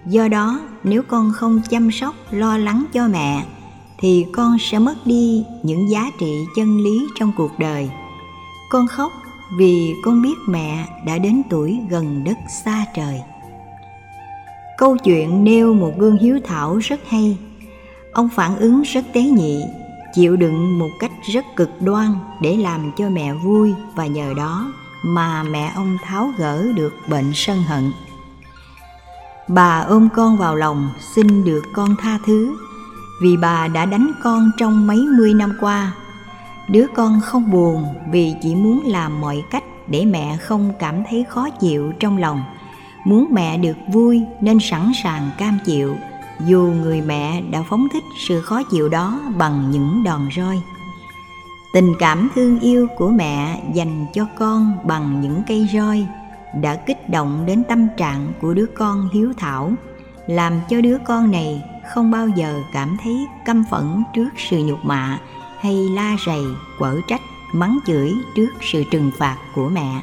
Do 0.07 0.29
đó, 0.29 0.61
nếu 0.85 1.03
con 1.03 1.33
không 1.33 1.61
chăm 1.71 1.91
sóc, 1.91 2.15
lo 2.31 2.59
lắng 2.59 2.85
cho 2.93 3.09
mẹ, 3.09 3.45
thì 3.99 4.27
con 4.33 4.57
sẽ 4.61 4.79
mất 4.79 5.07
đi 5.07 5.45
những 5.63 5.91
giá 5.91 6.11
trị 6.21 6.45
chân 6.57 6.79
lý 6.85 7.07
trong 7.19 7.33
cuộc 7.37 7.59
đời. 7.59 7.91
Con 8.71 8.87
khóc 8.87 9.13
vì 9.59 9.95
con 10.05 10.23
biết 10.23 10.35
mẹ 10.49 10.87
đã 11.07 11.19
đến 11.19 11.43
tuổi 11.51 11.79
gần 11.91 12.25
đất 12.25 12.37
xa 12.65 12.87
trời. 12.95 13.21
Câu 14.79 14.97
chuyện 14.97 15.45
nêu 15.45 15.75
một 15.75 15.93
gương 15.99 16.19
hiếu 16.19 16.41
thảo 16.45 16.77
rất 16.77 17.01
hay 17.09 17.37
ông 18.13 18.29
phản 18.29 18.59
ứng 18.59 18.83
rất 18.83 19.05
tế 19.13 19.23
nhị, 19.23 19.65
chịu 20.15 20.37
đựng 20.37 20.79
một 20.79 20.91
cách 21.01 21.13
rất 21.33 21.45
cực 21.57 21.83
đoan 21.83 22.15
để 22.41 22.57
làm 22.57 22.93
cho 22.97 23.09
mẹ 23.11 23.35
vui 23.35 23.75
và 23.95 24.07
nhờ 24.07 24.35
đó 24.37 24.73
mà 25.05 25.43
mẹ 25.43 25.73
ông 25.75 25.99
tháo 26.05 26.33
gỡ 26.39 26.73
được 26.73 26.95
bệnh 27.09 27.33
sân 27.35 27.63
hận. 27.63 27.93
Bà 29.49 29.81
ôm 29.81 30.09
con 30.15 30.37
vào 30.37 30.57
lòng, 30.57 30.91
xin 31.15 31.45
được 31.45 31.63
con 31.73 31.97
tha 31.99 32.19
thứ, 32.27 32.57
vì 33.23 33.37
bà 33.37 33.69
đã 33.69 33.87
đánh 33.87 34.13
con 34.23 34.51
trong 34.59 34.87
mấy 34.87 34.99
mươi 35.17 35.35
năm 35.35 35.53
qua. 35.61 35.93
Đứa 36.69 36.87
con 36.95 37.21
không 37.21 37.51
buồn 37.51 37.85
vì 38.11 38.35
chỉ 38.43 38.55
muốn 38.55 38.83
làm 38.87 39.21
mọi 39.21 39.45
cách 39.51 39.65
để 39.89 40.05
mẹ 40.05 40.37
không 40.37 40.73
cảm 40.79 41.03
thấy 41.11 41.25
khó 41.29 41.51
chịu 41.51 41.93
trong 42.01 42.19
lòng. 42.19 42.45
Muốn 43.05 43.29
mẹ 43.31 43.59
được 43.59 43.77
vui 43.89 44.23
nên 44.41 44.59
sẵn 44.61 44.93
sàng 45.03 45.31
cam 45.39 45.59
chịu 45.65 45.97
dù 46.47 46.73
người 46.83 47.01
mẹ 47.01 47.43
đã 47.51 47.63
phóng 47.63 47.89
thích 47.93 48.05
sự 48.19 48.41
khó 48.41 48.63
chịu 48.63 48.89
đó 48.89 49.21
bằng 49.37 49.71
những 49.71 50.03
đòn 50.05 50.29
roi, 50.37 50.63
tình 51.73 51.95
cảm 51.99 52.29
thương 52.35 52.61
yêu 52.61 52.87
của 52.97 53.09
mẹ 53.09 53.63
dành 53.75 54.07
cho 54.15 54.27
con 54.39 54.79
bằng 54.85 55.21
những 55.21 55.43
cây 55.49 55.69
roi 55.73 56.07
đã 56.61 56.77
kích 56.77 57.09
động 57.11 57.47
đến 57.47 57.65
tâm 57.69 57.89
trạng 57.97 58.33
của 58.41 58.55
đứa 58.55 58.67
con 58.67 59.09
hiếu 59.13 59.33
thảo, 59.37 59.73
làm 60.27 60.61
cho 60.69 60.81
đứa 60.81 60.99
con 61.07 61.31
này 61.31 61.63
không 61.95 62.11
bao 62.11 62.29
giờ 62.29 62.63
cảm 62.73 62.97
thấy 63.03 63.27
căm 63.45 63.65
phẫn 63.71 64.03
trước 64.15 64.29
sự 64.37 64.59
nhục 64.59 64.85
mạ 64.85 65.19
hay 65.61 65.75
la 65.75 66.17
rầy, 66.27 66.43
quở 66.79 67.01
trách, 67.09 67.21
mắng 67.53 67.79
chửi 67.87 68.15
trước 68.35 68.51
sự 68.61 68.85
trừng 68.91 69.11
phạt 69.19 69.37
của 69.55 69.69
mẹ. 69.69 70.03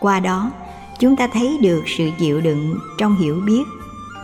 Qua 0.00 0.20
đó, 0.20 0.50
chúng 0.98 1.16
ta 1.16 1.26
thấy 1.26 1.58
được 1.62 1.82
sự 1.86 2.10
chịu 2.18 2.40
đựng 2.40 2.78
trong 2.98 3.16
hiểu 3.16 3.40
biết 3.46 3.62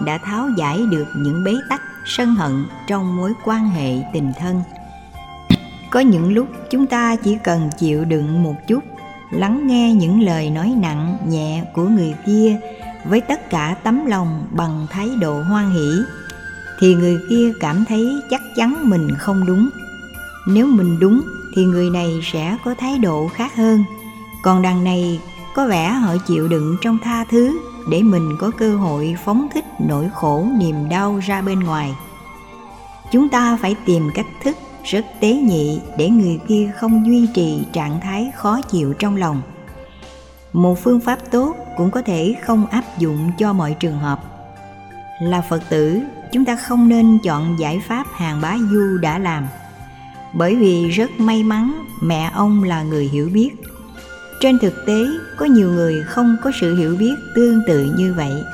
đã 0.04 0.18
tháo 0.18 0.48
giải 0.56 0.82
được 0.90 1.06
những 1.16 1.44
bế 1.44 1.54
tắc, 1.68 1.82
sân 2.04 2.34
hận 2.34 2.64
trong 2.86 3.16
mối 3.16 3.32
quan 3.44 3.68
hệ 3.68 4.02
tình 4.12 4.32
thân. 4.38 4.62
Có 5.90 6.00
những 6.00 6.32
lúc 6.32 6.48
chúng 6.70 6.86
ta 6.86 7.16
chỉ 7.16 7.38
cần 7.44 7.70
chịu 7.78 8.04
đựng 8.04 8.42
một 8.42 8.54
chút, 8.68 8.84
lắng 9.30 9.66
nghe 9.66 9.94
những 9.94 10.22
lời 10.22 10.50
nói 10.50 10.74
nặng, 10.76 11.16
nhẹ 11.26 11.64
của 11.74 11.84
người 11.84 12.14
kia 12.26 12.60
với 13.04 13.20
tất 13.20 13.50
cả 13.50 13.76
tấm 13.82 14.06
lòng 14.06 14.46
bằng 14.50 14.86
thái 14.90 15.08
độ 15.20 15.42
hoan 15.42 15.70
hỷ, 15.70 15.90
thì 16.78 16.94
người 16.94 17.18
kia 17.30 17.52
cảm 17.60 17.84
thấy 17.88 18.22
chắc 18.30 18.40
chắn 18.56 18.90
mình 18.90 19.08
không 19.18 19.46
đúng. 19.46 19.68
Nếu 20.48 20.66
mình 20.66 21.00
đúng, 21.00 21.22
thì 21.54 21.64
người 21.64 21.90
này 21.90 22.20
sẽ 22.32 22.56
có 22.64 22.74
thái 22.78 22.98
độ 22.98 23.28
khác 23.28 23.56
hơn. 23.56 23.84
Còn 24.42 24.62
đằng 24.62 24.84
này, 24.84 25.20
có 25.54 25.66
vẻ 25.66 25.90
họ 25.90 26.16
chịu 26.26 26.48
đựng 26.48 26.76
trong 26.80 26.98
tha 27.04 27.24
thứ 27.30 27.58
để 27.90 28.02
mình 28.02 28.36
có 28.40 28.50
cơ 28.58 28.76
hội 28.76 29.16
phóng 29.24 29.48
thích 29.54 29.64
nỗi 29.78 30.08
khổ 30.14 30.46
niềm 30.58 30.88
đau 30.88 31.18
ra 31.18 31.42
bên 31.42 31.60
ngoài. 31.60 31.94
Chúng 33.12 33.28
ta 33.28 33.58
phải 33.62 33.76
tìm 33.86 34.10
cách 34.14 34.26
thức 34.42 34.56
rất 34.84 35.06
tế 35.20 35.32
nhị 35.32 35.80
để 35.98 36.08
người 36.08 36.40
kia 36.48 36.72
không 36.76 37.06
duy 37.06 37.26
trì 37.34 37.58
trạng 37.72 38.00
thái 38.00 38.30
khó 38.36 38.60
chịu 38.60 38.92
trong 38.92 39.16
lòng. 39.16 39.42
Một 40.52 40.78
phương 40.82 41.00
pháp 41.00 41.18
tốt 41.30 41.56
cũng 41.76 41.90
có 41.90 42.02
thể 42.02 42.34
không 42.42 42.66
áp 42.66 42.84
dụng 42.98 43.30
cho 43.38 43.52
mọi 43.52 43.76
trường 43.80 43.98
hợp. 43.98 44.20
Là 45.22 45.40
phật 45.40 45.62
tử, 45.70 46.00
chúng 46.32 46.44
ta 46.44 46.56
không 46.56 46.88
nên 46.88 47.18
chọn 47.24 47.56
giải 47.58 47.82
pháp 47.88 48.06
hàng 48.12 48.40
bá 48.40 48.56
du 48.70 48.98
đã 48.98 49.18
làm. 49.18 49.46
Bởi 50.32 50.56
vì 50.56 50.88
rất 50.88 51.10
may 51.18 51.42
mắn 51.42 51.84
mẹ 52.02 52.30
ông 52.34 52.64
là 52.64 52.82
người 52.82 53.04
hiểu 53.04 53.30
biết 53.32 53.50
trên 54.40 54.58
thực 54.58 54.86
tế, 54.86 55.06
có 55.36 55.46
nhiều 55.46 55.70
người 55.70 56.02
không 56.02 56.36
có 56.42 56.50
sự 56.60 56.76
hiểu 56.76 56.96
biết 56.96 57.14
tương 57.34 57.60
tự 57.66 57.92
như 57.96 58.14
vậy. 58.14 58.44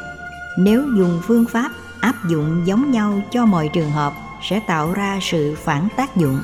Nếu 0.59 0.85
dùng 0.97 1.21
phương 1.27 1.45
pháp 1.53 1.71
áp 2.01 2.15
dụng 2.29 2.63
giống 2.65 2.91
nhau 2.91 3.23
cho 3.31 3.47
mọi 3.47 3.71
trường 3.73 3.91
hợp, 3.91 4.13
sẽ 4.51 4.61
tạo 4.67 4.93
ra 4.93 5.19
sự 5.23 5.57
phản 5.65 5.89
tác 5.97 6.17
dụng. 6.17 6.43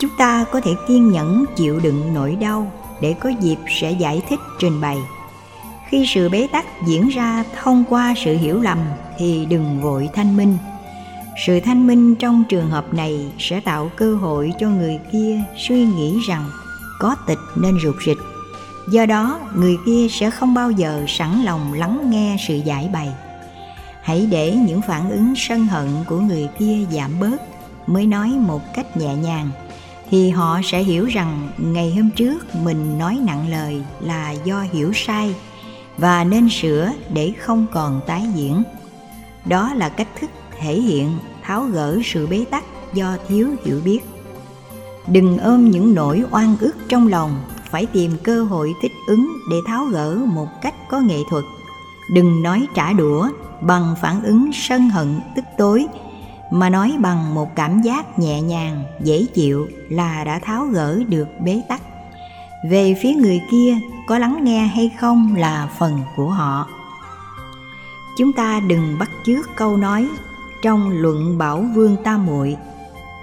Chúng 0.00 0.10
ta 0.18 0.44
có 0.52 0.60
thể 0.60 0.74
kiên 0.88 1.10
nhẫn 1.10 1.44
chịu 1.56 1.80
đựng 1.80 2.14
nỗi 2.14 2.36
đau 2.40 2.72
để 3.00 3.14
có 3.20 3.28
dịp 3.28 3.56
sẽ 3.80 3.92
giải 3.92 4.22
thích 4.28 4.40
trình 4.58 4.80
bày. 4.80 4.98
Khi 5.88 6.06
sự 6.14 6.28
bế 6.28 6.48
tắc 6.52 6.66
diễn 6.86 7.08
ra 7.08 7.44
thông 7.62 7.84
qua 7.88 8.14
sự 8.24 8.36
hiểu 8.36 8.60
lầm 8.60 8.78
thì 9.18 9.46
đừng 9.46 9.80
vội 9.80 10.08
thanh 10.14 10.36
minh. 10.36 10.58
Sự 11.46 11.60
thanh 11.60 11.86
minh 11.86 12.14
trong 12.14 12.44
trường 12.48 12.70
hợp 12.70 12.94
này 12.94 13.32
sẽ 13.38 13.60
tạo 13.60 13.90
cơ 13.96 14.14
hội 14.14 14.52
cho 14.58 14.68
người 14.68 14.98
kia 15.12 15.40
suy 15.56 15.84
nghĩ 15.84 16.18
rằng 16.28 16.44
có 17.02 17.16
tịch 17.26 17.38
nên 17.56 17.78
rụt 17.80 17.96
rịch. 18.06 18.18
Do 18.88 19.06
đó, 19.06 19.40
người 19.54 19.76
kia 19.86 20.06
sẽ 20.10 20.30
không 20.30 20.54
bao 20.54 20.70
giờ 20.70 21.04
sẵn 21.08 21.42
lòng 21.42 21.72
lắng 21.72 22.10
nghe 22.10 22.36
sự 22.48 22.54
giải 22.54 22.90
bày. 22.92 23.08
Hãy 24.02 24.28
để 24.30 24.54
những 24.66 24.82
phản 24.82 25.10
ứng 25.10 25.34
sân 25.36 25.66
hận 25.66 25.88
của 26.06 26.20
người 26.20 26.48
kia 26.58 26.78
giảm 26.90 27.20
bớt, 27.20 27.36
mới 27.86 28.06
nói 28.06 28.28
một 28.28 28.74
cách 28.74 28.96
nhẹ 28.96 29.14
nhàng, 29.14 29.50
thì 30.10 30.30
họ 30.30 30.60
sẽ 30.64 30.82
hiểu 30.82 31.04
rằng 31.06 31.48
ngày 31.58 31.94
hôm 31.96 32.10
trước 32.10 32.54
mình 32.54 32.98
nói 32.98 33.18
nặng 33.26 33.50
lời 33.50 33.82
là 34.00 34.34
do 34.44 34.64
hiểu 34.72 34.92
sai 34.94 35.34
và 35.98 36.24
nên 36.24 36.48
sửa 36.48 36.92
để 37.12 37.32
không 37.40 37.66
còn 37.72 38.00
tái 38.06 38.22
diễn. 38.34 38.62
Đó 39.44 39.74
là 39.74 39.88
cách 39.88 40.08
thức 40.20 40.30
thể 40.60 40.74
hiện 40.74 41.18
tháo 41.42 41.62
gỡ 41.62 41.98
sự 42.04 42.26
bế 42.26 42.44
tắc 42.50 42.64
do 42.94 43.16
thiếu 43.28 43.48
hiểu 43.64 43.80
biết 43.84 44.00
đừng 45.06 45.38
ôm 45.38 45.70
những 45.70 45.94
nỗi 45.94 46.24
oan 46.30 46.56
ức 46.60 46.76
trong 46.88 47.08
lòng, 47.08 47.40
phải 47.70 47.86
tìm 47.86 48.16
cơ 48.22 48.44
hội 48.44 48.74
thích 48.82 48.92
ứng 49.06 49.32
để 49.50 49.56
tháo 49.66 49.84
gỡ 49.84 50.18
một 50.26 50.48
cách 50.62 50.74
có 50.88 51.00
nghệ 51.00 51.18
thuật. 51.30 51.44
Đừng 52.10 52.42
nói 52.42 52.66
trả 52.74 52.92
đũa 52.92 53.28
bằng 53.60 53.94
phản 54.00 54.22
ứng 54.22 54.50
sân 54.52 54.90
hận, 54.90 55.20
tức 55.36 55.44
tối, 55.58 55.86
mà 56.50 56.70
nói 56.70 56.96
bằng 56.98 57.34
một 57.34 57.56
cảm 57.56 57.82
giác 57.82 58.18
nhẹ 58.18 58.42
nhàng, 58.42 58.84
dễ 59.04 59.26
chịu 59.34 59.68
là 59.88 60.24
đã 60.24 60.38
tháo 60.38 60.66
gỡ 60.66 61.02
được 61.08 61.28
bế 61.44 61.62
tắc. 61.68 61.82
Về 62.70 62.94
phía 63.02 63.12
người 63.12 63.40
kia, 63.50 63.78
có 64.06 64.18
lắng 64.18 64.44
nghe 64.44 64.66
hay 64.66 64.90
không 65.00 65.36
là 65.36 65.68
phần 65.78 66.00
của 66.16 66.30
họ. 66.30 66.68
Chúng 68.16 68.32
ta 68.32 68.60
đừng 68.60 68.98
bắt 68.98 69.10
chước 69.24 69.56
câu 69.56 69.76
nói 69.76 70.08
trong 70.62 70.90
luận 70.90 71.38
bảo 71.38 71.64
vương 71.74 71.96
tam 72.04 72.26
muội, 72.26 72.56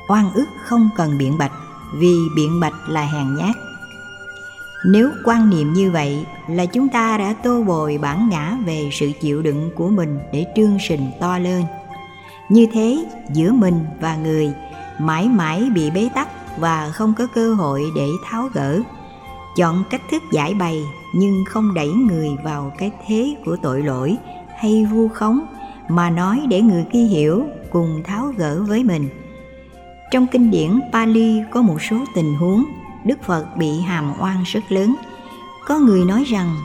oan 0.08 0.34
ức 0.34 0.48
không 0.64 0.90
cần 0.96 1.18
biện 1.18 1.38
bạch 1.38 1.52
vì 1.94 2.16
biện 2.36 2.60
bạch 2.60 2.90
là 2.90 3.02
hèn 3.02 3.36
nhát. 3.36 3.56
Nếu 4.86 5.10
quan 5.26 5.50
niệm 5.50 5.74
như 5.74 5.92
vậy 5.92 6.26
là 6.48 6.66
chúng 6.66 6.90
ta 6.90 7.18
đã 7.18 7.36
tô 7.44 7.64
bồi 7.64 7.98
bản 7.98 8.30
ngã 8.30 8.58
về 8.66 8.90
sự 8.92 9.12
chịu 9.22 9.42
đựng 9.42 9.70
của 9.76 9.90
mình 9.90 10.20
để 10.34 10.46
trương 10.56 10.78
sình 10.80 11.12
to 11.20 11.38
lên. 11.38 11.64
Như 12.50 12.68
thế, 12.74 13.06
giữa 13.34 13.52
mình 13.52 13.86
và 14.02 14.16
người 14.16 14.54
mãi 15.00 15.28
mãi 15.28 15.70
bị 15.76 15.92
bế 15.92 16.10
tắc 16.16 16.58
và 16.60 16.92
không 16.94 17.14
có 17.18 17.28
cơ 17.36 17.54
hội 17.54 17.84
để 17.96 18.08
tháo 18.26 18.50
gỡ. 18.54 18.82
Chọn 19.58 19.84
cách 19.90 20.02
thức 20.12 20.24
giải 20.32 20.54
bày 20.54 20.84
nhưng 21.16 21.46
không 21.46 21.74
đẩy 21.74 21.88
người 21.88 22.30
vào 22.44 22.72
cái 22.78 22.92
thế 23.08 23.36
của 23.46 23.58
tội 23.62 23.82
lỗi 23.82 24.18
hay 24.58 24.86
vu 24.86 25.08
khống, 25.08 25.42
mà 25.90 26.10
nói 26.10 26.42
để 26.50 26.62
người 26.62 26.86
kia 26.92 27.04
hiểu 27.04 27.44
cùng 27.72 28.04
tháo 28.04 28.34
gỡ 28.38 28.64
với 28.68 28.84
mình 28.84 29.10
trong 30.12 30.28
kinh 30.28 30.52
điển 30.52 30.80
Pali 30.92 31.42
có 31.52 31.62
một 31.62 31.82
số 31.90 31.98
tình 32.16 32.36
huống 32.36 32.64
Đức 33.06 33.24
Phật 33.24 33.58
bị 33.58 33.80
hàm 33.82 34.14
oan 34.20 34.44
rất 34.44 34.72
lớn. 34.72 34.96
Có 35.68 35.80
người 35.80 36.06
nói 36.06 36.24
rằng 36.24 36.56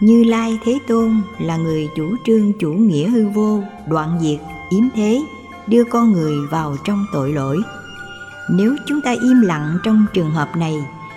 Như 0.00 0.24
Lai 0.24 0.58
Thế 0.64 0.78
Tôn 0.88 1.20
là 1.38 1.56
người 1.56 1.88
chủ 1.96 2.16
trương 2.24 2.52
chủ 2.60 2.72
nghĩa 2.72 3.08
hư 3.08 3.28
vô, 3.28 3.60
đoạn 3.86 4.18
diệt, 4.20 4.38
yếm 4.70 4.84
thế, 4.94 5.22
đưa 5.66 5.84
con 5.84 6.12
người 6.12 6.36
vào 6.50 6.76
trong 6.84 7.06
tội 7.12 7.32
lỗi. 7.32 7.58
Nếu 8.50 8.76
chúng 8.86 9.00
ta 9.00 9.10
im 9.10 9.40
lặng 9.40 9.78
trong 9.84 10.06
trường 10.14 10.30
hợp 10.30 10.56
này 10.56 10.74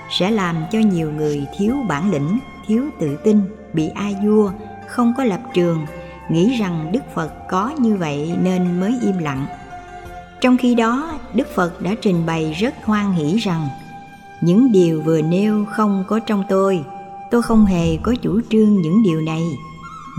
sẽ 0.10 0.32
làm 0.32 0.56
cho 0.72 0.80
nhiều 0.80 1.12
người 1.12 1.46
thiếu 1.58 1.76
bản 1.88 2.12
lĩnh, 2.12 2.40
thiếu 2.68 2.86
tự 3.00 3.16
tin, 3.16 3.42
bị 3.74 3.88
a 3.88 4.10
vua, 4.26 4.52
không 4.88 5.14
có 5.18 5.24
lập 5.24 5.42
trường, 5.54 5.86
nghĩ 6.30 6.58
rằng 6.60 6.92
Đức 6.92 7.04
Phật 7.16 7.34
có 7.50 7.72
như 7.80 7.96
vậy 7.96 8.34
nên 8.42 8.80
mới 8.80 9.00
im 9.02 9.18
lặng. 9.18 9.46
Trong 10.42 10.58
khi 10.58 10.76
đó, 10.76 11.12
Đức 11.34 11.48
Phật 11.56 11.82
đã 11.82 11.96
trình 12.02 12.26
bày 12.26 12.54
rất 12.54 12.74
hoan 12.84 13.14
hỷ 13.14 13.38
rằng, 13.38 13.68
những 14.42 14.72
điều 14.72 15.02
vừa 15.02 15.22
nêu 15.22 15.66
không 15.66 16.04
có 16.08 16.20
trong 16.20 16.44
tôi. 16.50 16.84
Tôi 17.32 17.42
không 17.42 17.66
hề 17.66 17.98
có 17.98 18.16
chủ 18.22 18.42
trương 18.50 18.82
những 18.82 19.04
điều 19.04 19.22
này. 19.22 19.44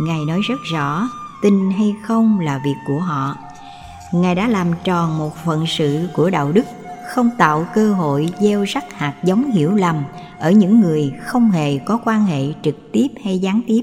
Ngài 0.00 0.24
nói 0.28 0.40
rất 0.48 0.58
rõ, 0.72 1.08
tin 1.42 1.70
hay 1.70 1.94
không 2.02 2.40
là 2.40 2.60
việc 2.64 2.76
của 2.86 2.98
họ. 2.98 3.36
Ngài 4.12 4.34
đã 4.34 4.48
làm 4.48 4.66
tròn 4.84 5.18
một 5.18 5.36
phận 5.44 5.64
sự 5.66 6.08
của 6.14 6.30
đạo 6.30 6.52
đức, 6.52 6.66
không 7.08 7.30
tạo 7.38 7.66
cơ 7.74 7.92
hội 7.92 8.28
gieo 8.40 8.64
rắc 8.64 8.84
hạt 8.92 9.14
giống 9.24 9.50
hiểu 9.50 9.70
lầm 9.70 9.96
ở 10.38 10.50
những 10.50 10.80
người 10.80 11.12
không 11.26 11.50
hề 11.50 11.78
có 11.78 11.98
quan 12.04 12.24
hệ 12.24 12.42
trực 12.62 12.92
tiếp 12.92 13.08
hay 13.24 13.38
gián 13.38 13.60
tiếp. 13.66 13.82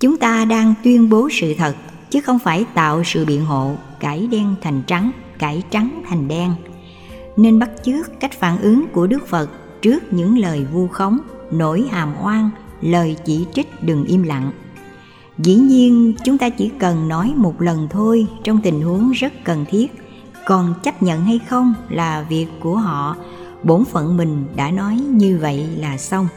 Chúng 0.00 0.16
ta 0.16 0.44
đang 0.44 0.74
tuyên 0.84 1.10
bố 1.10 1.28
sự 1.32 1.54
thật, 1.58 1.74
chứ 2.10 2.20
không 2.20 2.38
phải 2.38 2.64
tạo 2.74 3.04
sự 3.04 3.24
biện 3.24 3.44
hộ, 3.44 3.74
cải 4.00 4.26
đen 4.26 4.54
thành 4.62 4.82
trắng 4.86 5.10
cải 5.38 5.62
trắng 5.70 6.02
thành 6.08 6.28
đen 6.28 6.54
nên 7.36 7.58
bắt 7.58 7.70
chước 7.82 8.20
cách 8.20 8.32
phản 8.32 8.58
ứng 8.60 8.86
của 8.92 9.06
Đức 9.06 9.26
Phật 9.26 9.50
trước 9.82 10.12
những 10.12 10.38
lời 10.38 10.66
vu 10.72 10.88
khống, 10.88 11.18
nỗi 11.50 11.88
hàm 11.90 12.14
oan, 12.22 12.50
lời 12.80 13.16
chỉ 13.24 13.46
trích 13.54 13.82
đừng 13.82 14.04
im 14.04 14.22
lặng. 14.22 14.50
Dĩ 15.38 15.54
nhiên 15.54 16.14
chúng 16.24 16.38
ta 16.38 16.48
chỉ 16.48 16.70
cần 16.78 17.08
nói 17.08 17.32
một 17.36 17.60
lần 17.60 17.88
thôi 17.90 18.26
trong 18.44 18.60
tình 18.62 18.82
huống 18.82 19.10
rất 19.10 19.32
cần 19.44 19.64
thiết, 19.68 19.92
còn 20.46 20.74
chấp 20.82 21.02
nhận 21.02 21.24
hay 21.24 21.40
không 21.48 21.74
là 21.88 22.26
việc 22.28 22.46
của 22.60 22.76
họ, 22.76 23.16
bổn 23.62 23.84
phận 23.84 24.16
mình 24.16 24.44
đã 24.56 24.70
nói 24.70 24.94
như 24.96 25.38
vậy 25.38 25.66
là 25.76 25.98
xong. 25.98 26.28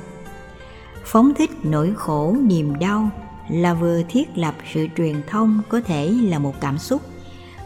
Phóng 1.03 1.33
thích 1.33 1.51
nỗi 1.63 1.93
khổ 1.95 2.35
niềm 2.41 2.79
đau 2.79 3.09
là 3.49 3.73
vừa 3.73 4.01
thiết 4.09 4.37
lập 4.37 4.55
sự 4.73 4.87
truyền 4.97 5.15
thông 5.27 5.61
có 5.69 5.81
thể 5.81 6.09
là 6.23 6.39
một 6.39 6.53
cảm 6.61 6.77
xúc, 6.77 7.01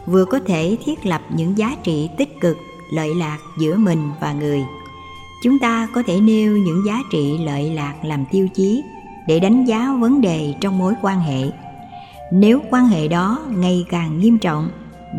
vừa 0.06 0.26
có 0.26 0.40
thể 0.46 0.78
thiết 0.86 1.06
lập 1.06 1.22
những 1.30 1.58
giá 1.58 1.76
trị 1.84 2.10
tích 2.18 2.42
cực, 2.42 2.58
lợi 2.94 3.16
lạc 3.16 3.38
giữa 3.58 3.76
mình 3.76 4.10
và 4.22 4.34
người. 4.34 4.64
Chúng 5.44 5.60
ta 5.60 5.88
có 5.94 6.04
thể 6.08 6.20
nêu 6.20 6.58
những 6.58 6.86
giá 6.86 7.00
trị 7.12 7.38
lợi 7.38 7.74
lạc 7.74 7.94
làm 8.04 8.26
tiêu 8.32 8.48
chí 8.54 8.84
để 9.28 9.40
đánh 9.40 9.66
giá 9.66 9.94
vấn 10.00 10.22
đề 10.22 10.54
trong 10.62 10.78
mối 10.78 10.94
quan 11.02 11.20
hệ. 11.20 11.42
Nếu 12.32 12.62
quan 12.70 12.88
hệ 12.88 13.08
đó 13.08 13.40
ngày 13.50 13.86
càng 13.90 14.20
nghiêm 14.20 14.38
trọng, 14.38 14.70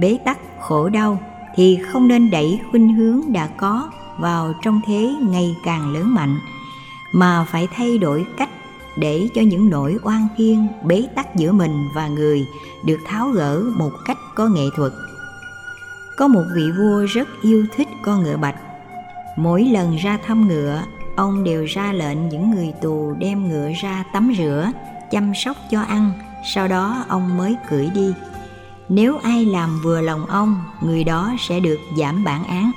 bế 0.00 0.18
tắc, 0.24 0.38
khổ 0.60 0.88
đau 0.88 1.18
thì 1.56 1.78
không 1.92 2.08
nên 2.08 2.30
đẩy 2.30 2.60
khuynh 2.70 2.94
hướng 2.94 3.32
đã 3.32 3.46
có 3.46 3.90
vào 4.18 4.54
trong 4.62 4.80
thế 4.86 5.14
ngày 5.20 5.56
càng 5.64 5.92
lớn 5.92 6.14
mạnh, 6.14 6.38
mà 7.12 7.46
phải 7.50 7.68
thay 7.76 7.98
đổi 7.98 8.26
cách 8.36 8.50
để 8.96 9.28
cho 9.34 9.42
những 9.42 9.70
nỗi 9.70 9.98
oan 10.02 10.28
khiên 10.36 10.66
bế 10.82 11.06
tắc 11.14 11.36
giữa 11.36 11.52
mình 11.52 11.88
và 11.94 12.08
người 12.08 12.46
được 12.84 12.98
tháo 13.06 13.28
gỡ 13.28 13.62
một 13.76 13.92
cách 14.04 14.18
có 14.34 14.48
nghệ 14.48 14.64
thuật. 14.76 14.92
Có 16.16 16.28
một 16.28 16.44
vị 16.54 16.70
vua 16.78 17.04
rất 17.04 17.28
yêu 17.42 17.66
thích 17.76 17.88
con 18.02 18.22
ngựa 18.22 18.36
bạch. 18.36 18.56
Mỗi 19.36 19.64
lần 19.64 19.96
ra 19.96 20.18
thăm 20.26 20.48
ngựa, 20.48 20.82
ông 21.16 21.44
đều 21.44 21.64
ra 21.64 21.92
lệnh 21.92 22.28
những 22.28 22.50
người 22.50 22.72
tù 22.82 23.14
đem 23.18 23.48
ngựa 23.48 23.70
ra 23.82 24.04
tắm 24.12 24.32
rửa, 24.38 24.70
chăm 25.10 25.34
sóc 25.34 25.56
cho 25.70 25.80
ăn, 25.80 26.12
sau 26.54 26.68
đó 26.68 27.04
ông 27.08 27.36
mới 27.36 27.56
cưỡi 27.70 27.90
đi. 27.94 28.14
Nếu 28.88 29.18
ai 29.22 29.44
làm 29.44 29.80
vừa 29.82 30.00
lòng 30.00 30.26
ông, 30.26 30.62
người 30.80 31.04
đó 31.04 31.32
sẽ 31.38 31.60
được 31.60 31.78
giảm 31.98 32.24
bản 32.24 32.44
án. 32.44 32.72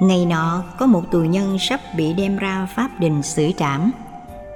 Ngày 0.00 0.26
nọ, 0.26 0.62
có 0.78 0.86
một 0.86 1.10
tù 1.10 1.18
nhân 1.18 1.56
sắp 1.60 1.80
bị 1.96 2.12
đem 2.12 2.36
ra 2.36 2.68
pháp 2.76 3.00
đình 3.00 3.22
xử 3.22 3.50
trảm 3.58 3.90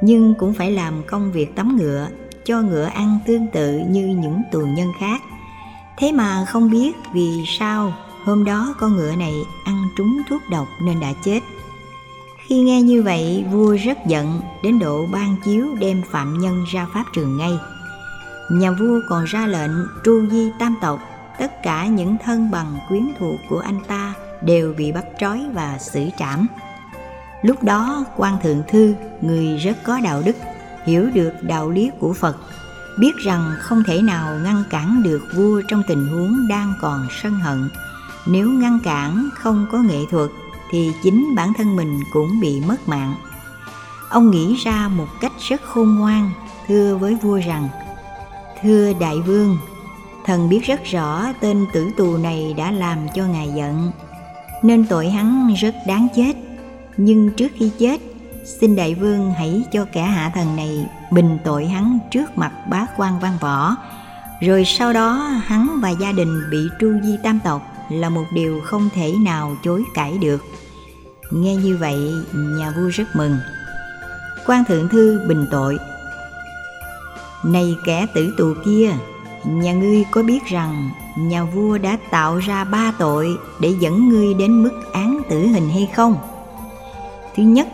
nhưng 0.01 0.35
cũng 0.35 0.55
phải 0.55 0.71
làm 0.71 1.03
công 1.07 1.33
việc 1.33 1.55
tắm 1.57 1.77
ngựa, 1.77 2.09
cho 2.45 2.61
ngựa 2.61 2.85
ăn 2.85 3.19
tương 3.27 3.47
tự 3.47 3.81
như 3.89 4.07
những 4.07 4.43
tù 4.53 4.61
nhân 4.61 4.93
khác. 5.01 5.23
Thế 5.99 6.13
mà 6.13 6.45
không 6.49 6.71
biết 6.71 6.93
vì 7.13 7.45
sao 7.59 7.93
hôm 8.25 8.45
đó 8.45 8.75
con 8.79 8.97
ngựa 8.97 9.15
này 9.17 9.35
ăn 9.65 9.89
trúng 9.97 10.23
thuốc 10.29 10.43
độc 10.51 10.69
nên 10.83 11.01
đã 11.01 11.13
chết. 11.25 11.41
Khi 12.47 12.61
nghe 12.61 12.83
như 12.83 13.03
vậy, 13.03 13.45
vua 13.53 13.77
rất 13.85 13.99
giận, 14.07 14.41
đến 14.63 14.79
độ 14.79 15.07
ban 15.13 15.37
chiếu 15.45 15.67
đem 15.81 16.03
phạm 16.11 16.39
nhân 16.39 16.65
ra 16.73 16.87
pháp 16.95 17.05
trường 17.15 17.37
ngay. 17.37 17.59
Nhà 18.51 18.71
vua 18.71 19.01
còn 19.09 19.25
ra 19.25 19.47
lệnh 19.47 19.71
tru 20.05 20.27
di 20.31 20.51
tam 20.59 20.77
tộc, 20.81 21.01
tất 21.39 21.63
cả 21.63 21.87
những 21.87 22.17
thân 22.25 22.51
bằng 22.51 22.79
quyến 22.89 23.09
thuộc 23.19 23.41
của 23.49 23.59
anh 23.59 23.79
ta 23.89 24.15
đều 24.43 24.75
bị 24.79 24.93
bắt 24.93 25.05
trói 25.19 25.47
và 25.53 25.79
xử 25.79 26.09
trảm 26.19 26.47
lúc 27.47 27.65
đó, 27.65 28.05
quan 28.17 28.37
thượng 28.43 28.63
thư, 28.69 28.95
người 29.21 29.57
rất 29.57 29.77
có 29.85 30.01
đạo 30.01 30.23
đức, 30.25 30.37
hiểu 30.87 31.11
được 31.15 31.33
đạo 31.43 31.71
lý 31.71 31.91
của 32.01 32.13
phật, 32.13 32.37
biết 32.99 33.17
rằng 33.17 33.53
không 33.61 33.83
thể 33.87 34.03
nào 34.03 34.39
ngăn 34.45 34.63
cản 34.71 35.03
được 35.03 35.23
vua 35.35 35.63
trong 35.69 35.83
tình 35.89 36.07
huống 36.09 36.49
đang 36.49 36.73
còn 36.81 37.07
sân 37.23 37.33
hận. 37.33 37.69
Nếu 38.27 38.51
ngăn 38.51 38.79
cản 38.85 39.29
không 39.35 39.67
có 39.73 39.79
nghệ 39.79 39.99
thuật, 40.11 40.31
thì 40.71 40.93
chính 41.03 41.35
bản 41.37 41.53
thân 41.59 41.77
mình 41.77 42.01
cũng 42.13 42.41
bị 42.41 42.61
mất 42.67 42.89
mạng. 42.89 43.15
Ông 44.11 44.31
nghĩ 44.31 44.57
ra 44.65 44.89
một 44.89 45.09
cách 45.21 45.33
rất 45.49 45.63
khôn 45.63 45.95
ngoan, 45.95 46.31
thưa 46.67 46.97
với 46.97 47.15
vua 47.15 47.41
rằng, 47.47 47.69
thưa 48.63 48.93
đại 49.01 49.17
vương, 49.27 49.59
thần 50.25 50.49
biết 50.49 50.61
rất 50.67 50.85
rõ 50.85 51.27
tên 51.41 51.67
tử 51.73 51.91
tù 51.97 52.17
này 52.17 52.55
đã 52.57 52.71
làm 52.71 52.99
cho 53.15 53.25
ngài 53.25 53.53
giận, 53.57 53.93
nên 54.63 54.87
tội 54.87 55.11
hắn 55.11 55.55
rất 55.61 55.75
đáng 55.87 56.09
chết 56.17 56.46
nhưng 56.97 57.31
trước 57.31 57.53
khi 57.55 57.71
chết, 57.79 58.01
xin 58.45 58.77
đại 58.77 58.95
vương 58.95 59.31
hãy 59.31 59.63
cho 59.73 59.87
kẻ 59.93 60.03
hạ 60.03 60.31
thần 60.35 60.57
này 60.57 60.87
bình 61.11 61.39
tội 61.45 61.67
hắn 61.67 61.99
trước 62.11 62.39
mặt 62.39 62.53
bá 62.71 62.87
quan 62.97 63.21
văn 63.21 63.33
võ. 63.41 63.77
Rồi 64.41 64.65
sau 64.65 64.93
đó 64.93 65.13
hắn 65.45 65.79
và 65.83 65.91
gia 65.91 66.13
đình 66.13 66.51
bị 66.51 66.59
tru 66.81 66.93
di 67.03 67.17
tam 67.23 67.41
tộc 67.45 67.63
là 67.91 68.09
một 68.09 68.25
điều 68.33 68.61
không 68.65 68.89
thể 68.95 69.13
nào 69.25 69.57
chối 69.65 69.85
cãi 69.95 70.19
được. 70.19 70.45
Nghe 71.31 71.57
như 71.57 71.77
vậy, 71.77 72.13
nhà 72.35 72.71
vua 72.77 72.89
rất 72.89 73.17
mừng. 73.17 73.39
Quan 74.47 74.65
thượng 74.65 74.89
thư 74.89 75.21
bình 75.29 75.47
tội, 75.51 75.79
này 77.45 77.77
kẻ 77.85 78.07
tử 78.15 78.35
tù 78.39 78.55
kia, 78.65 78.91
nhà 79.45 79.73
ngươi 79.73 80.05
có 80.11 80.23
biết 80.23 80.45
rằng 80.45 80.91
nhà 81.17 81.45
vua 81.45 81.79
đã 81.79 81.99
tạo 82.11 82.39
ra 82.39 82.65
ba 82.65 82.93
tội 82.99 83.37
để 83.61 83.75
dẫn 83.81 84.09
ngươi 84.09 84.35
đến 84.35 84.63
mức 84.63 84.93
án 84.93 85.21
tử 85.31 85.47
hình 85.47 85.71
hay 85.71 85.89
không? 85.97 86.17
Thứ 87.37 87.43
nhất, 87.43 87.69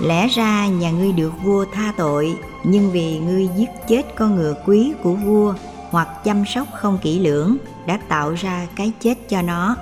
lẽ 0.00 0.28
ra 0.28 0.66
nhà 0.66 0.90
ngươi 0.90 1.12
được 1.12 1.32
vua 1.44 1.64
tha 1.72 1.92
tội, 1.96 2.36
nhưng 2.64 2.90
vì 2.90 3.18
ngươi 3.18 3.48
giết 3.56 3.70
chết 3.88 4.02
con 4.16 4.36
ngựa 4.36 4.54
quý 4.66 4.92
của 5.02 5.12
vua 5.12 5.54
hoặc 5.90 6.08
chăm 6.24 6.44
sóc 6.46 6.68
không 6.74 6.98
kỹ 7.02 7.18
lưỡng 7.18 7.56
đã 7.86 7.98
tạo 8.08 8.34
ra 8.34 8.66
cái 8.76 8.92
chết 9.00 9.14
cho 9.28 9.42
nó. 9.42 9.76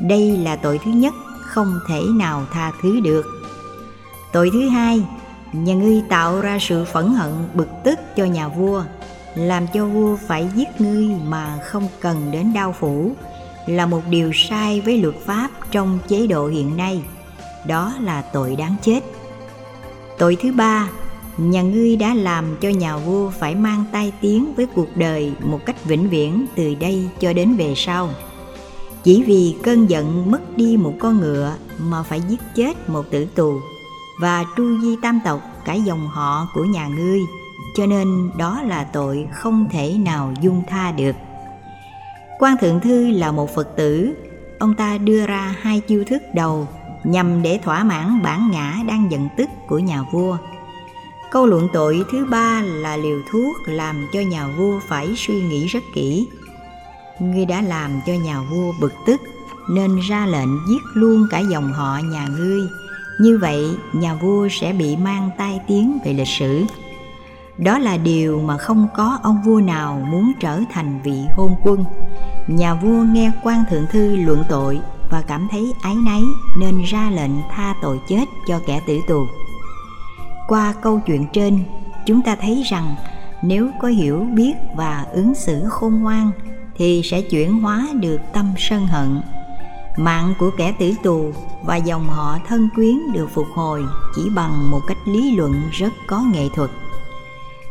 Đây 0.00 0.36
là 0.36 0.56
tội 0.56 0.80
thứ 0.84 0.90
nhất, 0.90 1.14
không 1.40 1.80
thể 1.88 2.00
nào 2.14 2.46
tha 2.52 2.72
thứ 2.82 3.00
được. 3.00 3.26
Tội 4.32 4.50
thứ 4.52 4.68
hai, 4.68 5.02
nhà 5.52 5.74
ngươi 5.74 6.02
tạo 6.08 6.40
ra 6.40 6.58
sự 6.60 6.84
phẫn 6.84 7.14
hận, 7.14 7.32
bực 7.54 7.68
tức 7.84 7.98
cho 8.16 8.24
nhà 8.24 8.48
vua, 8.48 8.84
làm 9.34 9.66
cho 9.74 9.86
vua 9.86 10.16
phải 10.26 10.48
giết 10.54 10.80
ngươi 10.80 11.10
mà 11.26 11.58
không 11.64 11.88
cần 12.00 12.30
đến 12.30 12.52
đau 12.52 12.74
phủ, 12.80 13.12
là 13.66 13.86
một 13.86 14.02
điều 14.10 14.32
sai 14.34 14.80
với 14.80 14.98
luật 14.98 15.14
pháp 15.26 15.50
trong 15.70 15.98
chế 16.08 16.26
độ 16.26 16.48
hiện 16.48 16.76
nay 16.76 17.02
đó 17.66 17.94
là 18.00 18.22
tội 18.22 18.56
đáng 18.56 18.76
chết. 18.82 19.00
Tội 20.18 20.36
thứ 20.42 20.52
ba, 20.52 20.88
nhà 21.38 21.62
ngươi 21.62 21.96
đã 21.96 22.14
làm 22.14 22.56
cho 22.60 22.68
nhà 22.68 22.96
vua 22.96 23.30
phải 23.30 23.54
mang 23.54 23.84
tai 23.92 24.12
tiếng 24.20 24.54
với 24.54 24.66
cuộc 24.66 24.96
đời 24.96 25.32
một 25.40 25.60
cách 25.66 25.84
vĩnh 25.84 26.08
viễn 26.08 26.46
từ 26.56 26.74
đây 26.74 27.08
cho 27.20 27.32
đến 27.32 27.56
về 27.56 27.74
sau. 27.76 28.10
Chỉ 29.02 29.22
vì 29.22 29.56
cơn 29.62 29.86
giận 29.86 30.30
mất 30.30 30.56
đi 30.56 30.76
một 30.76 30.94
con 31.00 31.20
ngựa 31.20 31.54
mà 31.78 32.02
phải 32.02 32.20
giết 32.28 32.40
chết 32.54 32.90
một 32.90 33.10
tử 33.10 33.26
tù 33.34 33.60
và 34.20 34.44
tru 34.56 34.80
di 34.80 34.96
tam 35.02 35.20
tộc 35.24 35.40
cả 35.64 35.74
dòng 35.74 36.08
họ 36.08 36.48
của 36.54 36.64
nhà 36.64 36.88
ngươi, 36.88 37.20
cho 37.76 37.86
nên 37.86 38.30
đó 38.38 38.62
là 38.62 38.84
tội 38.84 39.26
không 39.32 39.68
thể 39.70 39.94
nào 39.98 40.32
dung 40.40 40.62
tha 40.68 40.92
được. 40.92 41.16
Quan 42.38 42.56
thượng 42.56 42.80
thư 42.80 43.10
là 43.10 43.32
một 43.32 43.54
phật 43.54 43.76
tử, 43.76 44.14
ông 44.58 44.74
ta 44.74 44.98
đưa 44.98 45.26
ra 45.26 45.54
hai 45.60 45.80
chiêu 45.80 46.04
thức 46.04 46.22
đầu 46.34 46.68
nhằm 47.04 47.42
để 47.42 47.58
thỏa 47.62 47.84
mãn 47.84 48.22
bản 48.22 48.50
ngã 48.50 48.76
đang 48.86 49.10
giận 49.10 49.28
tức 49.36 49.48
của 49.66 49.78
nhà 49.78 50.02
vua. 50.02 50.36
Câu 51.30 51.46
luận 51.46 51.68
tội 51.72 52.04
thứ 52.12 52.24
ba 52.24 52.62
là 52.62 52.96
liều 52.96 53.18
thuốc 53.30 53.56
làm 53.66 54.08
cho 54.12 54.20
nhà 54.20 54.48
vua 54.48 54.80
phải 54.88 55.14
suy 55.16 55.42
nghĩ 55.42 55.66
rất 55.66 55.82
kỹ. 55.94 56.28
Ngươi 57.20 57.44
đã 57.44 57.60
làm 57.60 57.90
cho 58.06 58.12
nhà 58.12 58.40
vua 58.40 58.72
bực 58.80 58.92
tức, 59.06 59.20
nên 59.70 60.00
ra 60.08 60.26
lệnh 60.26 60.68
giết 60.68 60.82
luôn 60.94 61.26
cả 61.30 61.38
dòng 61.38 61.72
họ 61.72 61.98
nhà 61.98 62.26
ngươi. 62.26 62.60
Như 63.20 63.38
vậy, 63.38 63.76
nhà 63.92 64.14
vua 64.14 64.48
sẽ 64.50 64.72
bị 64.72 64.96
mang 64.96 65.30
tai 65.38 65.60
tiếng 65.66 65.98
về 66.04 66.12
lịch 66.12 66.28
sử. 66.28 66.64
Đó 67.58 67.78
là 67.78 67.96
điều 67.96 68.40
mà 68.40 68.58
không 68.58 68.88
có 68.96 69.18
ông 69.22 69.42
vua 69.44 69.60
nào 69.60 70.06
muốn 70.10 70.32
trở 70.40 70.60
thành 70.72 71.00
vị 71.04 71.18
hôn 71.36 71.54
quân. 71.62 71.84
Nhà 72.46 72.74
vua 72.74 73.04
nghe 73.12 73.32
quan 73.42 73.64
thượng 73.70 73.86
thư 73.90 74.16
luận 74.16 74.44
tội 74.48 74.80
và 75.12 75.22
cảm 75.22 75.48
thấy 75.50 75.74
áy 75.82 75.94
náy 75.94 76.22
nên 76.58 76.82
ra 76.82 77.10
lệnh 77.10 77.30
tha 77.50 77.74
tội 77.82 78.00
chết 78.08 78.24
cho 78.46 78.60
kẻ 78.66 78.80
tử 78.86 79.00
tù. 79.08 79.26
Qua 80.48 80.74
câu 80.82 81.00
chuyện 81.06 81.26
trên, 81.32 81.58
chúng 82.06 82.22
ta 82.22 82.36
thấy 82.36 82.62
rằng 82.70 82.94
nếu 83.42 83.70
có 83.80 83.88
hiểu 83.88 84.26
biết 84.34 84.52
và 84.76 85.06
ứng 85.12 85.34
xử 85.34 85.64
khôn 85.68 85.94
ngoan 86.02 86.30
thì 86.76 87.02
sẽ 87.04 87.20
chuyển 87.20 87.60
hóa 87.60 87.88
được 88.00 88.20
tâm 88.32 88.54
sân 88.58 88.86
hận. 88.86 89.20
Mạng 89.96 90.34
của 90.38 90.50
kẻ 90.56 90.74
tử 90.78 90.92
tù 91.02 91.32
và 91.64 91.76
dòng 91.76 92.08
họ 92.08 92.38
thân 92.48 92.68
quyến 92.74 93.12
được 93.12 93.28
phục 93.34 93.46
hồi 93.54 93.84
chỉ 94.16 94.22
bằng 94.34 94.70
một 94.70 94.80
cách 94.86 94.98
lý 95.06 95.36
luận 95.36 95.62
rất 95.72 95.92
có 96.06 96.20
nghệ 96.32 96.48
thuật. 96.54 96.70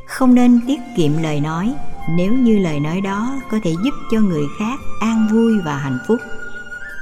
Không 0.06 0.36
nên 0.36 0.62
tiết 0.68 0.80
kiệm 0.98 1.18
lời 1.18 1.40
nói, 1.40 1.74
nếu 2.10 2.34
như 2.34 2.60
lời 2.60 2.80
nói 2.80 3.02
đó 3.02 3.34
có 3.52 3.60
thể 3.64 3.72
giúp 3.84 3.94
cho 4.12 4.20
người 4.20 4.46
khác 4.60 4.80
an 5.02 5.28
vui 5.32 5.60
và 5.66 5.78
hạnh 5.78 6.00
phúc 6.08 6.20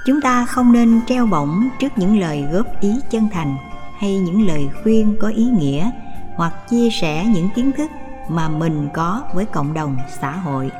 chúng 0.09 0.21
ta 0.21 0.45
không 0.45 0.71
nên 0.71 1.01
treo 1.07 1.25
bổng 1.25 1.69
trước 1.79 1.97
những 1.97 2.19
lời 2.19 2.45
góp 2.51 2.81
ý 2.81 2.95
chân 3.09 3.27
thành 3.31 3.57
hay 3.97 4.17
những 4.17 4.47
lời 4.47 4.69
khuyên 4.83 5.15
có 5.21 5.27
ý 5.27 5.45
nghĩa 5.45 5.91
hoặc 6.35 6.69
chia 6.69 6.89
sẻ 6.89 7.25
những 7.25 7.49
kiến 7.55 7.71
thức 7.77 7.91
mà 8.29 8.49
mình 8.49 8.89
có 8.93 9.23
với 9.33 9.45
cộng 9.45 9.73
đồng 9.73 9.97
xã 10.21 10.31
hội. 10.31 10.71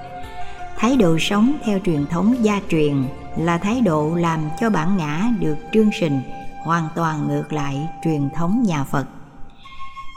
Thái 0.78 0.98
độ 0.98 1.18
sống 1.20 1.54
theo 1.64 1.80
truyền 1.86 2.06
thống 2.06 2.36
gia 2.42 2.62
truyền 2.70 3.04
là 3.38 3.58
thái 3.58 3.82
độ 3.82 4.16
làm 4.16 4.40
cho 4.60 4.70
bản 4.70 4.98
ngã 4.98 5.30
được 5.40 5.58
trương 5.74 5.90
sình, 6.00 6.22
hoàn 6.64 6.88
toàn 6.96 7.28
ngược 7.28 7.54
lại 7.54 7.90
truyền 8.04 8.30
thống 8.36 8.64
nhà 8.64 8.84
phật. 8.84 9.06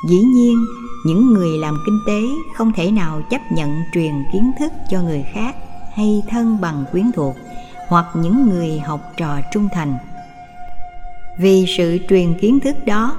Dĩ 0.09 0.23
nhiên, 0.23 0.65
những 1.07 1.27
người 1.27 1.59
làm 1.59 1.77
kinh 1.87 2.01
tế 2.07 2.21
không 2.57 2.73
thể 2.73 2.91
nào 2.91 3.23
chấp 3.31 3.41
nhận 3.53 3.83
truyền 3.95 4.13
kiến 4.33 4.53
thức 4.59 4.73
cho 4.91 5.03
người 5.03 5.25
khác 5.35 5.57
hay 5.95 6.23
thân 6.29 6.61
bằng 6.61 6.85
quyến 6.93 7.13
thuộc 7.13 7.37
hoặc 7.93 8.07
những 8.15 8.49
người 8.49 8.79
học 8.79 9.13
trò 9.17 9.41
trung 9.53 9.69
thành. 9.73 9.97
Vì 11.39 11.65
sự 11.77 11.99
truyền 12.09 12.35
kiến 12.35 12.61
thức 12.61 12.77
đó, 12.87 13.17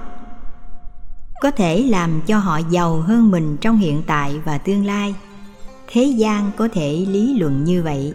có 1.42 1.52
thể 1.52 1.84
làm 1.84 2.22
cho 2.28 2.38
họ 2.38 2.60
giàu 2.70 3.02
hơn 3.02 3.32
mình 3.32 3.58
trong 3.62 3.78
hiện 3.78 4.04
tại 4.08 4.36
và 4.46 4.58
tương 4.58 4.86
lai. 4.86 5.16
Thế 5.92 6.04
gian 6.04 6.52
có 6.58 6.68
thể 6.74 7.06
lý 7.10 7.38
luận 7.40 7.64
như 7.64 7.84
vậy. 7.84 8.14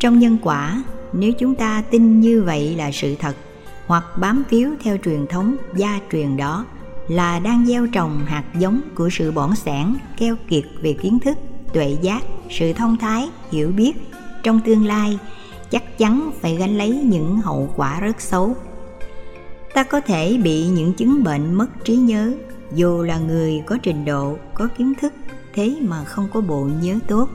Trong 0.00 0.18
nhân 0.18 0.38
quả, 0.42 0.82
nếu 1.12 1.32
chúng 1.32 1.54
ta 1.54 1.82
tin 1.90 2.20
như 2.20 2.42
vậy 2.42 2.74
là 2.76 2.90
sự 2.92 3.14
thật, 3.14 3.36
hoặc 3.86 4.04
bám 4.16 4.42
phiếu 4.48 4.70
theo 4.82 4.96
truyền 5.04 5.26
thống, 5.26 5.56
gia 5.76 6.00
truyền 6.12 6.36
đó, 6.36 6.64
là 7.08 7.38
đang 7.38 7.66
gieo 7.66 7.86
trồng 7.86 8.24
hạt 8.26 8.44
giống 8.58 8.80
của 8.94 9.08
sự 9.12 9.32
bỏn 9.32 9.56
sẻn, 9.56 9.94
keo 10.16 10.36
kiệt 10.48 10.64
về 10.82 10.92
kiến 11.02 11.18
thức, 11.20 11.38
tuệ 11.72 11.96
giác, 12.02 12.22
sự 12.50 12.72
thông 12.72 12.96
thái, 12.96 13.28
hiểu 13.52 13.72
biết 13.76 13.92
trong 14.42 14.60
tương 14.60 14.86
lai 14.86 15.18
chắc 15.74 15.98
chắn 15.98 16.30
phải 16.40 16.56
gánh 16.56 16.78
lấy 16.78 16.90
những 16.90 17.36
hậu 17.36 17.68
quả 17.76 18.00
rất 18.00 18.20
xấu. 18.20 18.56
Ta 19.74 19.82
có 19.82 20.00
thể 20.00 20.38
bị 20.42 20.66
những 20.66 20.92
chứng 20.92 21.24
bệnh 21.24 21.54
mất 21.54 21.66
trí 21.84 21.96
nhớ, 21.96 22.32
dù 22.74 23.02
là 23.02 23.18
người 23.18 23.62
có 23.66 23.78
trình 23.82 24.04
độ, 24.04 24.36
có 24.54 24.68
kiến 24.78 24.92
thức, 25.00 25.12
thế 25.54 25.76
mà 25.80 26.04
không 26.04 26.28
có 26.32 26.40
bộ 26.40 26.68
nhớ 26.82 26.98
tốt. 27.08 27.28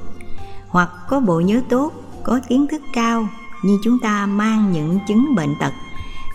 Hoặc 0.67 0.89
có 1.09 1.19
bộ 1.19 1.39
nhớ 1.39 1.61
tốt, 1.69 1.93
có 2.23 2.39
kiến 2.47 2.67
thức 2.67 2.81
cao 2.93 3.27
nhưng 3.63 3.77
chúng 3.83 3.97
ta 3.99 4.25
mang 4.25 4.71
những 4.71 4.99
chứng 5.07 5.35
bệnh 5.35 5.55
tật, 5.59 5.73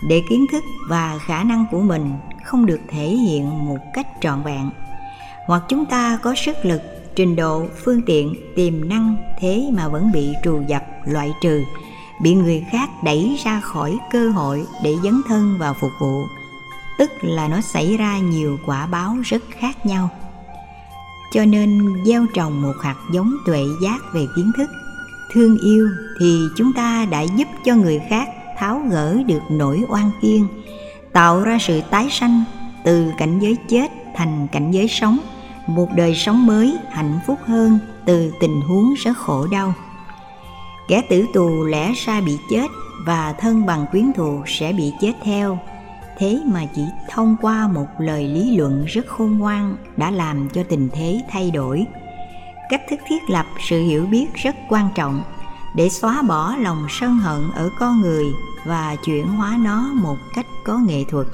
để 0.07 0.21
kiến 0.29 0.45
thức 0.51 0.63
và 0.89 1.19
khả 1.25 1.43
năng 1.43 1.65
của 1.71 1.79
mình 1.79 2.13
không 2.43 2.65
được 2.65 2.79
thể 2.87 3.07
hiện 3.07 3.65
một 3.65 3.79
cách 3.93 4.07
trọn 4.21 4.43
vẹn. 4.43 4.69
Hoặc 5.47 5.63
chúng 5.69 5.85
ta 5.85 6.19
có 6.23 6.35
sức 6.35 6.55
lực, 6.63 6.81
trình 7.15 7.35
độ, 7.35 7.65
phương 7.83 8.01
tiện, 8.01 8.35
tiềm 8.55 8.89
năng, 8.89 9.15
thế 9.39 9.69
mà 9.73 9.87
vẫn 9.87 10.11
bị 10.11 10.33
trù 10.43 10.61
dập, 10.67 10.83
loại 11.05 11.31
trừ 11.41 11.63
bị 12.19 12.33
người 12.33 12.65
khác 12.71 12.89
đẩy 13.03 13.37
ra 13.45 13.59
khỏi 13.59 13.97
cơ 14.11 14.29
hội 14.29 14.65
để 14.83 14.95
dấn 15.03 15.21
thân 15.27 15.57
vào 15.59 15.73
phục 15.73 15.91
vụ. 15.99 16.27
Tức 16.97 17.11
là 17.21 17.47
nó 17.47 17.61
xảy 17.61 17.97
ra 17.97 18.19
nhiều 18.19 18.57
quả 18.65 18.87
báo 18.87 19.17
rất 19.23 19.43
khác 19.59 19.85
nhau. 19.85 20.09
Cho 21.31 21.45
nên 21.45 21.93
gieo 22.05 22.25
trồng 22.33 22.61
một 22.61 22.73
hạt 22.81 22.97
giống 23.13 23.33
tuệ 23.45 23.63
giác 23.81 23.97
về 24.13 24.25
kiến 24.35 24.51
thức. 24.57 24.69
Thương 25.33 25.57
yêu 25.57 25.89
thì 26.19 26.39
chúng 26.57 26.73
ta 26.73 27.05
đã 27.05 27.21
giúp 27.21 27.47
cho 27.65 27.75
người 27.75 28.01
khác 28.09 28.29
tháo 28.57 28.81
gỡ 28.89 29.23
được 29.27 29.41
nỗi 29.49 29.81
oan 29.89 30.11
kiên, 30.21 30.47
tạo 31.13 31.41
ra 31.41 31.57
sự 31.61 31.81
tái 31.89 32.07
sanh 32.11 32.43
từ 32.83 33.11
cảnh 33.17 33.39
giới 33.39 33.57
chết 33.69 33.91
thành 34.15 34.47
cảnh 34.51 34.71
giới 34.71 34.87
sống, 34.87 35.17
một 35.67 35.89
đời 35.95 36.15
sống 36.15 36.45
mới 36.45 36.77
hạnh 36.91 37.19
phúc 37.27 37.39
hơn 37.45 37.79
từ 38.05 38.31
tình 38.39 38.61
huống 38.61 38.93
rất 38.93 39.17
khổ 39.17 39.47
đau 39.51 39.73
kẻ 40.87 41.01
tử 41.09 41.25
tù 41.33 41.63
lẽ 41.63 41.93
ra 41.93 42.21
bị 42.21 42.37
chết 42.49 42.67
và 43.05 43.33
thân 43.39 43.65
bằng 43.65 43.85
quyến 43.91 44.13
thuộc 44.15 44.49
sẽ 44.49 44.73
bị 44.73 44.93
chết 45.01 45.13
theo. 45.23 45.59
Thế 46.17 46.41
mà 46.45 46.61
chỉ 46.75 46.81
thông 47.09 47.35
qua 47.41 47.67
một 47.67 47.87
lời 47.99 48.27
lý 48.27 48.57
luận 48.57 48.85
rất 48.85 49.07
khôn 49.07 49.37
ngoan 49.37 49.75
đã 49.97 50.11
làm 50.11 50.49
cho 50.49 50.63
tình 50.69 50.89
thế 50.93 51.21
thay 51.29 51.51
đổi. 51.51 51.85
Cách 52.69 52.81
thức 52.89 52.99
thiết 53.07 53.29
lập 53.29 53.45
sự 53.69 53.83
hiểu 53.83 54.05
biết 54.05 54.33
rất 54.33 54.55
quan 54.69 54.89
trọng 54.95 55.23
để 55.75 55.89
xóa 55.89 56.21
bỏ 56.21 56.55
lòng 56.59 56.87
sân 56.89 57.17
hận 57.17 57.51
ở 57.55 57.69
con 57.79 58.01
người 58.01 58.25
và 58.65 58.95
chuyển 59.05 59.27
hóa 59.27 59.57
nó 59.59 59.91
một 59.93 60.17
cách 60.35 60.45
có 60.65 60.77
nghệ 60.77 61.03
thuật. 61.09 61.27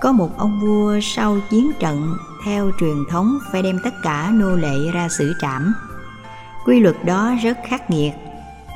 Có 0.00 0.12
một 0.12 0.30
ông 0.38 0.60
vua 0.60 1.00
sau 1.02 1.38
chiến 1.50 1.72
trận 1.80 2.16
theo 2.44 2.70
truyền 2.80 3.04
thống 3.10 3.38
phải 3.52 3.62
đem 3.62 3.78
tất 3.84 3.94
cả 4.02 4.30
nô 4.32 4.56
lệ 4.56 4.90
ra 4.92 5.08
xử 5.08 5.34
trảm. 5.40 5.74
Quy 6.64 6.80
luật 6.80 7.04
đó 7.04 7.34
rất 7.42 7.58
khắc 7.68 7.90
nghiệt 7.90 8.12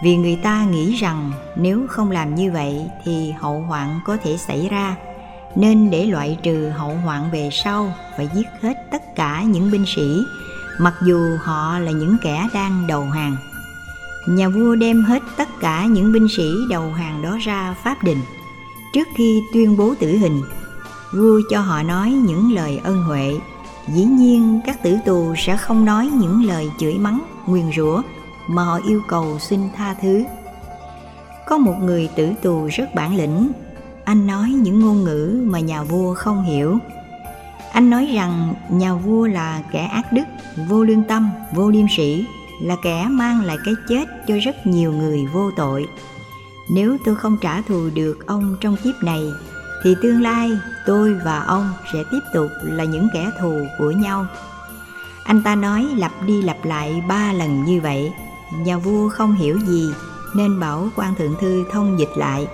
vì 0.04 0.16
người 0.16 0.36
ta 0.42 0.64
nghĩ 0.64 0.94
rằng 0.94 1.32
nếu 1.56 1.86
không 1.88 2.10
làm 2.10 2.34
như 2.34 2.52
vậy 2.52 2.90
thì 3.04 3.30
hậu 3.40 3.60
hoạn 3.60 4.00
có 4.04 4.16
thể 4.16 4.36
xảy 4.36 4.68
ra. 4.68 4.96
Nên 5.56 5.90
để 5.90 6.06
loại 6.06 6.38
trừ 6.42 6.68
hậu 6.68 6.94
hoạn 7.04 7.30
về 7.32 7.48
sau 7.52 7.94
phải 8.16 8.28
giết 8.34 8.46
hết 8.62 8.74
tất 8.90 9.02
cả 9.16 9.42
những 9.42 9.70
binh 9.70 9.84
sĩ, 9.86 10.22
mặc 10.80 10.94
dù 11.06 11.18
họ 11.42 11.78
là 11.78 11.90
những 11.92 12.16
kẻ 12.22 12.48
đang 12.54 12.86
đầu 12.86 13.04
hàng. 13.04 13.36
Nhà 14.28 14.48
vua 14.48 14.74
đem 14.74 15.04
hết 15.04 15.22
tất 15.36 15.48
cả 15.60 15.84
những 15.84 16.12
binh 16.12 16.28
sĩ 16.36 16.50
đầu 16.70 16.92
hàng 16.92 17.22
đó 17.22 17.38
ra 17.40 17.74
pháp 17.84 18.02
đình. 18.02 18.20
Trước 18.92 19.08
khi 19.16 19.42
tuyên 19.52 19.76
bố 19.76 19.94
tử 20.00 20.08
hình, 20.16 20.42
vua 21.12 21.40
cho 21.50 21.60
họ 21.60 21.82
nói 21.82 22.10
những 22.10 22.52
lời 22.52 22.80
ân 22.84 23.02
huệ. 23.02 23.34
Dĩ 23.88 24.04
nhiên 24.04 24.60
các 24.66 24.82
tử 24.82 24.96
tù 25.06 25.34
sẽ 25.38 25.56
không 25.56 25.84
nói 25.84 26.06
những 26.06 26.44
lời 26.44 26.70
chửi 26.78 26.94
mắng, 26.94 27.20
nguyền 27.46 27.70
rủa 27.76 28.02
mà 28.46 28.64
họ 28.64 28.80
yêu 28.88 29.02
cầu 29.08 29.38
xin 29.38 29.68
tha 29.76 29.94
thứ. 30.02 30.24
Có 31.46 31.58
một 31.58 31.74
người 31.82 32.08
tử 32.16 32.32
tù 32.42 32.68
rất 32.72 32.94
bản 32.94 33.16
lĩnh. 33.16 33.52
Anh 34.04 34.26
nói 34.26 34.48
những 34.48 34.80
ngôn 34.80 35.04
ngữ 35.04 35.42
mà 35.44 35.60
nhà 35.60 35.82
vua 35.82 36.14
không 36.14 36.44
hiểu. 36.44 36.78
Anh 37.72 37.90
nói 37.90 38.10
rằng 38.14 38.54
nhà 38.68 38.94
vua 38.94 39.26
là 39.26 39.62
kẻ 39.72 39.84
ác 39.84 40.12
đức, 40.12 40.24
vô 40.68 40.84
lương 40.84 41.04
tâm, 41.04 41.30
vô 41.52 41.70
liêm 41.70 41.86
sĩ 41.96 42.26
là 42.62 42.76
kẻ 42.82 43.06
mang 43.10 43.40
lại 43.40 43.56
cái 43.64 43.74
chết 43.88 44.04
cho 44.26 44.34
rất 44.44 44.66
nhiều 44.66 44.92
người 44.92 45.26
vô 45.26 45.50
tội. 45.56 45.86
Nếu 46.70 46.96
tôi 47.04 47.14
không 47.14 47.36
trả 47.40 47.62
thù 47.62 47.90
được 47.94 48.26
ông 48.26 48.56
trong 48.60 48.76
kiếp 48.76 48.94
này, 49.02 49.22
thì 49.82 49.94
tương 50.02 50.22
lai 50.22 50.50
tôi 50.86 51.14
và 51.14 51.40
ông 51.40 51.72
sẽ 51.92 51.98
tiếp 52.10 52.20
tục 52.34 52.48
là 52.62 52.84
những 52.84 53.08
kẻ 53.14 53.30
thù 53.40 53.60
của 53.78 53.90
nhau. 53.90 54.26
Anh 55.24 55.42
ta 55.42 55.54
nói 55.54 55.86
lặp 55.96 56.12
đi 56.26 56.42
lặp 56.42 56.64
lại 56.64 57.02
ba 57.08 57.32
lần 57.32 57.64
như 57.64 57.80
vậy 57.80 58.12
nhà 58.50 58.78
vua 58.78 59.08
không 59.08 59.34
hiểu 59.34 59.58
gì, 59.66 59.90
nên 60.34 60.60
bảo 60.60 60.88
quan 60.96 61.14
thượng 61.14 61.34
thư 61.40 61.64
thông 61.72 61.98
dịch 61.98 62.12
lại. 62.16 62.46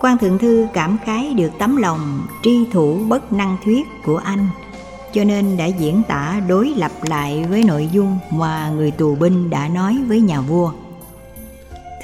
Quan 0.00 0.18
thượng 0.18 0.38
thư 0.38 0.66
cảm 0.72 0.98
khái 1.04 1.34
được 1.34 1.50
tấm 1.58 1.76
lòng, 1.76 2.26
tri 2.42 2.66
thủ 2.72 2.98
bất 3.08 3.32
năng 3.32 3.56
thuyết 3.64 3.86
của 4.04 4.16
anh, 4.16 4.48
cho 5.12 5.24
nên 5.24 5.56
đã 5.56 5.66
diễn 5.66 6.02
tả 6.08 6.40
đối 6.48 6.68
lập 6.76 6.92
lại 7.02 7.44
với 7.50 7.64
nội 7.64 7.88
dung 7.92 8.18
mà 8.30 8.68
người 8.68 8.90
tù 8.90 9.14
binh 9.14 9.50
đã 9.50 9.68
nói 9.68 9.98
với 10.06 10.20
nhà 10.20 10.40
vua. 10.40 10.72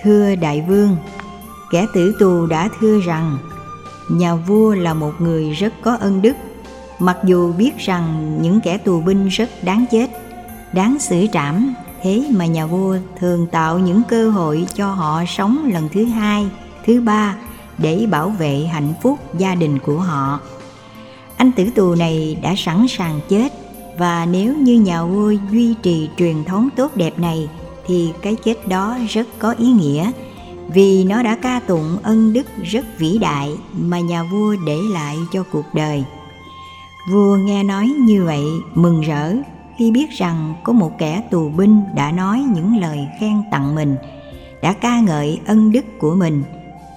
Thưa 0.02 0.34
đại 0.34 0.64
vương, 0.68 0.96
kẻ 1.70 1.86
tử 1.94 2.16
tù 2.20 2.46
đã 2.46 2.68
thưa 2.80 3.00
rằng, 3.00 3.38
nhà 4.10 4.34
vua 4.34 4.74
là 4.74 4.94
một 4.94 5.12
người 5.18 5.50
rất 5.50 5.72
có 5.82 5.96
ân 6.00 6.22
đức. 6.22 6.36
Mặc 6.98 7.18
dù 7.24 7.52
biết 7.52 7.78
rằng 7.78 8.36
những 8.42 8.60
kẻ 8.60 8.78
tù 8.78 9.00
binh 9.00 9.28
rất 9.28 9.50
đáng 9.62 9.84
chết, 9.90 10.10
đáng 10.72 10.98
xử 11.00 11.26
trảm 11.32 11.74
thế 12.04 12.30
mà 12.30 12.46
nhà 12.46 12.66
vua 12.66 12.96
thường 13.18 13.46
tạo 13.46 13.78
những 13.78 14.02
cơ 14.08 14.30
hội 14.30 14.66
cho 14.74 14.92
họ 14.92 15.24
sống 15.24 15.70
lần 15.72 15.88
thứ 15.92 16.04
hai, 16.04 16.46
thứ 16.86 17.00
ba 17.00 17.36
để 17.78 18.06
bảo 18.10 18.28
vệ 18.28 18.64
hạnh 18.64 18.94
phúc 19.02 19.18
gia 19.38 19.54
đình 19.54 19.78
của 19.78 19.98
họ. 19.98 20.40
Anh 21.36 21.52
tử 21.52 21.64
tù 21.74 21.94
này 21.94 22.38
đã 22.42 22.54
sẵn 22.56 22.86
sàng 22.88 23.20
chết 23.28 23.52
và 23.98 24.26
nếu 24.26 24.56
như 24.56 24.80
nhà 24.80 25.04
vua 25.04 25.30
duy 25.50 25.74
trì 25.82 26.08
truyền 26.16 26.44
thống 26.44 26.68
tốt 26.76 26.96
đẹp 26.96 27.18
này 27.18 27.48
thì 27.86 28.12
cái 28.22 28.34
chết 28.34 28.68
đó 28.68 28.96
rất 29.08 29.26
có 29.38 29.54
ý 29.58 29.66
nghĩa, 29.66 30.10
vì 30.68 31.04
nó 31.04 31.22
đã 31.22 31.36
ca 31.42 31.60
tụng 31.66 31.96
ân 32.02 32.32
đức 32.32 32.46
rất 32.64 32.84
vĩ 32.98 33.18
đại 33.18 33.56
mà 33.72 34.00
nhà 34.00 34.22
vua 34.22 34.56
để 34.66 34.78
lại 34.92 35.16
cho 35.32 35.42
cuộc 35.52 35.74
đời. 35.74 36.04
Vua 37.12 37.36
nghe 37.36 37.62
nói 37.62 37.86
như 37.86 38.24
vậy, 38.24 38.44
mừng 38.74 39.00
rỡ 39.00 39.32
khi 39.78 39.90
biết 39.90 40.10
rằng 40.10 40.54
có 40.62 40.72
một 40.72 40.98
kẻ 40.98 41.22
tù 41.30 41.48
binh 41.48 41.82
đã 41.94 42.12
nói 42.12 42.44
những 42.54 42.76
lời 42.76 43.08
khen 43.20 43.42
tặng 43.50 43.74
mình, 43.74 43.96
đã 44.62 44.72
ca 44.72 45.00
ngợi 45.00 45.40
ân 45.46 45.72
đức 45.72 45.84
của 45.98 46.14
mình, 46.14 46.42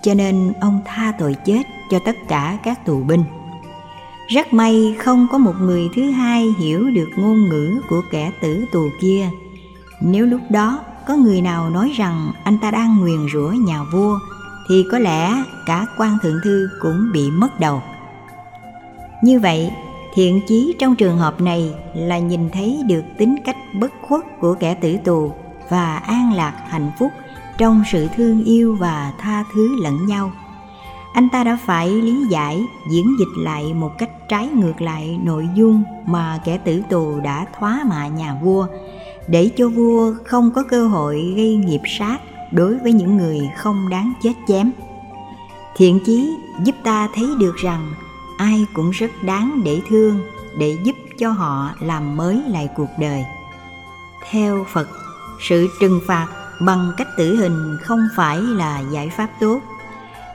cho 0.04 0.14
nên 0.14 0.54
ông 0.62 0.82
tha 0.86 1.14
tội 1.20 1.36
chết 1.46 1.62
cho 1.92 2.00
tất 2.00 2.16
cả 2.28 2.58
các 2.64 2.86
tù 2.86 3.04
binh. 3.04 3.24
Rất 4.28 4.54
may 4.54 4.96
không 5.00 5.28
có 5.32 5.38
một 5.38 5.54
người 5.62 5.90
thứ 5.96 6.12
hai 6.12 6.54
hiểu 6.60 6.92
được 6.92 7.10
ngôn 7.18 7.50
ngữ 7.50 7.82
của 7.90 8.02
kẻ 8.12 8.32
tử 8.42 8.66
tù 8.72 8.90
kia. 9.02 9.30
Nếu 10.02 10.26
lúc 10.26 10.42
đó 10.50 10.80
có 11.08 11.16
người 11.16 11.42
nào 11.42 11.70
nói 11.70 11.92
rằng 11.96 12.32
anh 12.44 12.58
ta 12.62 12.72
đang 12.72 12.98
nguyền 12.98 13.28
rủa 13.34 13.50
nhà 13.50 13.84
vua, 13.94 14.20
thì 14.70 14.84
có 14.92 15.00
lẽ 15.00 15.44
cả 15.66 15.86
quan 15.98 16.18
thượng 16.22 16.40
thư 16.44 16.70
cũng 16.82 17.12
bị 17.14 17.32
mất 17.32 17.60
đầu. 17.60 17.82
Như 19.24 19.40
vậy 19.40 19.72
thiện 20.18 20.41
chí 20.47 20.76
trong 20.80 20.95
trường 20.95 21.18
hợp 21.18 21.41
này 21.41 21.74
là 21.93 22.20
nhìn 22.20 22.49
thấy 22.49 22.80
được 22.88 23.03
tính 23.18 23.36
cách 23.45 23.57
bất 23.74 23.93
khuất 24.01 24.22
của 24.39 24.55
kẻ 24.59 24.74
tử 24.74 24.97
tù 25.03 25.32
và 25.70 25.97
an 25.97 26.34
lạc 26.34 26.53
hạnh 26.68 26.91
phúc 26.99 27.11
trong 27.57 27.84
sự 27.91 28.07
thương 28.15 28.43
yêu 28.43 28.76
và 28.80 29.13
tha 29.20 29.43
thứ 29.53 29.82
lẫn 29.84 30.05
nhau. 30.05 30.32
Anh 31.13 31.30
ta 31.30 31.43
đã 31.43 31.57
phải 31.65 31.89
lý 31.89 32.26
giải, 32.30 32.61
diễn 32.91 33.05
dịch 33.20 33.43
lại 33.43 33.74
một 33.74 33.97
cách 33.97 34.09
trái 34.30 34.47
ngược 34.47 34.82
lại 34.82 35.20
nội 35.24 35.47
dung 35.55 35.84
mà 36.05 36.39
kẻ 36.45 36.57
tử 36.57 36.82
tù 36.89 37.20
đã 37.20 37.45
thoá 37.59 37.80
mạ 37.86 38.07
nhà 38.07 38.38
vua 38.43 38.68
để 39.28 39.49
cho 39.57 39.70
vua 39.70 40.13
không 40.26 40.51
có 40.51 40.63
cơ 40.63 40.88
hội 40.88 41.34
gây 41.36 41.55
nghiệp 41.55 41.82
sát 41.86 42.18
đối 42.51 42.78
với 42.78 42.93
những 42.93 43.18
người 43.18 43.49
không 43.57 43.89
đáng 43.89 44.13
chết 44.24 44.34
chém. 44.47 44.72
Thiện 45.76 45.99
chí 46.05 46.36
giúp 46.63 46.76
ta 46.84 47.09
thấy 47.15 47.28
được 47.39 47.55
rằng 47.55 47.93
ai 48.38 48.66
cũng 48.74 48.92
rất 48.92 49.12
đáng 49.24 49.62
để 49.64 49.82
thương, 49.90 50.20
để 50.58 50.78
giúp 50.84 50.96
cho 51.18 51.32
họ 51.32 51.72
làm 51.80 52.18
mới 52.18 52.42
lại 52.48 52.70
cuộc 52.76 52.90
đời. 53.00 53.26
Theo 54.30 54.66
phật, 54.74 54.88
sự 55.50 55.68
trừng 55.82 56.00
phạt 56.08 56.28
bằng 56.62 56.92
cách 56.98 57.08
tử 57.18 57.36
hình 57.36 57.78
không 57.82 58.08
phải 58.16 58.42
là 58.42 58.80
giải 58.92 59.10
pháp 59.10 59.30
tốt. 59.40 59.60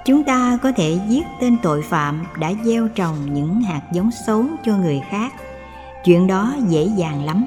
Chúng 0.04 0.24
ta 0.24 0.58
có 0.62 0.72
thể 0.76 1.00
giết 1.08 1.26
tên 1.40 1.56
tội 1.62 1.82
phạm 1.82 2.24
đã 2.38 2.52
gieo 2.64 2.88
trồng 2.88 3.34
những 3.34 3.60
hạt 3.60 3.80
giống 3.92 4.10
xấu 4.26 4.44
cho 4.64 4.76
người 4.76 5.02
khác. 5.10 5.32
Chuyện 6.04 6.26
đó 6.26 6.54
dễ 6.68 6.84
dàng 6.96 7.24
lắm. 7.24 7.46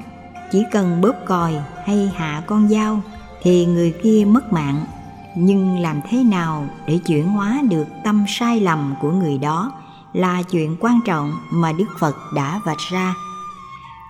Chỉ 0.52 0.64
cần 0.72 1.00
bóp 1.00 1.14
còi 1.26 1.54
hay 1.84 2.12
hạ 2.16 2.42
con 2.46 2.68
dao 2.68 3.00
thì 3.42 3.66
người 3.66 3.94
kia 4.02 4.24
mất 4.28 4.52
mạng. 4.52 4.84
Nhưng 5.34 5.78
làm 5.78 6.00
thế 6.10 6.24
nào 6.24 6.66
để 6.86 6.98
chuyển 7.06 7.28
hóa 7.28 7.62
được 7.70 7.86
tâm 8.04 8.24
sai 8.28 8.60
lầm 8.60 8.94
của 9.00 9.10
người 9.10 9.38
đó? 9.38 9.72
Là 10.16 10.42
chuyện 10.42 10.76
quan 10.80 11.00
trọng 11.04 11.32
mà 11.50 11.72
đức 11.72 11.84
phật 11.98 12.16
đã 12.34 12.60
vạch 12.64 12.78
ra. 12.90 13.14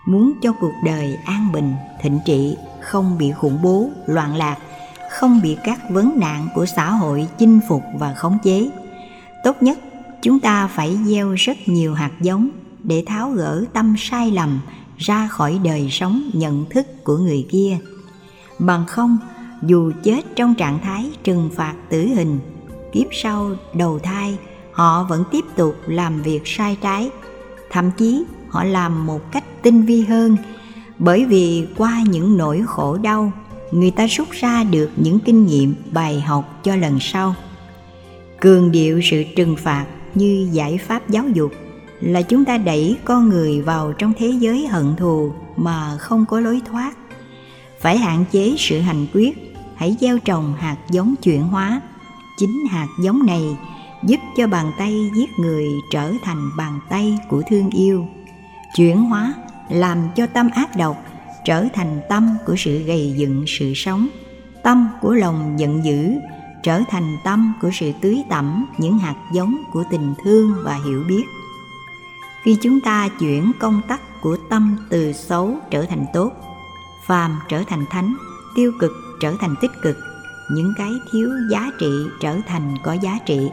Muốn 0.06 0.32
cho 0.42 0.52
cuộc 0.60 0.72
đời 0.84 1.16
an 1.24 1.52
bình, 1.52 1.74
thịnh 2.02 2.20
trị, 2.26 2.56
không 2.80 3.18
bị 3.18 3.32
khủng 3.32 3.62
bố, 3.62 3.90
loạn 4.06 4.36
lạc, 4.36 4.56
không 5.10 5.40
bị 5.42 5.56
các 5.64 5.78
vấn 5.90 6.18
nạn 6.20 6.48
của 6.54 6.66
xã 6.66 6.90
hội 6.90 7.26
chinh 7.38 7.60
phục 7.68 7.82
và 7.98 8.14
khống 8.14 8.38
chế, 8.44 8.70
tốt 9.44 9.56
nhất 9.60 9.78
chúng 10.22 10.40
ta 10.40 10.66
phải 10.66 10.98
gieo 11.04 11.32
rất 11.32 11.56
nhiều 11.66 11.94
hạt 11.94 12.12
giống 12.20 12.48
để 12.82 13.04
tháo 13.06 13.30
gỡ 13.30 13.64
tâm 13.72 13.94
sai 13.98 14.30
lầm, 14.30 14.60
ra 14.98 15.26
khỏi 15.28 15.60
đời 15.64 15.88
sống 15.90 16.30
nhận 16.32 16.64
thức 16.70 17.04
của 17.04 17.16
người 17.16 17.46
kia. 17.50 17.78
Bằng 18.58 18.86
không, 18.86 19.18
dù 19.62 19.92
chết 20.02 20.22
trong 20.36 20.54
trạng 20.54 20.78
thái 20.82 21.10
trừng 21.24 21.50
phạt 21.54 21.74
tử 21.90 22.06
hình, 22.06 22.40
kiếp 22.92 23.06
sau 23.12 23.50
đầu 23.74 23.98
thai 23.98 24.38
họ 24.76 25.04
vẫn 25.04 25.24
tiếp 25.30 25.44
tục 25.56 25.76
làm 25.86 26.22
việc 26.22 26.42
sai 26.44 26.76
trái. 26.82 27.10
Thậm 27.70 27.90
chí, 27.96 28.24
họ 28.48 28.64
làm 28.64 29.06
một 29.06 29.32
cách 29.32 29.44
tinh 29.62 29.82
vi 29.82 30.04
hơn. 30.04 30.36
Bởi 30.98 31.24
vì 31.24 31.66
qua 31.76 32.02
những 32.08 32.36
nỗi 32.36 32.62
khổ 32.66 32.96
đau, 32.96 33.32
người 33.72 33.90
ta 33.90 34.06
rút 34.06 34.30
ra 34.30 34.64
được 34.64 34.90
những 34.96 35.20
kinh 35.20 35.46
nghiệm 35.46 35.74
bài 35.92 36.20
học 36.20 36.60
cho 36.64 36.76
lần 36.76 37.00
sau. 37.00 37.34
Cường 38.40 38.72
điệu 38.72 39.00
sự 39.04 39.24
trừng 39.36 39.56
phạt 39.56 39.86
như 40.14 40.48
giải 40.52 40.78
pháp 40.78 41.10
giáo 41.10 41.24
dục 41.34 41.52
là 42.00 42.22
chúng 42.22 42.44
ta 42.44 42.58
đẩy 42.58 42.96
con 43.04 43.28
người 43.28 43.62
vào 43.62 43.92
trong 43.92 44.12
thế 44.18 44.28
giới 44.28 44.66
hận 44.66 44.96
thù 44.96 45.32
mà 45.56 45.96
không 45.98 46.26
có 46.26 46.40
lối 46.40 46.60
thoát. 46.70 46.96
Phải 47.80 47.98
hạn 47.98 48.24
chế 48.32 48.54
sự 48.58 48.80
hành 48.80 49.06
quyết, 49.14 49.54
hãy 49.76 49.96
gieo 50.00 50.18
trồng 50.18 50.54
hạt 50.58 50.76
giống 50.90 51.14
chuyển 51.22 51.42
hóa. 51.42 51.80
Chính 52.38 52.66
hạt 52.70 52.88
giống 53.02 53.26
này 53.26 53.56
giúp 54.02 54.20
cho 54.36 54.46
bàn 54.46 54.72
tay 54.78 55.10
giết 55.14 55.30
người 55.38 55.68
trở 55.90 56.12
thành 56.24 56.50
bàn 56.56 56.80
tay 56.88 57.18
của 57.28 57.42
thương 57.50 57.70
yêu. 57.70 58.06
Chuyển 58.76 58.96
hóa 58.96 59.34
làm 59.68 59.98
cho 60.16 60.26
tâm 60.26 60.48
ác 60.54 60.76
độc 60.76 60.96
trở 61.44 61.66
thành 61.74 62.00
tâm 62.08 62.36
của 62.46 62.54
sự 62.56 62.78
gầy 62.78 63.14
dựng 63.16 63.44
sự 63.46 63.72
sống, 63.74 64.08
tâm 64.62 64.88
của 65.00 65.14
lòng 65.14 65.54
giận 65.58 65.84
dữ 65.84 66.12
trở 66.62 66.80
thành 66.90 67.16
tâm 67.24 67.52
của 67.62 67.70
sự 67.72 67.92
tưới 68.00 68.24
tẩm 68.30 68.66
những 68.78 68.98
hạt 68.98 69.16
giống 69.32 69.56
của 69.72 69.84
tình 69.90 70.14
thương 70.24 70.54
và 70.64 70.78
hiểu 70.84 71.04
biết. 71.08 71.24
Khi 72.42 72.56
chúng 72.62 72.80
ta 72.80 73.08
chuyển 73.08 73.52
công 73.58 73.82
tắc 73.88 74.00
của 74.22 74.36
tâm 74.50 74.76
từ 74.90 75.12
xấu 75.12 75.56
trở 75.70 75.86
thành 75.86 76.04
tốt, 76.12 76.32
phàm 77.06 77.38
trở 77.48 77.62
thành 77.68 77.84
thánh, 77.90 78.14
tiêu 78.56 78.72
cực 78.80 78.92
trở 79.20 79.34
thành 79.40 79.54
tích 79.60 79.70
cực, 79.82 79.96
những 80.50 80.72
cái 80.78 80.90
thiếu 81.12 81.30
giá 81.50 81.70
trị 81.78 81.90
trở 82.20 82.36
thành 82.46 82.74
có 82.82 82.92
giá 82.92 83.18
trị 83.26 83.48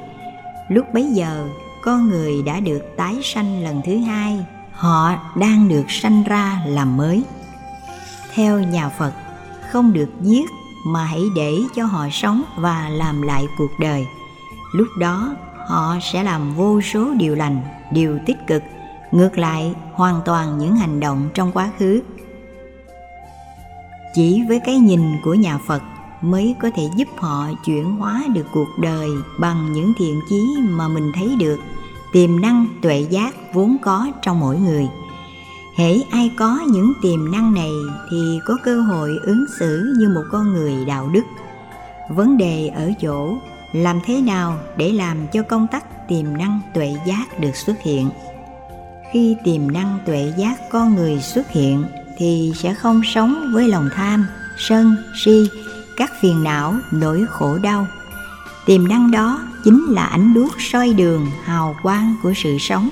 lúc 0.74 0.94
bấy 0.94 1.04
giờ, 1.04 1.48
con 1.82 2.10
người 2.10 2.42
đã 2.42 2.60
được 2.60 2.82
tái 2.98 3.16
sanh 3.24 3.64
lần 3.64 3.82
thứ 3.86 3.98
hai. 3.98 4.46
Họ 4.72 5.16
đang 5.36 5.70
được 5.70 5.84
sanh 5.88 6.24
ra 6.24 6.62
làm 6.66 6.98
mới. 6.98 7.24
Theo 8.34 8.60
nhà 8.60 8.90
phật, 8.90 9.14
không 9.72 9.94
được 9.94 10.10
giết 10.22 10.50
mà 10.86 11.06
hãy 11.06 11.22
để 11.36 11.58
cho 11.76 11.86
họ 11.86 12.08
sống 12.12 12.44
và 12.58 12.90
làm 12.90 13.22
lại 13.22 13.46
cuộc 13.58 13.72
đời. 13.80 14.06
Lúc 14.74 14.88
đó, 15.00 15.36
họ 15.68 15.98
sẽ 16.02 16.24
làm 16.24 16.56
vô 16.56 16.82
số 16.82 17.14
điều 17.14 17.36
lành, 17.36 17.62
điều 17.92 18.20
tích 18.26 18.48
cực, 18.48 18.64
ngược 19.12 19.38
lại 19.38 19.76
hoàn 19.94 20.22
toàn 20.26 20.58
những 20.58 20.76
hành 20.76 21.00
động 21.00 21.30
trong 21.34 21.52
quá 21.52 21.70
khứ. 21.80 22.02
Chỉ 24.14 24.44
với 24.48 24.60
cái 24.66 24.76
nhìn 24.76 25.02
của 25.24 25.34
nhà 25.34 25.58
phật 25.68 25.82
mới 26.24 26.56
có 26.62 26.70
thể 26.76 26.84
giúp 26.96 27.08
họ 27.18 27.48
chuyển 27.66 27.96
hóa 27.96 28.24
được 28.34 28.46
cuộc 28.54 28.80
đời 28.80 29.10
bằng 29.40 29.74
những 29.74 29.94
thiện 29.98 30.22
chí 30.30 30.56
mà 30.70 30.88
mình 30.88 31.12
thấy 31.16 31.36
được. 31.40 31.60
Tiềm 32.12 32.42
năng, 32.42 32.68
tuệ 32.82 33.06
giác 33.10 33.54
vốn 33.54 33.78
có 33.82 34.08
trong 34.22 34.40
mỗi 34.40 34.58
người. 34.58 34.88
Hễ 35.76 36.02
ai 36.12 36.32
có 36.38 36.60
những 36.68 36.94
tiềm 37.02 37.32
năng 37.32 37.54
này 37.54 37.72
thì 38.12 38.40
có 38.46 38.58
cơ 38.64 38.82
hội 38.82 39.18
ứng 39.24 39.46
xử 39.60 39.94
như 39.98 40.10
một 40.10 40.24
con 40.32 40.54
người 40.54 40.86
đạo 40.86 41.10
đức. 41.14 41.24
Vấn 42.10 42.38
đề 42.38 42.68
ở 42.68 42.92
chỗ, 43.02 43.38
làm 43.74 44.00
thế 44.06 44.22
nào 44.22 44.58
để 44.78 44.92
làm 44.92 45.28
cho 45.28 45.42
công 45.42 45.68
tắc 45.68 46.08
tiềm 46.08 46.38
năng 46.38 46.60
tuệ 46.74 46.96
giác 47.08 47.40
được 47.40 47.56
xuất 47.56 47.80
hiện? 47.82 48.10
Khi 49.12 49.36
tiềm 49.44 49.72
năng 49.72 50.00
tuệ 50.06 50.34
giác 50.38 50.70
con 50.72 50.96
người 50.96 51.22
xuất 51.22 51.50
hiện 51.50 51.84
thì 52.18 52.54
sẽ 52.56 52.74
không 52.74 53.02
sống 53.06 53.52
với 53.54 53.68
lòng 53.68 53.90
tham, 53.96 54.28
sân 54.58 54.96
si 55.24 55.50
các 55.98 56.12
phiền 56.22 56.44
não 56.44 56.76
nỗi 56.92 57.26
khổ 57.30 57.58
đau. 57.58 57.88
Tiềm 58.66 58.88
năng 58.88 59.12
đó 59.12 59.42
chính 59.64 59.86
là 59.90 60.04
ánh 60.06 60.34
đuốc 60.34 60.52
soi 60.60 60.94
đường 60.94 61.28
hào 61.44 61.76
quang 61.84 62.16
của 62.24 62.34
sự 62.36 62.58
sống. 62.60 62.90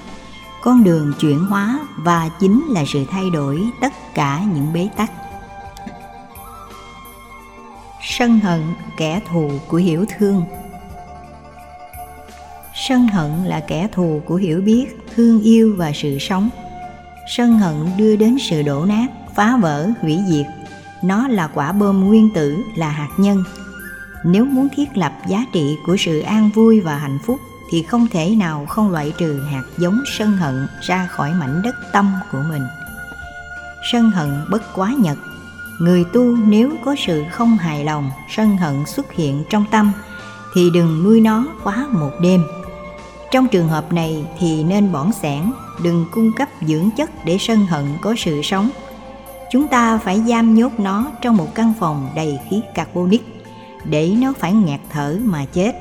Con 0.61 0.83
đường 0.83 1.13
chuyển 1.19 1.39
hóa 1.39 1.79
và 1.97 2.29
chính 2.39 2.65
là 2.69 2.83
sự 2.93 3.05
thay 3.11 3.29
đổi 3.29 3.61
tất 3.81 3.93
cả 4.13 4.41
những 4.53 4.73
bế 4.73 4.89
tắc. 4.97 5.11
Sân 8.01 8.39
hận, 8.39 8.61
kẻ 8.97 9.21
thù 9.31 9.51
của 9.67 9.77
hiểu 9.77 10.05
thương. 10.17 10.43
Sân 12.87 13.07
hận 13.07 13.45
là 13.45 13.59
kẻ 13.59 13.87
thù 13.91 14.21
của 14.25 14.35
hiểu 14.35 14.61
biết, 14.61 14.85
thương 15.15 15.41
yêu 15.41 15.75
và 15.77 15.91
sự 15.95 16.17
sống. 16.19 16.49
Sân 17.27 17.59
hận 17.59 17.75
đưa 17.97 18.15
đến 18.15 18.37
sự 18.49 18.61
đổ 18.61 18.85
nát, 18.85 19.07
phá 19.35 19.57
vỡ, 19.61 19.89
hủy 20.01 20.19
diệt 20.27 20.45
nó 21.03 21.27
là 21.27 21.47
quả 21.47 21.71
bom 21.71 21.99
nguyên 21.99 22.29
tử, 22.29 22.57
là 22.75 22.89
hạt 22.89 23.09
nhân. 23.17 23.43
Nếu 24.25 24.45
muốn 24.45 24.67
thiết 24.75 24.97
lập 24.97 25.13
giá 25.27 25.45
trị 25.53 25.77
của 25.85 25.97
sự 25.99 26.19
an 26.19 26.49
vui 26.49 26.79
và 26.79 26.97
hạnh 26.97 27.19
phúc, 27.25 27.39
thì 27.69 27.83
không 27.83 28.07
thể 28.07 28.35
nào 28.35 28.65
không 28.65 28.91
loại 28.91 29.13
trừ 29.17 29.39
hạt 29.51 29.63
giống 29.77 30.01
sân 30.17 30.37
hận 30.37 30.67
ra 30.81 31.07
khỏi 31.07 31.33
mảnh 31.33 31.61
đất 31.61 31.75
tâm 31.93 32.11
của 32.31 32.43
mình. 32.49 32.63
Sân 33.91 34.11
hận 34.11 34.45
bất 34.49 34.73
quá 34.75 34.93
nhật. 34.97 35.17
Người 35.79 36.03
tu 36.13 36.35
nếu 36.35 36.71
có 36.85 36.95
sự 37.07 37.23
không 37.31 37.57
hài 37.57 37.85
lòng, 37.85 38.11
sân 38.29 38.57
hận 38.57 38.85
xuất 38.85 39.11
hiện 39.11 39.43
trong 39.49 39.65
tâm, 39.71 39.91
thì 40.53 40.69
đừng 40.73 41.03
nuôi 41.03 41.21
nó 41.21 41.47
quá 41.63 41.87
một 41.91 42.11
đêm. 42.21 42.43
Trong 43.31 43.47
trường 43.47 43.67
hợp 43.67 43.93
này 43.93 44.25
thì 44.39 44.63
nên 44.63 44.91
bỏng 44.91 45.11
sẻn, 45.21 45.51
đừng 45.83 46.05
cung 46.11 46.31
cấp 46.33 46.49
dưỡng 46.61 46.89
chất 46.97 47.25
để 47.25 47.37
sân 47.39 47.65
hận 47.65 47.85
có 48.01 48.15
sự 48.17 48.41
sống 48.41 48.69
chúng 49.51 49.67
ta 49.67 49.97
phải 49.97 50.21
giam 50.27 50.55
nhốt 50.55 50.79
nó 50.79 51.11
trong 51.21 51.37
một 51.37 51.55
căn 51.55 51.73
phòng 51.79 52.09
đầy 52.15 52.39
khí 52.49 52.61
carbonic, 52.75 53.21
để 53.85 54.13
nó 54.21 54.33
phải 54.39 54.53
ngạt 54.53 54.79
thở 54.89 55.17
mà 55.23 55.45
chết. 55.53 55.75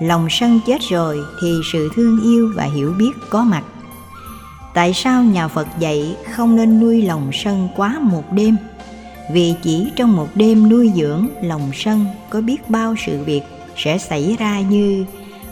Lòng 0.00 0.26
sân 0.30 0.60
chết 0.66 0.80
rồi 0.90 1.18
thì 1.42 1.60
sự 1.72 1.90
thương 1.94 2.20
yêu 2.22 2.52
và 2.56 2.64
hiểu 2.64 2.94
biết 2.98 3.10
có 3.30 3.44
mặt. 3.44 3.64
Tại 4.74 4.92
sao 4.94 5.22
nhà 5.22 5.48
phật 5.48 5.66
dạy 5.78 6.16
không 6.32 6.56
nên 6.56 6.80
nuôi 6.80 7.02
lòng 7.02 7.30
sân 7.32 7.68
quá 7.76 7.98
một 8.00 8.32
đêm? 8.32 8.56
Vì 9.32 9.54
chỉ 9.62 9.90
trong 9.96 10.16
một 10.16 10.28
đêm 10.34 10.68
nuôi 10.68 10.92
dưỡng 10.96 11.28
lòng 11.42 11.70
sân 11.74 12.06
có 12.30 12.40
biết 12.40 12.70
bao 12.70 12.94
sự 13.06 13.24
việc 13.24 13.42
sẽ 13.76 13.98
xảy 13.98 14.36
ra 14.38 14.60
như 14.60 15.04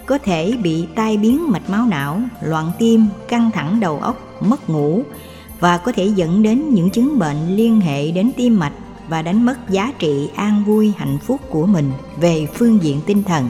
có 0.06 0.18
thể 0.18 0.52
bị 0.62 0.86
tai 0.94 1.16
biến 1.16 1.50
mạch 1.50 1.70
máu 1.70 1.86
não, 1.86 2.20
loạn 2.40 2.70
tim, 2.78 3.06
căng 3.28 3.50
thẳng 3.50 3.80
đầu 3.80 3.98
óc, 3.98 4.16
mất 4.40 4.70
ngủ 4.70 5.02
và 5.60 5.78
có 5.78 5.92
thể 5.92 6.06
dẫn 6.06 6.42
đến 6.42 6.74
những 6.74 6.90
chứng 6.90 7.18
bệnh 7.18 7.56
liên 7.56 7.80
hệ 7.80 8.10
đến 8.10 8.30
tim 8.36 8.58
mạch 8.58 8.72
và 9.08 9.22
đánh 9.22 9.46
mất 9.46 9.70
giá 9.70 9.92
trị 9.98 10.28
an 10.34 10.64
vui, 10.64 10.92
hạnh 10.96 11.18
phúc 11.22 11.40
của 11.50 11.66
mình 11.66 11.92
về 12.20 12.46
phương 12.54 12.82
diện 12.82 13.00
tinh 13.06 13.22
thần. 13.22 13.48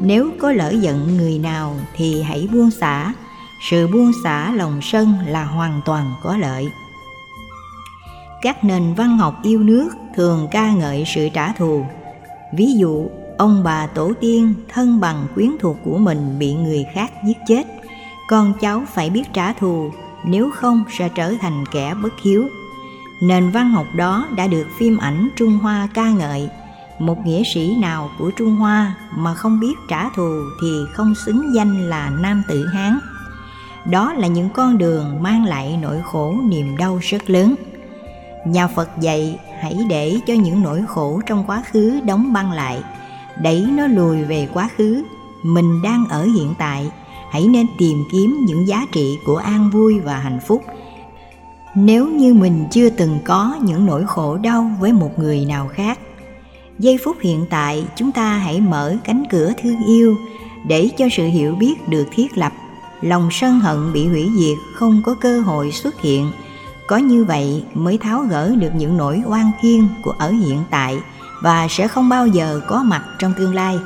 Nếu 0.00 0.30
có 0.38 0.52
lỡ 0.52 0.70
giận 0.80 1.16
người 1.16 1.38
nào 1.38 1.76
thì 1.96 2.22
hãy 2.22 2.48
buông 2.52 2.70
xả. 2.70 3.12
Sự 3.70 3.88
buông 3.88 4.12
xả 4.24 4.52
lòng 4.52 4.80
sân 4.82 5.14
là 5.26 5.44
hoàn 5.44 5.80
toàn 5.84 6.12
có 6.22 6.36
lợi. 6.36 6.68
Các 8.42 8.64
nền 8.64 8.94
văn 8.94 9.18
học 9.18 9.40
yêu 9.42 9.62
nước 9.62 9.88
thường 10.16 10.48
ca 10.50 10.72
ngợi 10.72 11.04
sự 11.14 11.28
trả 11.34 11.52
thù. 11.52 11.84
Ví 12.56 12.72
dụ, 12.72 13.06
ông 13.38 13.62
bà 13.64 13.86
tổ 13.86 14.12
tiên 14.20 14.54
thân 14.68 15.00
bằng 15.00 15.26
quyến 15.34 15.50
thuộc 15.60 15.76
của 15.84 15.98
mình 15.98 16.38
bị 16.38 16.54
người 16.54 16.86
khác 16.94 17.12
giết 17.26 17.36
chết. 17.48 17.66
Con 18.28 18.52
cháu 18.60 18.82
phải 18.94 19.10
biết 19.10 19.32
trả 19.32 19.52
thù 19.52 19.90
nếu 20.26 20.50
không 20.50 20.84
sẽ 20.90 21.08
trở 21.08 21.34
thành 21.40 21.64
kẻ 21.72 21.94
bất 22.02 22.12
hiếu. 22.22 22.48
Nền 23.20 23.50
văn 23.50 23.70
học 23.70 23.86
đó 23.94 24.26
đã 24.36 24.46
được 24.46 24.66
phim 24.78 24.96
ảnh 24.96 25.28
trung 25.36 25.58
hoa 25.58 25.88
ca 25.94 26.10
ngợi. 26.10 26.48
Một 26.98 27.26
nghĩa 27.26 27.42
sĩ 27.54 27.76
nào 27.80 28.10
của 28.18 28.30
trung 28.30 28.56
hoa 28.56 28.94
mà 29.16 29.34
không 29.34 29.60
biết 29.60 29.74
trả 29.88 30.08
thù 30.08 30.42
thì 30.62 30.68
không 30.92 31.14
xứng 31.14 31.54
danh 31.54 31.88
là 31.88 32.10
nam 32.10 32.42
tử 32.48 32.66
hán. 32.66 32.98
Đó 33.90 34.12
là 34.12 34.26
những 34.26 34.50
con 34.50 34.78
đường 34.78 35.22
mang 35.22 35.44
lại 35.44 35.78
nỗi 35.82 36.02
khổ 36.04 36.36
niềm 36.48 36.76
đau 36.76 36.98
rất 37.02 37.30
lớn. 37.30 37.54
Nhà 38.46 38.66
phật 38.66 38.88
dạy, 39.00 39.38
hãy 39.60 39.78
để 39.88 40.20
cho 40.26 40.34
những 40.34 40.62
nỗi 40.62 40.84
khổ 40.88 41.20
trong 41.26 41.44
quá 41.46 41.62
khứ 41.72 42.00
đóng 42.04 42.32
băng 42.32 42.52
lại. 42.52 42.82
Đẩy 43.42 43.66
nó 43.72 43.86
lùi 43.86 44.24
về 44.24 44.48
quá 44.52 44.68
khứ. 44.76 45.02
Mình 45.42 45.82
đang 45.82 46.08
ở 46.08 46.24
hiện 46.24 46.54
tại 46.58 46.90
hãy 47.36 47.46
nên 47.46 47.66
tìm 47.78 48.04
kiếm 48.12 48.44
những 48.46 48.68
giá 48.68 48.86
trị 48.92 49.18
của 49.24 49.36
an 49.36 49.70
vui 49.70 50.00
và 50.00 50.18
hạnh 50.18 50.40
phúc. 50.46 50.62
Nếu 51.74 52.08
như 52.08 52.34
mình 52.34 52.64
chưa 52.70 52.90
từng 52.90 53.18
có 53.24 53.56
những 53.62 53.86
nỗi 53.86 54.04
khổ 54.06 54.36
đau 54.36 54.70
với 54.80 54.92
một 54.92 55.18
người 55.18 55.44
nào 55.44 55.68
khác, 55.68 55.98
giây 56.78 56.98
phút 57.04 57.16
hiện 57.20 57.46
tại 57.50 57.84
chúng 57.96 58.12
ta 58.12 58.38
hãy 58.38 58.60
mở 58.60 58.96
cánh 59.04 59.24
cửa 59.30 59.52
thương 59.62 59.84
yêu 59.86 60.16
để 60.68 60.88
cho 60.98 61.08
sự 61.12 61.26
hiểu 61.26 61.54
biết 61.54 61.88
được 61.88 62.06
thiết 62.12 62.38
lập. 62.38 62.52
Lòng 63.00 63.28
sân 63.30 63.60
hận 63.60 63.92
bị 63.92 64.06
hủy 64.06 64.30
diệt 64.38 64.58
không 64.74 65.02
có 65.04 65.14
cơ 65.14 65.40
hội 65.40 65.72
xuất 65.72 66.00
hiện. 66.00 66.30
Có 66.86 66.96
như 66.96 67.24
vậy 67.24 67.64
mới 67.74 67.98
tháo 67.98 68.22
gỡ 68.22 68.54
được 68.58 68.70
những 68.76 68.96
nỗi 68.96 69.22
oan 69.26 69.50
khiên 69.62 69.88
của 70.02 70.14
ở 70.18 70.30
hiện 70.30 70.62
tại 70.70 70.98
và 71.42 71.66
sẽ 71.70 71.88
không 71.88 72.08
bao 72.08 72.26
giờ 72.26 72.60
có 72.68 72.82
mặt 72.82 73.02
trong 73.18 73.32
tương 73.38 73.54
lai 73.54 73.78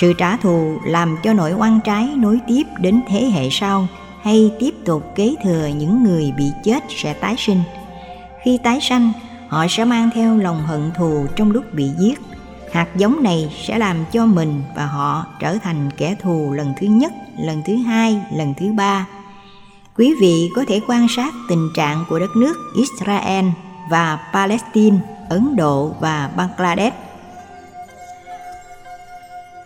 sự 0.00 0.12
trả 0.12 0.36
thù 0.36 0.78
làm 0.84 1.16
cho 1.22 1.32
nỗi 1.32 1.52
oan 1.52 1.80
trái 1.84 2.06
nối 2.16 2.38
tiếp 2.46 2.62
đến 2.78 3.00
thế 3.08 3.30
hệ 3.34 3.48
sau 3.50 3.86
hay 4.22 4.52
tiếp 4.60 4.74
tục 4.84 5.12
kế 5.14 5.34
thừa 5.44 5.66
những 5.66 6.04
người 6.04 6.32
bị 6.36 6.44
chết 6.64 6.84
sẽ 6.88 7.12
tái 7.12 7.34
sinh. 7.38 7.62
Khi 8.44 8.58
tái 8.62 8.78
sanh, 8.80 9.12
họ 9.48 9.66
sẽ 9.68 9.84
mang 9.84 10.10
theo 10.14 10.36
lòng 10.36 10.62
hận 10.66 10.90
thù 10.96 11.26
trong 11.36 11.50
lúc 11.50 11.64
bị 11.72 11.90
giết. 11.98 12.20
Hạt 12.72 12.96
giống 12.96 13.22
này 13.22 13.54
sẽ 13.66 13.78
làm 13.78 14.04
cho 14.12 14.26
mình 14.26 14.62
và 14.76 14.86
họ 14.86 15.26
trở 15.40 15.58
thành 15.58 15.90
kẻ 15.96 16.16
thù 16.22 16.52
lần 16.52 16.74
thứ 16.80 16.86
nhất, 16.86 17.12
lần 17.38 17.62
thứ 17.66 17.76
hai, 17.76 18.18
lần 18.32 18.54
thứ 18.54 18.72
ba. 18.72 19.06
Quý 19.96 20.14
vị 20.20 20.50
có 20.56 20.64
thể 20.68 20.80
quan 20.88 21.06
sát 21.16 21.34
tình 21.48 21.68
trạng 21.76 22.04
của 22.08 22.18
đất 22.18 22.30
nước 22.36 22.54
israel 22.76 23.46
và 23.90 24.18
palestine, 24.32 24.96
ấn 25.28 25.56
độ 25.56 25.92
và 26.00 26.30
bangladesh 26.36 26.94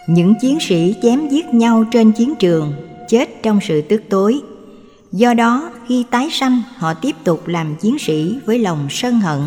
những 0.09 0.34
chiến 0.40 0.61
sĩ 0.61 0.94
chém 1.02 1.28
giết 1.28 1.46
nhau 1.54 1.84
trên 1.92 2.12
chiến 2.12 2.34
trường, 2.38 2.72
chết 3.09 3.42
trong 3.42 3.59
sự 3.62 3.82
tức 3.82 4.02
tối. 4.09 4.40
Do 5.12 5.34
đó, 5.34 5.70
khi 5.86 6.04
tái 6.11 6.28
sanh, 6.30 6.62
họ 6.76 6.94
tiếp 6.94 7.16
tục 7.24 7.48
làm 7.48 7.76
chiến 7.76 7.98
sĩ 7.98 8.38
với 8.46 8.59
lòng 8.59 8.86
sân 8.90 9.20
hận 9.20 9.40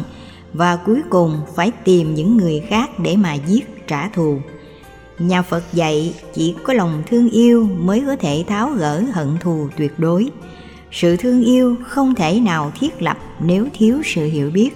và 0.53 0.75
cuối 0.75 1.01
cùng 1.09 1.37
phải 1.55 1.71
tìm 1.83 2.15
những 2.15 2.37
người 2.37 2.59
khác 2.67 2.99
để 2.99 3.15
mà 3.15 3.33
giết, 3.33 3.87
trả 3.87 4.09
thù. 4.09 4.37
Nhà 5.19 5.41
phật 5.41 5.63
dạy 5.73 6.13
chỉ 6.33 6.55
có 6.63 6.73
lòng 6.73 7.03
thương 7.09 7.29
yêu 7.29 7.69
mới 7.79 8.03
có 8.05 8.15
thể 8.15 8.43
tháo 8.47 8.69
gỡ 8.69 9.03
hận 9.13 9.37
thù 9.39 9.67
tuyệt 9.77 9.99
đối. 9.99 10.29
Sự 10.91 11.17
thương 11.17 11.43
yêu 11.43 11.75
không 11.83 12.15
thể 12.15 12.39
nào 12.39 12.71
thiết 12.79 13.01
lập 13.01 13.17
nếu 13.39 13.67
thiếu 13.73 14.01
sự 14.05 14.25
hiểu 14.25 14.51
biết. 14.51 14.69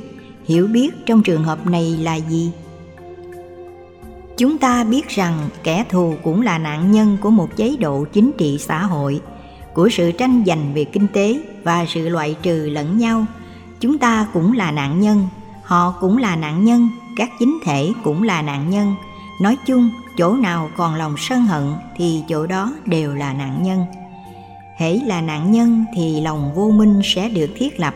Hiểu 0.46 0.68
biết 0.68 0.90
trong 1.06 1.24
trường 1.24 1.44
hợp 1.44 1.68
này 1.68 1.98
là 2.02 2.16
gì? 2.16 2.52
Chúng 4.38 4.58
ta 4.58 4.84
biết 4.84 5.10
rằng 5.10 5.50
kẻ 5.64 5.86
thù 5.90 6.16
cũng 6.24 6.42
là 6.42 6.58
nạn 6.58 6.92
nhân 6.92 7.18
của 7.22 7.30
một 7.30 7.50
chế 7.56 7.76
độ 7.80 8.06
chính 8.14 8.32
trị 8.38 8.58
xã 8.60 8.80
hội, 8.80 9.22
của 9.74 9.90
sự 9.90 10.12
tranh 10.12 10.44
giành 10.48 10.74
về 10.74 10.84
kinh 10.84 11.08
tế 11.08 11.40
và 11.64 11.86
sự 11.90 12.10
loại 12.10 12.36
trừ 12.42 12.70
lẫn 12.70 12.98
nhau. 12.98 13.26
Chúng 13.80 13.98
ta 13.98 14.28
cũng 14.34 14.54
là 14.54 14.72
nạn 14.72 15.02
nhân, 15.02 15.28
họ 15.64 15.94
cũng 16.00 16.18
là 16.18 16.36
nạn 16.36 16.66
nhân, 16.66 16.90
các 17.16 17.30
chính 17.40 17.60
thể 17.64 17.92
cũng 18.04 18.24
là 18.24 18.42
nạn 18.42 18.70
nhân. 18.70 18.96
Nói 19.42 19.58
chung, 19.66 19.90
chỗ 20.18 20.34
nào 20.34 20.70
còn 20.78 20.96
lòng 20.96 21.16
sân 21.18 21.42
hận 21.42 21.74
thì 21.98 22.24
chỗ 22.30 22.48
đó 22.48 22.74
đều 22.86 23.16
là 23.16 23.34
nạn 23.34 23.64
nhân. 23.64 23.86
Hễ 24.78 25.00
là 25.06 25.22
nạn 25.22 25.52
nhân 25.52 25.86
thì 25.96 26.22
lòng 26.22 26.52
vô 26.56 26.72
minh 26.72 27.02
sẽ 27.04 27.30
được 27.30 27.50
thiết 27.56 27.80
lập 27.80 27.96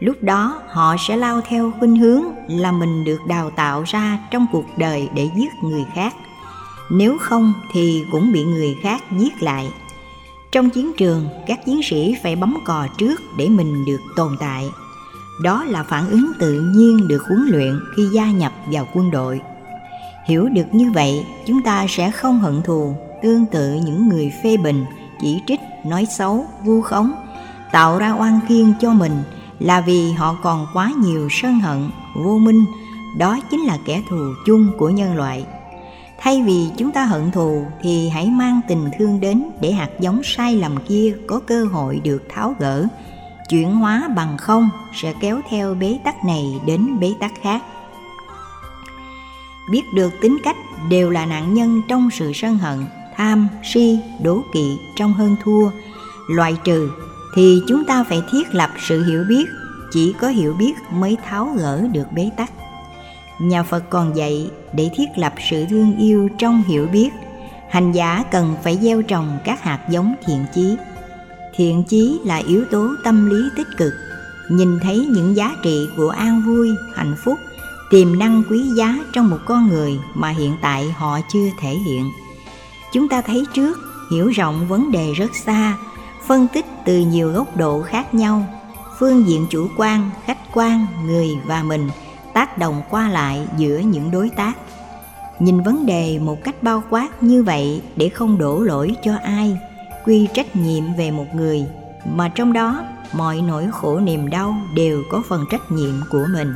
lúc 0.00 0.16
đó, 0.22 0.62
họ 0.68 0.96
sẽ 0.98 1.16
lao 1.16 1.40
theo 1.40 1.72
khuynh 1.78 1.96
hướng 1.96 2.24
là 2.48 2.72
mình 2.72 3.04
được 3.04 3.18
đào 3.28 3.50
tạo 3.50 3.82
ra 3.86 4.18
trong 4.30 4.46
cuộc 4.52 4.64
đời 4.78 5.08
để 5.14 5.28
giết 5.36 5.50
người 5.62 5.84
khác. 5.94 6.14
Nếu 6.90 7.18
không 7.20 7.52
thì 7.72 8.04
cũng 8.12 8.32
bị 8.32 8.44
người 8.44 8.76
khác 8.82 9.02
giết 9.18 9.42
lại. 9.42 9.72
Trong 10.52 10.70
chiến 10.70 10.92
trường, 10.96 11.28
các 11.46 11.64
chiến 11.64 11.80
sĩ 11.82 12.14
phải 12.22 12.36
bấm 12.36 12.56
cò 12.66 12.86
trước 12.98 13.20
để 13.38 13.48
mình 13.48 13.84
được 13.84 14.00
tồn 14.16 14.36
tại. 14.40 14.68
Đó 15.42 15.64
là 15.64 15.82
phản 15.82 16.10
ứng 16.10 16.32
tự 16.38 16.60
nhiên 16.60 17.08
được 17.08 17.22
huấn 17.28 17.46
luyện 17.48 17.80
khi 17.96 18.08
gia 18.12 18.30
nhập 18.30 18.52
vào 18.66 18.88
quân 18.94 19.10
đội. 19.10 19.40
Hiểu 20.26 20.48
được 20.48 20.66
như 20.74 20.90
vậy, 20.90 21.26
chúng 21.46 21.62
ta 21.62 21.86
sẽ 21.88 22.10
không 22.10 22.40
hận 22.40 22.62
thù, 22.62 22.94
tương 23.22 23.46
tự 23.46 23.74
những 23.84 24.08
người 24.08 24.32
phê 24.42 24.56
bình, 24.56 24.84
chỉ 25.20 25.40
trích, 25.46 25.60
nói 25.84 26.06
xấu, 26.10 26.46
vu 26.64 26.82
khống, 26.82 27.12
tạo 27.72 27.98
ra 27.98 28.12
oan 28.12 28.40
khiên 28.48 28.72
cho 28.80 28.92
mình 28.92 29.22
là 29.60 29.80
vì 29.80 30.12
họ 30.12 30.36
còn 30.42 30.66
quá 30.72 30.92
nhiều 30.98 31.28
sân 31.30 31.60
hận, 31.60 31.90
vô 32.14 32.38
minh. 32.38 32.64
Đó 33.18 33.38
chính 33.50 33.60
là 33.60 33.78
kẻ 33.84 34.02
thù 34.08 34.16
chung 34.46 34.70
của 34.78 34.88
nhân 34.88 35.16
loại. 35.16 35.44
Thay 36.18 36.42
vì 36.42 36.68
chúng 36.76 36.92
ta 36.92 37.04
hận 37.04 37.30
thù, 37.30 37.66
thì 37.82 38.08
hãy 38.08 38.26
mang 38.26 38.60
tình 38.68 38.90
thương 38.98 39.20
đến 39.20 39.50
để 39.60 39.72
hạt 39.72 39.90
giống 40.00 40.20
sai 40.24 40.56
lầm 40.56 40.76
kia 40.88 41.16
có 41.26 41.40
cơ 41.46 41.64
hội 41.64 42.00
được 42.04 42.22
tháo 42.28 42.54
gỡ. 42.58 42.86
Chuyển 43.48 43.74
hóa 43.74 44.08
bằng 44.16 44.36
không 44.36 44.68
sẽ 44.94 45.14
kéo 45.20 45.40
theo 45.50 45.74
bế 45.74 45.98
tắc 46.04 46.24
này 46.24 46.60
đến 46.66 47.00
bế 47.00 47.14
tắc 47.20 47.32
khác. 47.42 47.62
Biết 49.70 49.82
được 49.94 50.10
tính 50.20 50.38
cách 50.44 50.56
đều 50.88 51.10
là 51.10 51.26
nạn 51.26 51.54
nhân 51.54 51.82
trong 51.88 52.08
sự 52.12 52.32
sân 52.34 52.58
hận, 52.58 52.86
tham, 53.16 53.48
si, 53.62 53.98
đố 54.22 54.42
kỵ 54.52 54.78
trong 54.96 55.12
hơn 55.12 55.36
thua. 55.44 55.70
Loại 56.28 56.56
trừ 56.64 56.90
thì 57.34 57.62
chúng 57.68 57.84
ta 57.84 58.04
phải 58.04 58.22
thiết 58.30 58.54
lập 58.54 58.70
sự 58.78 59.04
hiểu 59.04 59.24
biết, 59.28 59.48
chỉ 59.90 60.14
có 60.20 60.28
hiểu 60.28 60.54
biết 60.58 60.74
mới 60.92 61.16
tháo 61.24 61.54
gỡ 61.58 61.86
được 61.92 62.12
bế 62.12 62.30
tắc. 62.36 62.52
Nhà 63.38 63.62
phật 63.62 63.90
còn 63.90 64.16
dạy, 64.16 64.50
để 64.72 64.90
thiết 64.94 65.06
lập 65.16 65.34
sự 65.50 65.64
thương 65.70 65.96
yêu 65.96 66.28
trong 66.38 66.62
hiểu 66.62 66.86
biết, 66.86 67.10
hành 67.70 67.92
giả 67.92 68.24
cần 68.30 68.56
phải 68.64 68.78
gieo 68.82 69.02
trồng 69.02 69.38
các 69.44 69.62
hạt 69.62 69.80
giống 69.88 70.14
thiện 70.26 70.44
chí. 70.54 70.76
Thiện 71.54 71.84
chí 71.88 72.20
là 72.24 72.36
yếu 72.36 72.64
tố 72.70 72.88
tâm 73.04 73.30
lý 73.30 73.48
tích 73.56 73.68
cực, 73.76 73.92
nhìn 74.50 74.78
thấy 74.82 75.06
những 75.10 75.36
giá 75.36 75.56
trị 75.62 75.88
của 75.96 76.08
an 76.08 76.42
vui, 76.46 76.70
hạnh 76.94 77.14
phúc, 77.24 77.38
tiềm 77.90 78.18
năng 78.18 78.42
quý 78.50 78.62
giá 78.76 78.98
trong 79.12 79.30
một 79.30 79.38
con 79.46 79.68
người 79.68 79.98
mà 80.14 80.28
hiện 80.28 80.56
tại 80.62 80.90
họ 80.96 81.18
chưa 81.32 81.48
thể 81.60 81.70
hiện. 81.70 82.10
Chúng 82.92 83.08
ta 83.08 83.22
thấy 83.22 83.44
trước, 83.54 83.78
hiểu 84.10 84.28
rộng 84.28 84.68
vấn 84.68 84.90
đề 84.92 85.12
rất 85.12 85.30
xa 85.44 85.76
phân 86.30 86.48
tích 86.48 86.66
từ 86.84 86.98
nhiều 86.98 87.32
góc 87.32 87.56
độ 87.56 87.82
khác 87.82 88.14
nhau. 88.14 88.46
Phương 88.98 89.28
diện 89.28 89.46
chủ 89.50 89.68
quan, 89.76 90.10
khách 90.24 90.38
quan, 90.54 90.86
người 91.06 91.28
và 91.46 91.62
mình 91.62 91.88
tác 92.34 92.58
động 92.58 92.82
qua 92.90 93.08
lại 93.08 93.48
giữa 93.56 93.78
những 93.78 94.10
đối 94.10 94.28
tác. 94.28 94.52
Nhìn 95.38 95.62
vấn 95.62 95.86
đề 95.86 96.18
một 96.18 96.44
cách 96.44 96.62
bao 96.62 96.82
quát 96.90 97.22
như 97.22 97.42
vậy 97.42 97.82
để 97.96 98.08
không 98.08 98.38
đổ 98.38 98.60
lỗi 98.60 98.96
cho 99.04 99.12
ai, 99.22 99.58
quy 100.04 100.28
trách 100.34 100.56
nhiệm 100.56 100.94
về 100.98 101.10
một 101.10 101.34
người, 101.34 101.64
mà 102.14 102.28
trong 102.28 102.52
đó 102.52 102.84
mọi 103.12 103.40
nỗi 103.40 103.66
khổ 103.72 104.00
niềm 104.00 104.30
đau 104.30 104.54
đều 104.74 105.02
có 105.10 105.22
phần 105.28 105.44
trách 105.50 105.72
nhiệm 105.72 105.94
của 106.10 106.26
mình. 106.32 106.54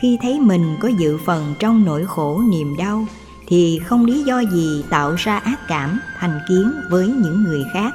Khi 0.00 0.18
thấy 0.22 0.40
mình 0.40 0.76
có 0.80 0.88
dự 0.88 1.18
phần 1.26 1.54
trong 1.58 1.84
nỗi 1.84 2.04
khổ 2.06 2.42
niềm 2.50 2.76
đau, 2.76 3.06
thì 3.48 3.78
không 3.78 4.04
lý 4.04 4.22
do 4.22 4.42
gì 4.52 4.84
tạo 4.90 5.14
ra 5.14 5.38
ác 5.38 5.60
cảm, 5.68 6.00
thành 6.18 6.40
kiến 6.48 6.72
với 6.90 7.06
những 7.06 7.44
người 7.44 7.64
khác 7.72 7.94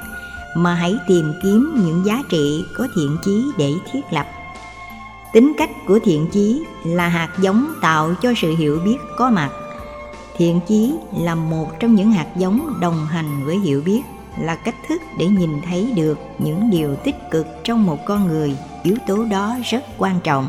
mà 0.56 0.74
hãy 0.74 0.98
tìm 1.08 1.32
kiếm 1.42 1.74
những 1.84 2.04
giá 2.06 2.22
trị 2.28 2.64
có 2.74 2.88
thiện 2.94 3.16
chí 3.24 3.50
để 3.58 3.72
thiết 3.92 4.00
lập. 4.10 4.26
Tính 5.32 5.52
cách 5.58 5.70
của 5.86 5.98
thiện 6.04 6.26
chí 6.32 6.62
là 6.84 7.08
hạt 7.08 7.30
giống 7.38 7.74
tạo 7.80 8.14
cho 8.22 8.32
sự 8.36 8.56
hiểu 8.56 8.80
biết 8.84 8.96
có 9.16 9.30
mặt. 9.30 9.50
Thiện 10.36 10.60
chí 10.68 10.94
là 11.18 11.34
một 11.34 11.80
trong 11.80 11.94
những 11.94 12.12
hạt 12.12 12.26
giống 12.36 12.80
đồng 12.80 13.06
hành 13.06 13.44
với 13.44 13.58
hiểu 13.58 13.82
biết, 13.86 14.00
là 14.40 14.54
cách 14.54 14.74
thức 14.88 15.02
để 15.18 15.26
nhìn 15.26 15.50
thấy 15.68 15.92
được 15.96 16.18
những 16.38 16.70
điều 16.70 16.96
tích 16.96 17.30
cực 17.30 17.46
trong 17.64 17.86
một 17.86 18.04
con 18.06 18.26
người, 18.26 18.56
yếu 18.82 18.96
tố 19.06 19.24
đó 19.24 19.56
rất 19.70 19.84
quan 19.98 20.20
trọng. 20.20 20.48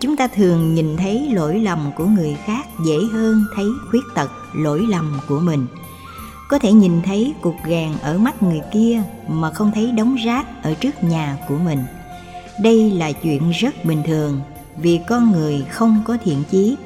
Chúng 0.00 0.16
ta 0.16 0.26
thường 0.26 0.74
nhìn 0.74 0.96
thấy 0.96 1.28
lỗi 1.32 1.60
lầm 1.60 1.90
của 1.96 2.04
người 2.04 2.36
khác 2.44 2.66
dễ 2.86 2.96
hơn 3.12 3.44
thấy 3.56 3.66
khuyết 3.90 4.04
tật, 4.14 4.30
lỗi 4.54 4.86
lầm 4.88 5.18
của 5.28 5.40
mình 5.40 5.66
có 6.52 6.58
thể 6.58 6.72
nhìn 6.72 7.02
thấy 7.02 7.34
cục 7.40 7.56
gàn 7.64 7.98
ở 8.02 8.18
mắt 8.18 8.42
người 8.42 8.60
kia 8.72 9.02
mà 9.28 9.50
không 9.50 9.72
thấy 9.74 9.92
đống 9.92 10.14
rác 10.14 10.62
ở 10.62 10.74
trước 10.74 11.04
nhà 11.04 11.38
của 11.48 11.56
mình. 11.64 11.78
Đây 12.60 12.90
là 12.90 13.12
chuyện 13.12 13.50
rất 13.50 13.84
bình 13.84 14.02
thường, 14.06 14.40
vì 14.76 15.00
con 15.08 15.32
người 15.32 15.64
không 15.70 16.02
có 16.04 16.16
thiện 16.24 16.42
chí. 16.50 16.76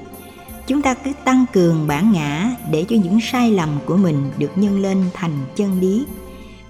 Chúng 0.67 0.83
ta 0.83 0.95
cứ 0.95 1.13
tăng 1.25 1.45
cường 1.53 1.87
bản 1.87 2.13
ngã 2.13 2.51
để 2.71 2.85
cho 2.89 2.97
những 2.97 3.21
sai 3.21 3.51
lầm 3.51 3.69
của 3.87 3.97
mình 3.97 4.31
được 4.39 4.59
nhân 4.59 4.83
lên 4.83 5.05
thành 5.15 5.47
chân 5.57 5.81
lý. 5.81 6.07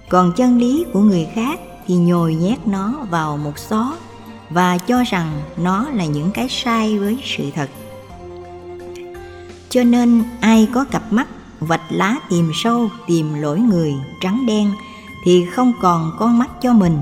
Còn 0.09 0.33
chân 0.35 0.57
lý 0.57 0.85
của 0.93 0.99
người 0.99 1.27
khác 1.33 1.59
thì 1.87 1.95
nhồi 1.95 2.35
nhét 2.35 2.67
nó 2.67 2.93
vào 3.09 3.37
một 3.37 3.59
xó 3.59 3.95
và 4.49 4.77
cho 4.77 5.03
rằng 5.03 5.41
nó 5.57 5.89
là 5.89 6.05
những 6.05 6.31
cái 6.31 6.49
sai 6.49 6.99
với 6.99 7.17
sự 7.23 7.51
thật. 7.55 7.69
Cho 9.69 9.83
nên 9.83 10.23
ai 10.39 10.67
có 10.73 10.83
cặp 10.83 11.13
mắt 11.13 11.27
vạch 11.59 11.81
lá 11.89 12.15
tìm 12.29 12.51
sâu, 12.53 12.89
tìm 13.07 13.33
lỗi 13.33 13.59
người 13.59 13.93
trắng 14.21 14.45
đen, 14.47 14.71
thì 15.25 15.45
không 15.45 15.73
còn 15.81 16.11
con 16.19 16.39
mắt 16.39 16.49
cho 16.61 16.73
mình, 16.73 16.99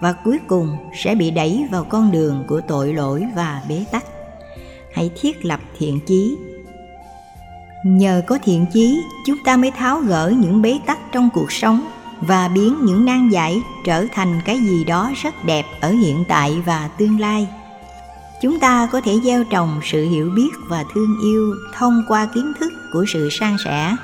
và 0.00 0.12
cuối 0.12 0.38
cùng 0.48 0.76
sẽ 0.94 1.14
bị 1.14 1.30
đẩy 1.30 1.66
vào 1.70 1.84
con 1.84 2.12
đường 2.12 2.44
của 2.48 2.60
tội 2.68 2.92
lỗi 2.92 3.24
và 3.36 3.62
bế 3.68 3.84
tắc. 3.92 4.04
Hãy 4.94 5.10
thiết 5.20 5.44
lập 5.44 5.60
thiện 5.78 6.00
chí. 6.06 6.36
Nhờ 7.84 8.22
có 8.26 8.38
thiện 8.44 8.66
chí, 8.72 9.02
chúng 9.26 9.38
ta 9.44 9.56
mới 9.56 9.70
tháo 9.70 10.00
gỡ 10.00 10.32
những 10.38 10.62
bế 10.62 10.78
tắc 10.86 10.98
trong 11.12 11.28
cuộc 11.34 11.52
sống 11.52 11.84
và 12.20 12.48
biến 12.48 12.76
những 12.82 13.04
nan 13.04 13.28
giải 13.28 13.62
trở 13.84 14.06
thành 14.12 14.40
cái 14.44 14.60
gì 14.60 14.84
đó 14.84 15.10
rất 15.22 15.44
đẹp 15.44 15.66
ở 15.80 15.90
hiện 15.90 16.24
tại 16.28 16.62
và 16.66 16.88
tương 16.98 17.20
lai. 17.20 17.48
Chúng 18.42 18.60
ta 18.60 18.88
có 18.92 19.00
thể 19.00 19.20
gieo 19.24 19.44
trồng 19.44 19.80
sự 19.84 20.04
hiểu 20.04 20.30
biết 20.36 20.50
và 20.68 20.84
thương 20.94 21.16
yêu 21.22 21.54
thông 21.74 22.02
qua 22.08 22.26
kiến 22.34 22.52
thức 22.60 22.72
của 22.92 23.04
sự 23.08 23.28
san 23.30 23.56
sẻ. 23.64 23.96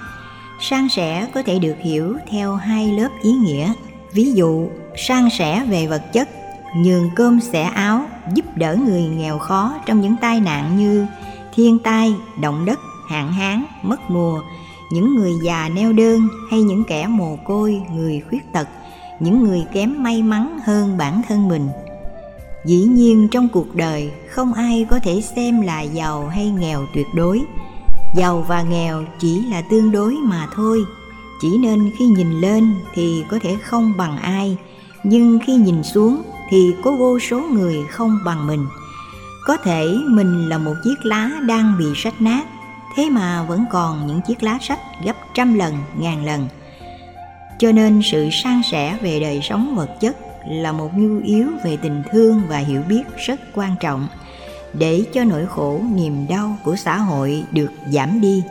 San 0.61 0.89
sẻ 0.89 1.29
có 1.35 1.43
thể 1.43 1.59
được 1.59 1.77
hiểu 1.81 2.17
theo 2.31 2.57
hai 2.57 2.93
lớp 2.93 3.09
ý 3.23 3.33
nghĩa. 3.33 3.73
Ví 4.13 4.33
dụ, 4.33 4.69
san 4.97 5.29
sẻ 5.39 5.65
về 5.69 5.87
vật 5.87 6.03
chất, 6.13 6.29
nhường 6.77 7.11
cơm 7.17 7.41
xẻ 7.41 7.63
áo, 7.63 8.07
giúp 8.35 8.45
đỡ 8.57 8.77
người 8.87 9.03
nghèo 9.03 9.39
khó 9.39 9.75
trong 9.87 10.01
những 10.01 10.17
tai 10.21 10.41
nạn 10.41 10.77
như 10.77 11.07
thiên 11.55 11.79
tai, 11.79 12.15
động 12.41 12.65
đất, 12.65 12.79
hạn 13.09 13.33
hán, 13.33 13.65
mất 13.83 14.11
mùa, 14.11 14.41
những 14.93 15.15
người 15.15 15.33
già 15.45 15.69
neo 15.69 15.93
đơn 15.93 16.29
hay 16.51 16.63
những 16.63 16.85
kẻ 16.85 17.07
mồ 17.07 17.37
côi, 17.45 17.83
người 17.95 18.23
khuyết 18.29 18.53
tật, 18.53 18.69
những 19.21 19.45
người 19.45 19.65
kém 19.73 20.03
may 20.03 20.23
mắn 20.23 20.59
hơn 20.65 20.99
bản 20.99 21.23
thân 21.29 21.49
mình. 21.49 21.69
Dĩ 22.65 22.77
nhiên 22.77 23.29
trong 23.31 23.49
cuộc 23.49 23.75
đời, 23.75 24.11
không 24.31 24.53
ai 24.53 24.87
có 24.91 24.99
thể 24.99 25.21
xem 25.21 25.61
là 25.61 25.81
giàu 25.81 26.29
hay 26.29 26.51
nghèo 26.51 26.87
tuyệt 26.95 27.07
đối 27.15 27.43
giàu 28.15 28.45
và 28.49 28.63
nghèo 28.63 29.05
chỉ 29.19 29.43
là 29.51 29.63
tương 29.63 29.93
đối 29.93 30.15
mà 30.15 30.49
thôi. 30.55 30.85
Chỉ 31.41 31.59
nên 31.59 31.91
khi 31.99 32.07
nhìn 32.07 32.41
lên 32.41 32.75
thì 32.95 33.25
có 33.31 33.39
thể 33.43 33.57
không 33.63 33.93
bằng 33.97 34.19
ai, 34.19 34.57
nhưng 35.05 35.39
khi 35.47 35.57
nhìn 35.57 35.83
xuống 35.83 36.23
thì 36.51 36.75
có 36.85 36.93
vô 36.93 37.19
số 37.19 37.41
người 37.41 37.77
không 37.91 38.19
bằng 38.25 38.47
mình. 38.47 38.67
Có 39.47 39.57
thể 39.57 39.87
mình 40.07 40.49
là 40.49 40.59
một 40.59 40.75
chiếc 40.85 41.05
lá 41.05 41.31
đang 41.43 41.79
bị 41.79 41.87
rách 41.95 42.23
nát, 42.23 42.45
thế 42.97 43.11
mà 43.11 43.43
vẫn 43.43 43.65
còn 43.71 44.07
những 44.07 44.21
chiếc 44.27 44.43
lá 44.43 44.59
sách 44.61 44.81
gấp 45.05 45.17
trăm 45.35 45.55
lần, 45.55 45.75
ngàn 45.99 46.25
lần. 46.25 46.49
Cho 47.59 47.73
nên 47.73 48.01
sự 48.03 48.29
san 48.33 48.63
sẻ 48.71 48.99
về 49.03 49.21
đời 49.21 49.41
sống 49.43 49.75
vật 49.77 49.91
chất 50.01 50.17
là 50.49 50.73
một 50.73 50.91
nhu 50.95 51.21
yếu 51.25 51.47
về 51.65 51.77
tình 51.77 52.03
thương 52.13 52.43
và 52.49 52.59
hiểu 52.59 52.83
biết 52.89 53.03
rất 53.27 53.41
quan 53.55 53.75
trọng 53.81 54.09
để 54.79 55.05
cho 55.13 55.25
nỗi 55.25 55.47
khổ 55.47 55.81
niềm 55.95 56.27
đau 56.29 56.57
của 56.65 56.77
xã 56.77 56.97
hội 56.97 57.45
được 57.53 57.71
giảm 57.91 58.21
đi 58.21 58.43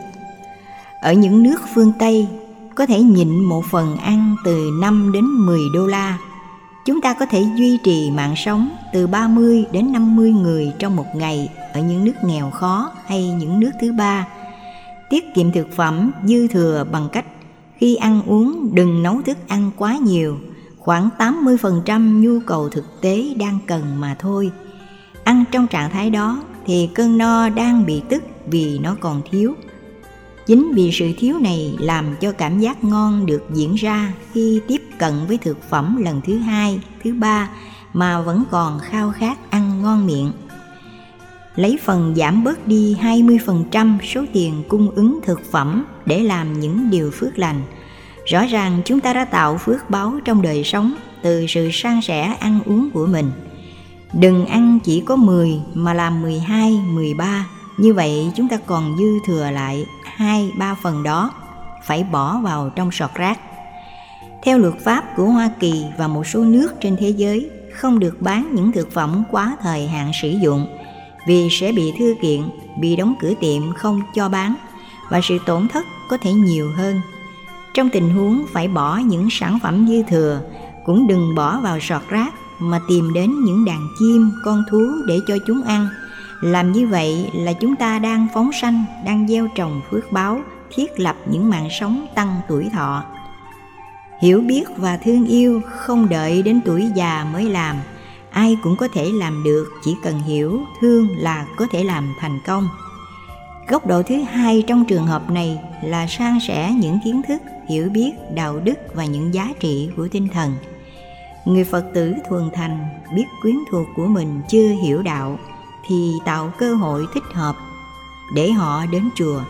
ở 1.00 1.12
những 1.12 1.42
nước 1.42 1.60
phương 1.74 1.92
tây 1.98 2.26
có 2.74 2.86
thể 2.86 3.02
nhịn 3.02 3.28
một 3.28 3.64
phần 3.70 3.96
ăn 3.96 4.36
từ 4.44 4.70
5 4.80 5.12
đến 5.12 5.24
10 5.24 5.60
đô 5.74 5.86
la 5.86 6.18
chúng 6.84 7.00
ta 7.00 7.14
có 7.14 7.26
thể 7.26 7.44
duy 7.56 7.78
trì 7.84 8.10
mạng 8.10 8.34
sống 8.36 8.68
từ 8.92 9.06
30 9.06 9.64
đến 9.72 9.92
50 9.92 10.32
người 10.32 10.72
trong 10.78 10.96
một 10.96 11.06
ngày 11.14 11.48
ở 11.72 11.80
những 11.80 12.04
nước 12.04 12.24
nghèo 12.24 12.50
khó 12.50 12.92
hay 13.06 13.30
những 13.30 13.60
nước 13.60 13.70
thứ 13.80 13.92
ba. 13.92 14.28
Tiết 15.10 15.34
kiệm 15.34 15.52
thực 15.52 15.72
phẩm 15.72 16.12
dư 16.24 16.48
thừa 16.48 16.86
bằng 16.92 17.08
cách 17.12 17.24
khi 17.76 17.96
ăn 17.96 18.22
uống 18.26 18.74
đừng 18.74 19.02
nấu 19.02 19.22
thức 19.22 19.38
ăn 19.48 19.70
quá 19.76 19.96
nhiều, 19.96 20.38
khoảng 20.78 21.08
80% 21.18 22.20
nhu 22.20 22.40
cầu 22.46 22.68
thực 22.68 23.00
tế 23.00 23.34
đang 23.38 23.58
cần 23.66 23.82
mà 24.00 24.16
thôi. 24.18 24.50
Ăn 25.24 25.44
trong 25.50 25.66
trạng 25.66 25.90
thái 25.90 26.10
đó 26.10 26.42
thì 26.66 26.88
cơn 26.94 27.18
no 27.18 27.48
đang 27.48 27.86
bị 27.86 28.02
tức 28.08 28.24
vì 28.46 28.78
nó 28.78 28.96
còn 29.00 29.22
thiếu 29.30 29.54
chính 30.46 30.72
vì 30.74 30.90
sự 30.92 31.12
thiếu 31.18 31.38
này 31.38 31.76
làm 31.78 32.16
cho 32.20 32.32
cảm 32.32 32.60
giác 32.60 32.84
ngon 32.84 33.26
được 33.26 33.42
diễn 33.54 33.74
ra 33.74 34.12
khi 34.32 34.60
tiếp 34.68 34.82
cận 34.98 35.12
với 35.28 35.38
thực 35.38 35.70
phẩm 35.70 35.96
lần 36.04 36.20
thứ 36.26 36.38
hai, 36.38 36.80
thứ 37.04 37.14
ba 37.14 37.50
mà 37.92 38.20
vẫn 38.20 38.44
còn 38.50 38.78
khao 38.78 39.10
khát 39.10 39.50
ăn 39.50 39.82
ngon 39.82 40.06
miệng 40.06 40.32
lấy 41.56 41.78
phần 41.84 42.14
giảm 42.16 42.44
bớt 42.44 42.66
đi 42.66 42.96
20% 43.02 43.98
số 44.02 44.24
tiền 44.32 44.62
cung 44.68 44.90
ứng 44.90 45.20
thực 45.22 45.40
phẩm 45.50 45.84
để 46.06 46.20
làm 46.22 46.60
những 46.60 46.90
điều 46.90 47.10
phước 47.10 47.38
lành. 47.38 47.62
Rõ 48.26 48.46
ràng 48.46 48.82
chúng 48.84 49.00
ta 49.00 49.12
đã 49.12 49.24
tạo 49.24 49.58
phước 49.58 49.90
báo 49.90 50.18
trong 50.24 50.42
đời 50.42 50.64
sống 50.64 50.94
từ 51.22 51.46
sự 51.48 51.70
san 51.72 52.00
sẻ 52.02 52.22
ăn 52.40 52.60
uống 52.64 52.90
của 52.90 53.06
mình. 53.06 53.30
Đừng 54.18 54.46
ăn 54.46 54.78
chỉ 54.84 55.00
có 55.00 55.16
10 55.16 55.60
mà 55.74 55.94
làm 55.94 56.22
12, 56.22 56.72
13 56.72 57.46
như 57.76 57.94
vậy 57.94 58.30
chúng 58.36 58.48
ta 58.48 58.56
còn 58.66 58.96
dư 58.98 59.18
thừa 59.26 59.50
lại 59.50 59.86
hai 60.04 60.52
ba 60.58 60.74
phần 60.82 61.02
đó 61.02 61.30
phải 61.84 62.04
bỏ 62.04 62.38
vào 62.42 62.70
trong 62.76 62.90
sọt 62.92 63.14
rác. 63.14 63.38
Theo 64.42 64.58
luật 64.58 64.74
pháp 64.84 65.04
của 65.16 65.24
Hoa 65.24 65.50
Kỳ 65.60 65.84
và 65.98 66.08
một 66.08 66.26
số 66.26 66.44
nước 66.44 66.68
trên 66.80 66.96
thế 66.96 67.08
giới 67.08 67.50
không 67.72 67.98
được 67.98 68.22
bán 68.22 68.48
những 68.52 68.72
thực 68.72 68.92
phẩm 68.92 69.24
quá 69.30 69.56
thời 69.62 69.88
hạn 69.88 70.12
sử 70.22 70.28
dụng 70.28 70.66
vì 71.26 71.48
sẽ 71.50 71.72
bị 71.72 71.92
thư 71.98 72.14
kiện, 72.22 72.42
bị 72.80 72.96
đóng 72.96 73.14
cửa 73.20 73.32
tiệm 73.40 73.72
không 73.72 74.02
cho 74.14 74.28
bán 74.28 74.54
và 75.10 75.20
sự 75.22 75.38
tổn 75.46 75.68
thất 75.68 75.86
có 76.08 76.16
thể 76.16 76.32
nhiều 76.32 76.70
hơn. 76.76 77.00
Trong 77.74 77.90
tình 77.90 78.10
huống 78.10 78.44
phải 78.52 78.68
bỏ 78.68 78.96
những 78.96 79.28
sản 79.30 79.58
phẩm 79.62 79.86
dư 79.88 80.02
thừa, 80.02 80.40
cũng 80.84 81.06
đừng 81.06 81.34
bỏ 81.34 81.60
vào 81.60 81.80
sọt 81.80 82.02
rác 82.08 82.34
mà 82.58 82.80
tìm 82.88 83.12
đến 83.12 83.44
những 83.44 83.64
đàn 83.64 83.88
chim, 83.98 84.30
con 84.44 84.64
thú 84.70 84.86
để 85.06 85.20
cho 85.26 85.38
chúng 85.46 85.62
ăn– 85.62 85.88
làm 86.44 86.72
như 86.72 86.86
vậy 86.86 87.30
là 87.34 87.52
chúng 87.52 87.76
ta 87.76 87.98
đang 87.98 88.26
phóng 88.34 88.52
sanh 88.52 88.84
đang 89.04 89.28
gieo 89.28 89.48
trồng 89.54 89.80
phước 89.90 90.12
báo 90.12 90.40
thiết 90.74 91.00
lập 91.00 91.16
những 91.26 91.50
mạng 91.50 91.68
sống 91.70 92.06
tăng 92.14 92.40
tuổi 92.48 92.68
thọ. 92.72 93.04
Hiểu 94.20 94.40
biết 94.40 94.64
và 94.76 94.96
thương 94.96 95.26
yêu 95.26 95.60
không 95.70 96.08
đợi 96.08 96.42
đến 96.42 96.60
tuổi 96.64 96.90
già 96.94 97.26
mới 97.32 97.44
làm 97.44 97.76
ai 98.30 98.56
cũng 98.62 98.76
có 98.76 98.88
thể 98.94 99.10
làm 99.12 99.44
được 99.44 99.66
chỉ 99.84 99.96
cần 100.02 100.22
hiểu 100.22 100.60
thương 100.80 101.08
là 101.18 101.46
có 101.56 101.66
thể 101.72 101.84
làm 101.84 102.14
thành 102.20 102.38
công. 102.46 102.68
Góc 103.68 103.86
độ 103.86 104.02
thứ 104.02 104.22
hai 104.22 104.64
trong 104.66 104.84
trường 104.84 105.06
hợp 105.06 105.30
này 105.30 105.58
là 105.82 106.06
san 106.06 106.38
sẻ 106.40 106.72
những 106.80 106.98
kiến 107.04 107.22
thức 107.28 107.42
hiểu 107.68 107.88
biết 107.88 108.12
đạo 108.34 108.60
đức 108.64 108.78
và 108.94 109.04
những 109.04 109.34
giá 109.34 109.52
trị 109.60 109.90
của 109.96 110.08
tinh 110.08 110.28
thần 110.28 110.54
người 111.44 111.64
phật 111.64 111.84
tử 111.94 112.14
thuần 112.28 112.50
thành 112.54 112.88
biết 113.14 113.24
quyến 113.42 113.56
thuộc 113.70 113.86
của 113.96 114.06
mình 114.06 114.42
chưa 114.48 114.68
hiểu 114.82 115.02
đạo 115.02 115.38
thì 115.86 116.12
tạo 116.24 116.52
cơ 116.58 116.74
hội 116.74 117.06
thích 117.14 117.24
hợp 117.32 117.56
để 118.34 118.52
họ 118.52 118.86
đến 118.86 119.10
chùa. 119.14 119.40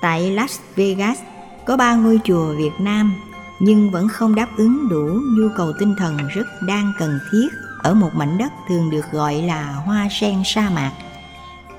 Tại 0.00 0.30
Las 0.30 0.58
Vegas 0.76 1.18
có 1.66 1.76
ba 1.76 1.94
ngôi 1.94 2.20
chùa 2.24 2.54
Việt 2.54 2.72
Nam 2.78 3.14
nhưng 3.58 3.90
vẫn 3.90 4.08
không 4.08 4.34
đáp 4.34 4.48
ứng 4.56 4.88
đủ 4.88 5.20
nhu 5.38 5.48
cầu 5.56 5.72
tinh 5.78 5.94
thần 5.98 6.16
rất 6.28 6.46
đang 6.66 6.92
cần 6.98 7.18
thiết 7.32 7.48
ở 7.82 7.94
một 7.94 8.10
mảnh 8.14 8.38
đất 8.38 8.52
thường 8.68 8.90
được 8.90 9.12
gọi 9.12 9.34
là 9.34 9.72
hoa 9.72 10.08
sen 10.10 10.42
sa 10.44 10.70
mạc. 10.70 10.92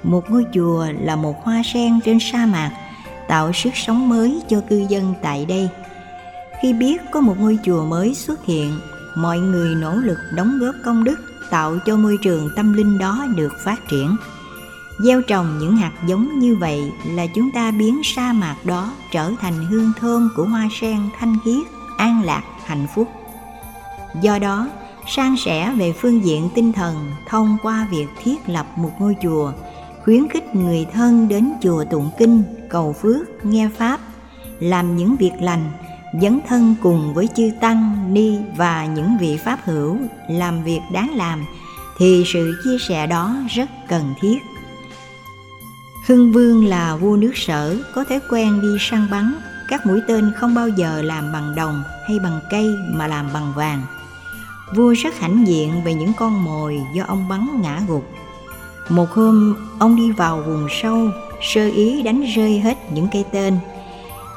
Một 0.04 0.30
ngôi 0.30 0.46
chùa 0.54 0.86
là 1.00 1.16
một 1.16 1.44
hoa 1.44 1.62
sen 1.74 2.00
trên 2.06 2.18
sa 2.20 2.46
mạc 2.46 2.72
tạo 3.28 3.54
sức 3.54 3.76
sống 3.76 4.10
mới 4.10 4.42
cho 4.50 4.62
cư 4.70 4.86
dân 4.90 5.14
tại 5.22 5.46
đây. 5.46 5.70
Khi 6.62 6.74
biết 6.74 7.02
có 7.12 7.22
một 7.22 7.36
ngôi 7.40 7.58
chùa 7.64 7.86
mới 7.86 8.16
xuất 8.16 8.46
hiện, 8.46 8.80
mọi 9.16 9.40
người 9.40 9.76
nỗ 9.76 9.96
lực 9.96 10.18
đóng 10.36 10.60
góp 10.60 10.76
công 10.84 11.04
đức, 11.04 11.20
tạo 11.50 11.78
cho 11.86 11.98
môi 11.98 12.18
trường 12.22 12.50
tâm 12.56 12.74
linh 12.74 12.98
đó 12.98 13.26
được 13.36 13.54
phát 13.64 13.88
triển. 13.90 14.16
Gieo 15.00 15.22
trồng 15.22 15.58
những 15.60 15.76
hạt 15.76 15.92
giống 16.08 16.40
như 16.40 16.56
vậy 16.56 16.92
là 17.06 17.28
chúng 17.28 17.52
ta 17.52 17.72
biến 17.72 18.02
sa 18.04 18.34
mạc 18.34 18.56
đó 18.64 18.92
trở 19.12 19.32
thành 19.42 19.66
hương 19.66 19.92
thơm 20.00 20.30
của 20.36 20.44
hoa 20.44 20.68
sen 20.82 21.00
thanh 21.20 21.38
khiết, 21.46 21.68
an 21.98 22.22
lạc, 22.24 22.44
hạnh 22.66 22.88
phúc. 22.96 23.08
Do 24.22 24.40
đó, 24.40 24.70
san 25.08 25.36
sẻ 25.38 25.74
về 25.78 25.94
phương 25.94 26.26
diện 26.26 26.50
tinh 26.56 26.74
thần 26.74 27.12
thông 27.28 27.58
qua 27.64 27.88
việc 27.92 28.08
thiết 28.24 28.50
lập 28.50 28.68
một 28.76 28.92
ngôi 29.00 29.16
chùa, 29.24 29.54
khuyến 30.04 30.30
khích 30.30 30.56
người 30.56 30.86
thân 30.94 31.28
đến 31.28 31.54
chùa 31.62 31.84
tụng 31.84 32.10
kinh, 32.18 32.44
cầu 32.70 32.94
phước, 32.94 33.46
nghe 33.46 33.70
pháp, 33.78 34.00
làm 34.60 34.96
những 34.98 35.16
việc 35.16 35.34
lành 35.40 35.72
dấn 36.14 36.40
thân 36.48 36.76
cùng 36.82 37.14
với 37.14 37.30
chư 37.36 37.52
tăng, 37.62 38.14
ni 38.14 38.38
và 38.58 38.86
những 38.86 39.18
vị 39.20 39.38
pháp 39.38 39.60
hữu 39.64 39.98
làm 40.28 40.64
việc 40.64 40.82
đáng 40.92 41.16
làm, 41.16 41.46
thì 41.98 42.24
sự 42.34 42.62
chia 42.64 42.78
sẻ 42.88 43.08
đó 43.08 43.36
rất 43.50 43.70
cần 43.88 44.14
thiết. 44.22 44.38
Hưng 46.08 46.32
vương 46.32 46.66
là 46.66 46.96
vua 46.96 47.16
nước 47.16 47.32
sở, 47.36 47.78
có 47.96 48.04
thói 48.04 48.20
quen 48.30 48.62
đi 48.62 48.78
săn 48.80 49.08
bắn. 49.12 49.34
Các 49.68 49.86
mũi 49.86 50.00
tên 50.08 50.32
không 50.36 50.56
bao 50.56 50.70
giờ 50.70 51.02
làm 51.02 51.32
bằng 51.32 51.56
đồng 51.56 51.84
hay 52.08 52.20
bằng 52.20 52.40
cây 52.50 52.76
mà 52.94 53.08
làm 53.08 53.30
bằng 53.34 53.54
vàng. 53.56 53.82
Vua 54.76 54.94
rất 54.94 55.20
hãnh 55.20 55.48
diện 55.48 55.84
về 55.84 55.94
những 55.94 56.14
con 56.18 56.44
mồi 56.44 56.82
do 56.94 57.04
ông 57.08 57.28
bắn 57.30 57.48
ngã 57.62 57.82
gục. 57.88 58.12
Một 58.90 59.10
hôm, 59.10 59.56
ông 59.80 59.96
đi 59.96 60.12
vào 60.12 60.42
vùng 60.42 60.68
sâu, 60.82 61.10
sơ 61.42 61.68
ý 61.68 62.04
đánh 62.04 62.24
rơi 62.36 62.60
hết 62.60 62.78
những 62.94 63.08
cây 63.12 63.26
tên 63.32 63.58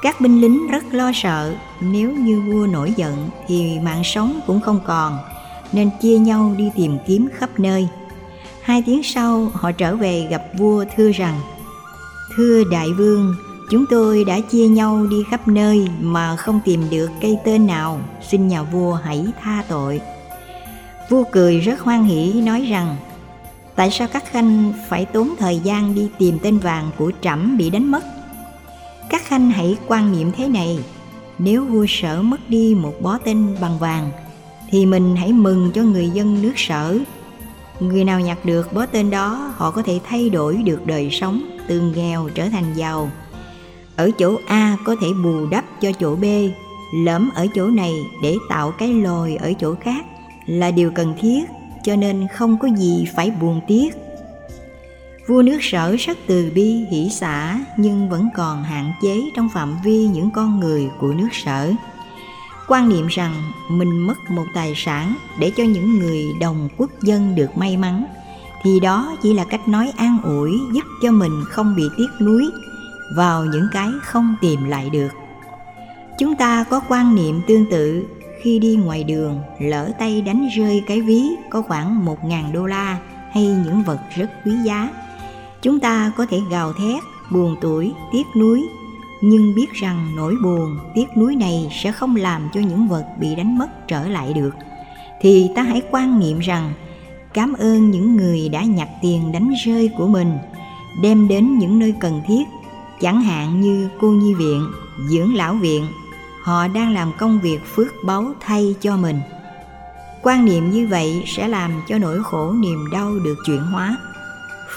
các 0.05 0.21
binh 0.21 0.41
lính 0.41 0.69
rất 0.69 0.85
lo 0.91 1.11
sợ. 1.15 1.55
Nếu 1.81 2.13
như 2.13 2.41
vua 2.41 2.67
nổi 2.67 2.93
giận 2.97 3.31
thì 3.47 3.79
mạng 3.83 4.05
sống 4.05 4.41
cũng 4.47 4.61
không 4.61 4.81
còn, 4.87 5.19
nên 5.73 5.91
chia 6.01 6.19
nhau 6.19 6.55
đi 6.59 6.71
tìm 6.75 6.99
kiếm 7.07 7.29
khắp 7.35 7.51
nơi. 7.59 7.89
Hai 8.63 8.83
tiếng 8.87 9.03
sau, 9.03 9.51
họ 9.55 9.73
trở 9.73 9.97
về 9.97 10.27
gặp 10.31 10.43
vua 10.59 10.85
thưa 10.97 11.11
rằng, 11.13 11.41
thưa 12.37 12.63
đại 12.71 12.89
vương, 12.99 13.35
chúng 13.71 13.85
tôi 13.91 14.25
đã 14.25 14.41
chia 14.41 14.69
nhau 14.69 15.07
đi 15.07 15.17
khắp 15.31 15.49
nơi 15.49 15.89
mà 16.01 16.37
không 16.37 16.61
tìm 16.65 16.91
được 16.91 17.11
cây 17.21 17.39
tên 17.45 17.67
nào. 17.67 18.01
Xin 18.31 18.49
nhà 18.49 18.63
vua 18.63 18.93
hãy 18.93 19.27
tha 19.43 19.65
tội. 19.69 20.01
Vua 21.11 21.25
cười 21.33 21.61
rất 21.61 21.81
hoan 21.81 22.05
hỷ, 22.05 22.33
nói 22.33 22.67
rằng, 22.71 22.97
tại 23.77 23.91
sao 23.91 24.09
các 24.13 24.25
khanh 24.31 24.73
phải 24.89 25.05
tốn 25.05 25.35
thời 25.39 25.59
gian 25.59 25.95
đi 25.95 26.09
tìm 26.19 26.39
tên 26.43 26.59
vàng 26.59 26.91
của 26.99 27.13
trẫm 27.21 27.57
bị 27.57 27.71
đánh 27.71 27.91
mất? 27.91 28.14
Các 29.11 29.23
khanh 29.25 29.51
hãy 29.51 29.77
quan 29.87 30.13
niệm 30.13 30.33
thế 30.37 30.49
này, 30.49 30.79
nếu 31.39 31.65
vua 31.65 31.87
sở 31.89 32.23
mất 32.23 32.51
đi 32.51 32.75
một 32.75 32.95
bó 33.01 33.19
tên 33.25 33.57
bằng 33.61 33.79
vàng, 33.79 34.11
thì 34.71 34.87
mình 34.87 35.17
hãy 35.17 35.33
mừng 35.33 35.71
cho 35.75 35.83
người 35.83 36.11
dân 36.11 36.43
nước 36.43 36.53
sở. 36.57 36.99
Người 37.81 38.05
nào 38.05 38.21
nhặt 38.21 38.39
được 38.45 38.73
bó 38.73 38.87
tên 38.87 39.11
đó, 39.11 39.53
họ 39.57 39.71
có 39.71 39.83
thể 39.83 40.01
thay 40.05 40.31
đổi 40.31 40.57
được 40.57 40.87
đời 40.87 41.09
sống 41.11 41.59
từ 41.69 41.81
nghèo 41.81 42.29
trở 42.35 42.49
thành 42.49 42.75
giàu. 42.75 43.11
Ở 43.97 44.11
chỗ 44.19 44.37
a 44.47 44.77
có 44.85 44.97
thể 45.01 45.07
bù 45.25 45.47
đắp 45.47 45.65
cho 45.81 45.93
chỗ 45.93 46.17
b 46.17 46.25
lõm 46.95 47.31
ở 47.35 47.47
chỗ 47.55 47.67
này 47.67 47.93
để 48.23 48.37
tạo 48.49 48.73
cái 48.79 48.89
lồi 48.89 49.37
ở 49.37 49.53
chỗ 49.61 49.75
khác 49.81 50.07
là 50.47 50.71
điều 50.71 50.91
cần 50.91 51.15
thiết, 51.21 51.45
cho 51.85 51.97
nên 51.97 52.27
không 52.33 52.59
có 52.59 52.69
gì 52.69 53.07
phải 53.17 53.31
buồn 53.31 53.61
tiếc 53.69 53.91
vua 55.27 55.43
nước 55.43 55.59
sở 55.61 55.97
rất 55.99 56.19
từ 56.27 56.51
bi 56.55 56.85
hỷ 56.91 57.09
xả, 57.11 57.61
nhưng 57.77 58.09
vẫn 58.09 58.29
còn 58.37 58.63
hạn 58.63 58.93
chế 59.03 59.23
trong 59.37 59.49
phạm 59.49 59.77
vi 59.85 60.07
những 60.07 60.31
con 60.31 60.61
người 60.61 60.89
của 61.01 61.13
nước 61.13 61.29
sở. 61.33 61.73
Quan 62.69 62.89
niệm 62.89 63.07
rằng 63.07 63.35
mình 63.71 64.07
mất 64.07 64.31
một 64.31 64.45
tài 64.55 64.73
sản 64.77 65.15
để 65.41 65.53
cho 65.57 65.65
những 65.65 65.99
người 65.99 66.23
đồng 66.41 66.69
quốc 66.77 66.91
dân 67.03 67.35
được 67.35 67.57
may 67.57 67.77
mắn, 67.77 68.05
thì 68.63 68.81
đó 68.81 69.17
chỉ 69.23 69.35
là 69.35 69.45
cách 69.45 69.69
nói 69.69 69.93
an 69.97 70.19
ủi 70.23 70.51
giúp 70.73 70.85
cho 71.03 71.11
mình 71.11 71.45
không 71.49 71.77
bị 71.77 71.83
tiếc 71.97 72.09
nuối 72.21 72.45
vào 73.17 73.45
những 73.45 73.69
cái 73.73 73.89
không 74.03 74.35
tìm 74.41 74.65
lại 74.65 74.91
được. 74.91 75.11
Chúng 76.19 76.37
ta 76.37 76.65
có 76.71 76.81
quan 76.89 77.15
niệm 77.15 77.41
tương 77.47 77.71
tự, 77.71 78.07
khi 78.43 78.59
đi 78.59 78.77
ngoài 78.77 79.05
đường, 79.05 79.41
lỡ 79.61 79.91
tay 79.99 80.23
đánh 80.23 80.49
rơi 80.57 80.83
cái 80.87 81.01
ví 81.01 81.23
có 81.51 81.63
khoảng 81.63 82.05
một 82.05 82.25
ngàn 82.25 82.53
đô 82.53 82.67
la 82.67 82.99
hay 83.33 83.47
những 83.47 83.83
vật 83.83 83.99
rất 84.17 84.31
quý 84.45 84.53
giá 84.65 84.91
chúng 85.65 85.81
ta 85.81 86.13
có 86.17 86.27
thể 86.27 86.41
gào 86.51 86.73
thét, 86.73 87.03
buồn 87.31 87.57
tuổi 87.61 87.93
tiếc 88.13 88.27
nuối. 88.37 88.69
Nhưng 89.21 89.55
biết 89.55 89.73
rằng 89.73 90.13
nỗi 90.17 90.35
buồn, 90.43 90.79
tiếc 90.95 91.07
nuối 91.17 91.37
này 91.37 91.69
sẽ 91.83 91.93
không 91.93 92.17
làm 92.17 92.49
cho 92.55 92.61
những 92.61 92.89
vật 92.89 93.05
bị 93.19 93.35
đánh 93.35 93.59
mất 93.59 93.89
trở 93.89 94.09
lại 94.09 94.33
được. 94.33 94.51
Thì 95.21 95.51
ta 95.55 95.63
hãy 95.63 95.83
quan 95.91 96.21
niệm 96.21 96.39
rằng, 96.39 96.73
cảm 97.35 97.53
ơn 97.53 97.91
những 97.91 98.17
người 98.17 98.49
đã 98.49 98.63
nhặt 98.63 98.89
tiền 99.03 99.33
đánh 99.33 99.55
rơi 99.65 99.91
của 99.97 100.07
mình, 100.07 100.39
đem 101.03 101.29
đến 101.29 101.59
những 101.59 101.79
nơi 101.79 101.95
cần 102.01 102.23
thiết, 102.27 102.45
chẳng 103.01 103.23
hạn 103.23 103.61
như 103.61 103.89
cô 104.01 104.09
nhi 104.09 104.35
viện, 104.35 104.69
dưỡng 105.09 105.35
lão 105.35 105.55
viện. 105.55 105.87
Họ 106.43 106.69
đang 106.69 106.93
làm 106.93 107.13
công 107.19 107.41
việc 107.41 107.59
phước 107.75 107.95
báu 108.05 108.33
thay 108.41 108.75
cho 108.81 108.97
mình. 108.97 109.21
Quan 110.23 110.45
niệm 110.45 110.71
như 110.71 110.87
vậy 110.87 111.23
sẽ 111.27 111.49
làm 111.49 111.71
cho 111.89 111.99
nỗi 111.99 112.23
khổ 112.23 112.53
niềm 112.53 112.91
đau 112.93 113.19
được 113.19 113.37
chuyển 113.47 113.61
hóa 113.61 113.97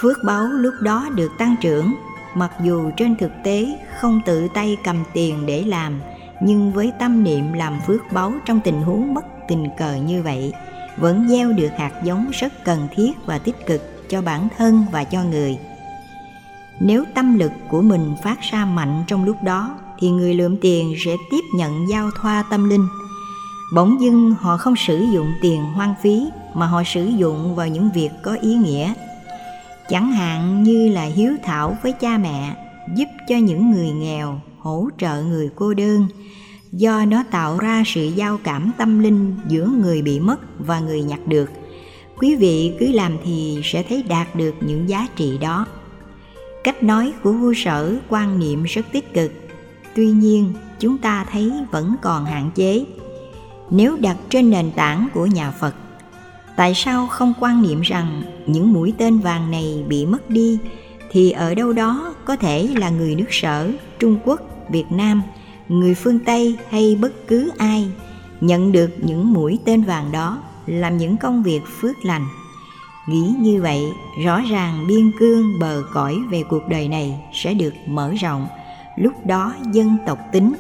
phước 0.02 0.24
báu 0.24 0.48
lúc 0.48 0.74
đó 0.82 1.10
được 1.16 1.32
tăng 1.38 1.56
trưởng. 1.62 1.96
Mặc 2.36 2.52
dù 2.64 2.92
trên 2.98 3.16
thực 3.16 3.32
tế 3.44 3.80
không 4.00 4.22
tự 4.26 4.48
tay 4.54 4.78
cầm 4.84 5.04
tiền 5.14 5.46
để 5.46 5.64
làm, 5.64 6.00
nhưng 6.42 6.74
với 6.74 6.92
tâm 7.00 7.24
niệm 7.24 7.54
làm 7.54 7.80
phước 7.88 8.02
báu 8.12 8.34
trong 8.46 8.60
tình 8.60 8.82
huống 8.82 9.14
bất 9.14 9.26
tình 9.48 9.68
cờ 9.78 9.96
như 9.96 10.24
vậy, 10.24 10.54
vẫn 10.98 11.28
gieo 11.30 11.52
được 11.52 11.70
hạt 11.78 11.92
giống 12.04 12.30
rất 12.32 12.54
cần 12.66 12.88
thiết 12.96 13.12
và 13.26 13.38
tích 13.38 13.66
cực 13.66 14.10
cho 14.10 14.22
bản 14.22 14.48
thân 14.58 14.86
và 14.92 15.04
cho 15.04 15.24
người. 15.24 15.58
Nếu 16.80 17.04
tâm 17.16 17.40
lực 17.40 17.52
của 17.70 17.82
mình 17.82 18.16
phát 18.24 18.42
ra 18.52 18.66
mạnh 18.66 19.04
trong 19.08 19.26
lúc 19.26 19.44
đó, 19.44 19.76
thì 20.00 20.10
người 20.10 20.34
lượm 20.34 20.58
tiền 20.58 20.96
sẽ 21.06 21.16
tiếp 21.32 21.42
nhận 21.56 21.90
giao 21.90 22.10
thoa 22.22 22.44
tâm 22.50 22.70
linh. 22.70 22.88
Bỗng 23.76 24.02
dưng 24.02 24.36
họ 24.40 24.58
không 24.58 24.76
sử 24.76 25.06
dụng 25.14 25.32
tiền 25.42 25.64
hoang 25.64 25.96
phí, 26.02 26.30
mà 26.54 26.66
họ 26.66 26.84
sử 26.86 27.06
dụng 27.06 27.56
vào 27.56 27.68
những 27.68 27.90
việc 27.94 28.10
có 28.24 28.38
ý 28.42 28.56
nghĩa 28.56 28.94
chẳng 29.90 30.12
hạn 30.12 30.64
như 30.64 30.90
là 30.90 31.04
hiếu 31.04 31.34
thảo 31.44 31.78
với 31.84 31.92
cha 31.92 32.18
mẹ, 32.18 32.56
giúp 32.96 33.08
cho 33.28 33.38
những 33.38 33.72
người 33.72 33.92
nghèo 33.92 34.42
hỗ 34.60 34.90
trợ 34.98 35.24
người 35.24 35.50
cô 35.56 35.74
đơn. 35.74 36.08
Do 36.72 37.06
nó 37.06 37.24
tạo 37.32 37.58
ra 37.58 37.84
sự 37.86 38.06
giao 38.16 38.40
cảm 38.44 38.72
tâm 38.78 39.00
linh 39.00 39.36
giữa 39.48 39.66
người 39.66 40.02
bị 40.02 40.20
mất 40.20 40.40
và 40.60 40.80
người 40.80 41.04
nhặt 41.04 41.20
được. 41.26 41.50
Quý 42.18 42.36
vị 42.36 42.74
cứ 42.80 42.92
làm 42.92 43.18
thì 43.24 43.60
sẽ 43.64 43.84
thấy 43.84 44.04
đạt 44.04 44.36
được 44.36 44.56
những 44.62 44.90
giá 44.90 45.08
trị 45.16 45.38
đó. 45.42 45.66
Cách 46.64 46.84
nói 46.84 47.14
của 47.24 47.32
vua 47.32 47.54
sở 47.56 47.96
quan 48.10 48.40
niệm 48.40 48.64
rất 48.64 48.86
tích 48.92 49.14
cực. 49.14 49.32
Tuy 49.96 50.12
nhiên, 50.12 50.54
chúng 50.80 50.98
ta 50.98 51.26
thấy 51.32 51.52
vẫn 51.72 51.96
còn 52.02 52.26
hạn 52.26 52.52
chế. 52.56 52.86
Nếu 53.70 53.98
đặt 53.98 54.18
trên 54.30 54.50
nền 54.50 54.72
tảng 54.72 55.08
của 55.14 55.26
nhà 55.26 55.52
phật 55.52 55.76
tại 56.58 56.74
sao 56.76 57.08
không 57.08 57.34
quan 57.40 57.62
niệm 57.62 57.82
rằng 57.82 58.24
những 58.46 58.74
mũi 58.74 58.94
tên 58.98 59.20
vàng 59.20 59.52
này 59.52 59.84
bị 59.88 60.06
mất 60.06 60.30
đi 60.30 60.60
thì 61.12 61.32
ở 61.32 61.56
đâu 61.56 61.74
đó 61.74 62.16
có 62.26 62.36
thể 62.36 62.70
là 62.76 62.90
người 62.90 63.16
nước 63.16 63.26
sở, 63.30 63.72
trung 64.00 64.18
quốc, 64.26 64.42
việt 64.70 64.92
nam, 64.92 65.22
người 65.68 65.96
phương 65.96 66.20
tây 66.20 66.58
hay 66.70 66.98
bất 67.02 67.28
cứ 67.28 67.52
ai 67.58 67.88
nhận 68.42 68.72
được 68.72 68.90
những 68.98 69.34
mũi 69.34 69.60
tên 69.66 69.82
vàng 69.84 70.12
đó 70.12 70.38
làm 70.66 70.98
những 70.98 71.18
công 71.18 71.44
việc 71.44 71.62
phước 71.80 71.96
lành? 72.06 72.26
Nghĩ 73.10 73.34
như 73.40 73.62
vậy, 73.62 73.84
rõ 74.26 74.42
ràng 74.42 74.86
biên 74.88 75.12
cương 75.20 75.60
bờ 75.60 75.84
cõi 75.94 76.18
về 76.30 76.44
cuộc 76.50 76.68
đời 76.70 76.88
này 76.88 77.20
sẽ 77.34 77.54
được 77.54 77.74
mở 77.88 78.14
rộng. 78.20 78.48
Lúc 78.98 79.14
đó 79.26 79.54
dân 79.72 79.98
tộc 80.08 80.20
tính, 80.32 80.54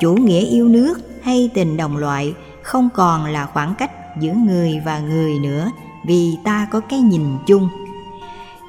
chủ 0.00 0.14
nghĩa 0.14 0.40
yêu 0.40 0.68
nước 0.68 0.94
hay 1.22 1.50
tình 1.54 1.76
đồng 1.76 1.96
loại 1.96 2.34
không 2.62 2.88
còn 2.94 3.24
là 3.26 3.46
khoảng 3.46 3.74
cách 3.74 3.90
giữa 4.20 4.32
người 4.32 4.80
và 4.84 4.98
người 4.98 5.38
nữa, 5.38 5.70
vì 6.04 6.36
ta 6.44 6.68
có 6.70 6.80
cái 6.80 7.00
nhìn 7.00 7.38
chung. 7.46 7.68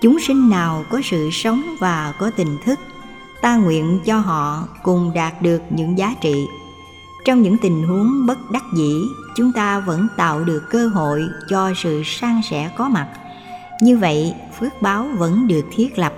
Chúng 0.02 0.20
sinh 0.20 0.50
nào 0.50 0.84
có 0.90 1.02
sự 1.04 1.30
sống 1.32 1.64
và 1.80 2.14
có 2.20 2.32
tình 2.36 2.58
thức, 2.66 2.80
ta 3.42 3.56
nguyện 3.56 4.00
cho 4.06 4.20
họ 4.20 4.68
cùng 4.84 5.12
đạt 5.16 5.42
được 5.42 5.62
những 5.70 5.98
giá 5.98 6.16
trị. 6.22 6.48
Trong 7.26 7.42
những 7.42 7.58
tình 7.58 7.88
huống 7.88 8.26
bất 8.26 8.52
đắc 8.52 8.64
dĩ, 8.78 8.94
chúng 9.36 9.52
ta 9.52 9.80
vẫn 9.80 10.08
tạo 10.18 10.44
được 10.44 10.64
cơ 10.70 10.88
hội 10.88 11.24
cho 11.50 11.74
sự 11.76 12.02
san 12.06 12.42
sẻ 12.50 12.72
có 12.76 12.90
mặt. 12.90 13.08
Như 13.82 13.98
vậy, 13.98 14.34
phước 14.60 14.82
báo 14.82 15.08
vẫn 15.18 15.48
được 15.48 15.66
thiết 15.76 15.98
lập. 15.98 16.14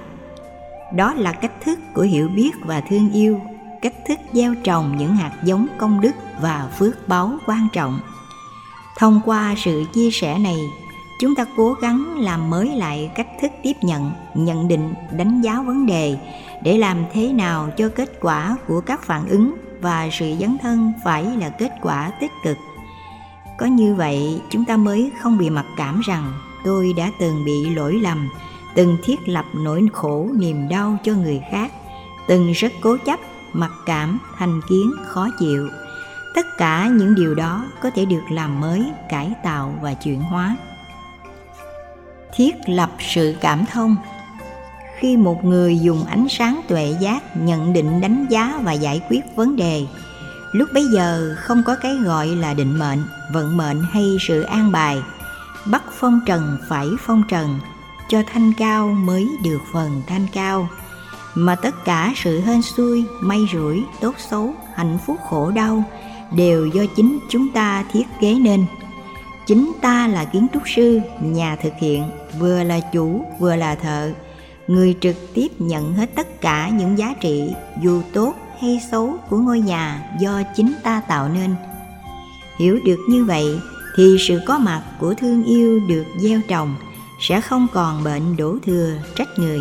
Đó 0.95 1.13
là 1.13 1.32
cách 1.32 1.61
thức 1.63 1.80
của 1.93 2.01
hiểu 2.01 2.28
biết 2.28 2.51
và 2.65 2.82
thương 2.89 3.11
yêu, 3.11 3.39
cách 3.82 3.93
thức 4.07 4.19
gieo 4.34 4.55
trồng 4.63 4.97
những 4.97 5.15
hạt 5.15 5.32
giống 5.43 5.67
công 5.78 6.01
đức 6.01 6.11
và 6.41 6.69
phước 6.80 7.07
báo 7.07 7.38
quan 7.45 7.67
trọng 7.73 7.99
thông 8.98 9.22
qua 9.26 9.56
sự 9.58 9.84
chia 9.93 10.12
sẻ 10.12 10.39
này, 10.39 10.58
chúng 11.20 11.36
ta 11.36 11.46
cố 11.58 11.74
gắng 11.74 12.20
làm 12.20 12.50
mới 12.50 12.68
lại 12.68 13.12
cách 13.16 13.28
thức 13.41 13.52
tiếp 13.64 13.74
nhận 13.82 14.12
nhận 14.34 14.68
định, 14.68 14.93
đánh 15.12 15.41
giá 15.41 15.62
vấn 15.62 15.86
đề 15.86 16.18
để 16.64 16.78
làm 16.78 16.98
thế 17.14 17.34
nào 17.34 17.70
cho 17.78 17.89
kết 17.89 18.20
quả 18.22 18.58
của 18.68 18.82
các 18.82 19.04
phản 19.04 19.28
ứng 19.28 19.56
và 19.82 20.10
sự 20.12 20.34
dấn 20.39 20.58
thân 20.62 20.93
phải 21.04 21.24
là 21.24 21.50
kết 21.50 21.72
quả 21.82 22.12
tích 22.20 22.32
cực. 22.43 22.58
Có 23.58 23.66
như 23.66 23.96
vậy, 23.96 24.41
chúng 24.50 24.66
ta 24.66 24.78
mới 24.78 25.12
không 25.22 25.38
bị 25.38 25.50
mặc 25.50 25.66
cảm 25.78 26.02
rằng 26.06 26.34
tôi 26.66 26.93
đã 26.98 27.12
từng 27.20 27.46
bị 27.46 27.70
lỗi 27.70 27.93
lầm, 27.93 28.30
từng 28.76 28.98
thiết 29.04 29.20
lập 29.26 29.46
nỗi 29.54 29.88
khổ 29.93 30.30
niềm 30.34 30.70
đau 30.70 30.98
cho 31.04 31.14
người 31.14 31.41
khác, 31.52 31.72
từng 32.28 32.52
rất 32.52 32.74
cố 32.82 32.98
chấp, 33.06 33.20
mặc 33.54 33.72
cảm, 33.86 34.20
thành 34.38 34.62
kiến, 34.70 34.91
khó 35.06 35.28
chịu 35.39 35.70
tất 36.36 36.57
cả 36.57 36.88
những 36.88 37.15
điều 37.15 37.36
đó 37.36 37.65
có 37.81 37.89
thể 37.95 38.05
được 38.05 38.23
làm 38.31 38.61
mới, 38.61 38.86
cải 39.09 39.31
tạo 39.43 39.79
và 39.81 39.93
chuyển 39.93 40.21
hóa. 40.21 40.55
Thiết 42.36 42.55
lập 42.67 42.91
sự 42.99 43.36
cảm 43.41 43.65
thông. 43.71 43.95
Khi 44.99 45.17
một 45.17 45.45
người 45.45 45.79
dùng 45.79 46.05
ánh 46.05 46.28
sáng 46.29 46.62
tuệ 46.67 46.95
giác 46.99 47.37
nhận 47.37 47.74
định 47.74 48.01
đánh 48.01 48.25
giá 48.29 48.59
và 48.63 48.74
giải 48.74 49.01
quyết 49.09 49.21
vấn 49.36 49.55
đề, 49.55 49.86
lúc 50.51 50.70
bấy 50.74 50.83
giờ 50.93 51.36
không 51.37 51.63
có 51.66 51.75
cái 51.75 51.95
gọi 51.95 52.28
là 52.28 52.53
định 52.53 52.79
mệnh, 52.79 53.03
vận 53.33 53.57
mệnh 53.57 53.83
hay 53.91 54.17
sự 54.28 54.41
an 54.41 54.71
bài. 54.71 54.97
Bắt 55.66 55.83
phong 55.91 56.20
trần 56.25 56.57
phải 56.70 56.87
phong 56.99 57.24
trần, 57.29 57.59
cho 58.09 58.24
thanh 58.33 58.53
cao 58.57 58.87
mới 58.87 59.29
được 59.43 59.59
phần 59.74 60.01
thanh 60.07 60.28
cao. 60.33 60.70
Mà 61.36 61.55
tất 61.55 61.86
cả 61.86 62.13
sự 62.16 62.41
hên 62.41 62.62
xui, 62.62 63.05
may 63.21 63.39
rủi, 63.53 63.83
tốt 64.01 64.16
xấu, 64.29 64.53
hạnh 64.75 64.97
phúc 65.05 65.17
khổ 65.29 65.51
đau 65.51 65.83
đều 66.36 66.66
do 66.66 66.83
chính 66.95 67.20
chúng 67.29 67.51
ta 67.51 67.83
thiết 67.91 68.07
kế 68.21 68.33
nên. 68.33 68.66
Chính 69.47 69.71
ta 69.82 70.07
là 70.07 70.25
kiến 70.25 70.47
trúc 70.53 70.63
sư, 70.75 70.99
nhà 71.21 71.55
thực 71.55 71.74
hiện, 71.79 72.03
vừa 72.39 72.63
là 72.63 72.79
chủ, 72.79 73.25
vừa 73.39 73.55
là 73.55 73.75
thợ. 73.75 74.12
Người 74.67 74.95
trực 75.01 75.16
tiếp 75.33 75.47
nhận 75.59 75.93
hết 75.93 76.09
tất 76.16 76.41
cả 76.41 76.70
những 76.70 76.97
giá 76.97 77.13
trị, 77.21 77.53
dù 77.82 78.01
tốt 78.13 78.33
hay 78.62 78.82
xấu, 78.91 79.17
của 79.29 79.37
ngôi 79.37 79.59
nhà 79.59 80.09
do 80.20 80.41
chính 80.55 80.74
ta 80.83 81.01
tạo 81.07 81.29
nên. 81.29 81.55
Hiểu 82.59 82.79
được 82.86 82.99
như 83.09 83.25
vậy, 83.25 83.59
thì 83.97 84.17
sự 84.20 84.39
có 84.45 84.57
mặt 84.57 84.83
của 84.99 85.13
thương 85.13 85.43
yêu 85.43 85.79
được 85.87 86.05
gieo 86.20 86.39
trồng, 86.47 86.75
sẽ 87.20 87.41
không 87.41 87.67
còn 87.74 88.03
bệnh 88.03 88.37
đổ 88.37 88.57
thừa, 88.66 88.89
trách 89.16 89.39
người. 89.39 89.59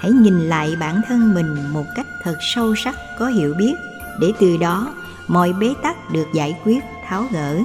Hãy 0.00 0.10
nhìn 0.10 0.48
lại 0.48 0.76
bản 0.80 1.00
thân 1.08 1.34
mình 1.34 1.72
một 1.72 1.84
cách 1.96 2.06
thật 2.24 2.36
sâu 2.54 2.74
sắc, 2.76 2.94
có 3.18 3.26
hiểu 3.26 3.54
biết, 3.58 3.74
để 4.20 4.32
từ 4.40 4.56
đó 4.56 4.94
mọi 5.28 5.52
bế 5.52 5.74
tắc 5.82 6.10
được 6.10 6.32
giải 6.32 6.56
quyết, 6.64 6.84
tháo 7.08 7.24
gỡ. 7.30 7.58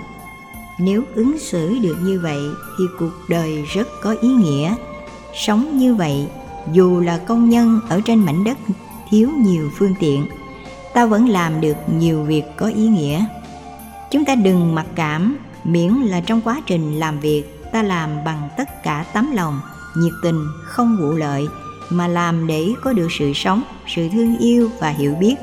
Nếu 0.80 1.04
ứng 1.16 1.40
xử 1.40 1.80
được 1.80 1.98
như 2.04 2.20
vậy 2.20 2.42
thì 2.78 2.84
cuộc 3.00 3.12
đời 3.30 3.64
rất 3.74 3.88
có 4.02 4.16
ý 4.22 4.30
nghĩa. 4.30 4.76
Sống 5.34 5.78
như 5.78 5.96
vậy, 5.96 6.28
dù 6.72 7.00
là 7.00 7.18
công 7.18 7.50
nhân 7.50 7.80
ở 7.90 8.02
trên 8.06 8.26
mảnh 8.26 8.44
đất, 8.44 8.58
thiếu 9.10 9.30
nhiều 9.38 9.70
phương 9.78 9.96
tiện, 10.00 10.28
ta 10.94 11.06
vẫn 11.06 11.30
làm 11.30 11.62
được 11.62 11.78
nhiều 11.98 12.24
việc 12.24 12.44
có 12.58 12.68
ý 12.68 12.88
nghĩa. 12.88 13.26
Chúng 14.12 14.26
ta 14.26 14.36
đừng 14.36 14.76
mặc 14.76 14.86
cảm, 14.96 15.38
miễn 15.64 15.94
là 15.94 16.22
trong 16.22 16.42
quá 16.42 16.62
trình 16.66 17.00
làm 17.00 17.20
việc, 17.20 17.44
ta 17.72 17.84
làm 17.84 18.24
bằng 18.26 18.50
tất 18.58 18.84
cả 18.84 19.06
tấm 19.14 19.32
lòng, 19.32 19.60
nhiệt 19.98 20.14
tình, 20.24 20.46
không 20.64 20.98
vụ 20.98 21.12
lợi, 21.12 21.48
mà 21.90 22.08
làm 22.08 22.48
để 22.48 22.68
có 22.84 22.94
được 22.94 23.08
sự 23.20 23.32
sống, 23.36 23.64
sự 23.88 24.10
thương 24.10 24.38
yêu 24.38 24.70
và 24.80 24.90
hiểu 24.90 25.16
biết 25.16 25.36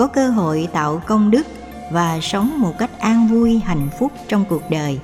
có 0.00 0.06
cơ 0.06 0.30
hội 0.30 0.68
tạo 0.72 1.02
công 1.06 1.30
đức 1.30 1.46
và 1.90 2.18
sống 2.22 2.60
một 2.60 2.78
cách 2.78 2.98
an 2.98 3.28
vui, 3.28 3.60
hạnh 3.64 3.88
phúc 3.98 4.12
trong 4.28 4.44
cuộc 4.48 4.62
đời. 4.70 4.98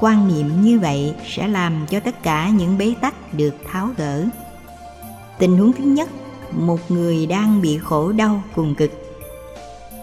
Quan 0.00 0.28
niệm 0.28 0.62
như 0.62 0.78
vậy 0.78 1.14
sẽ 1.26 1.48
làm 1.48 1.86
cho 1.86 2.00
tất 2.00 2.22
cả 2.22 2.48
những 2.48 2.78
bế 2.78 2.94
tắc 3.00 3.34
được 3.34 3.54
tháo 3.72 3.88
gỡ. 3.96 4.24
Tình 5.38 5.56
huống 5.56 5.72
thứ 5.72 5.84
nhất, 5.84 6.08
một 6.52 6.90
người 6.90 7.26
đang 7.26 7.62
bị 7.62 7.78
khổ 7.78 8.12
đau 8.12 8.42
cùng 8.54 8.74
cực. 8.74 8.90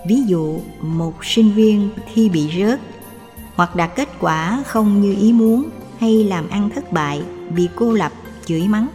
Ví 0.08 0.24
dụ, 0.26 0.60
một 0.82 1.26
sinh 1.26 1.52
viên 1.52 1.90
thi 2.14 2.30
bị 2.30 2.50
rớt, 2.60 2.80
hoặc 3.56 3.76
đạt 3.76 3.96
kết 3.96 4.10
quả 4.20 4.64
không 4.68 5.02
như 5.02 5.16
ý 5.20 5.34
muốn 5.34 5.70
hay 6.00 6.24
làm 6.24 6.50
ăn 6.50 6.70
thất 6.76 6.92
bại 6.92 7.22
bị 7.56 7.70
cô 7.76 7.94
lập, 7.94 8.12
chửi 8.46 8.68
mắng, 8.68 8.88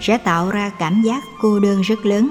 sẽ 0.00 0.18
tạo 0.18 0.50
ra 0.50 0.70
cảm 0.78 1.02
giác 1.02 1.24
cô 1.40 1.60
đơn 1.60 1.80
rất 1.80 2.06
lớn 2.06 2.30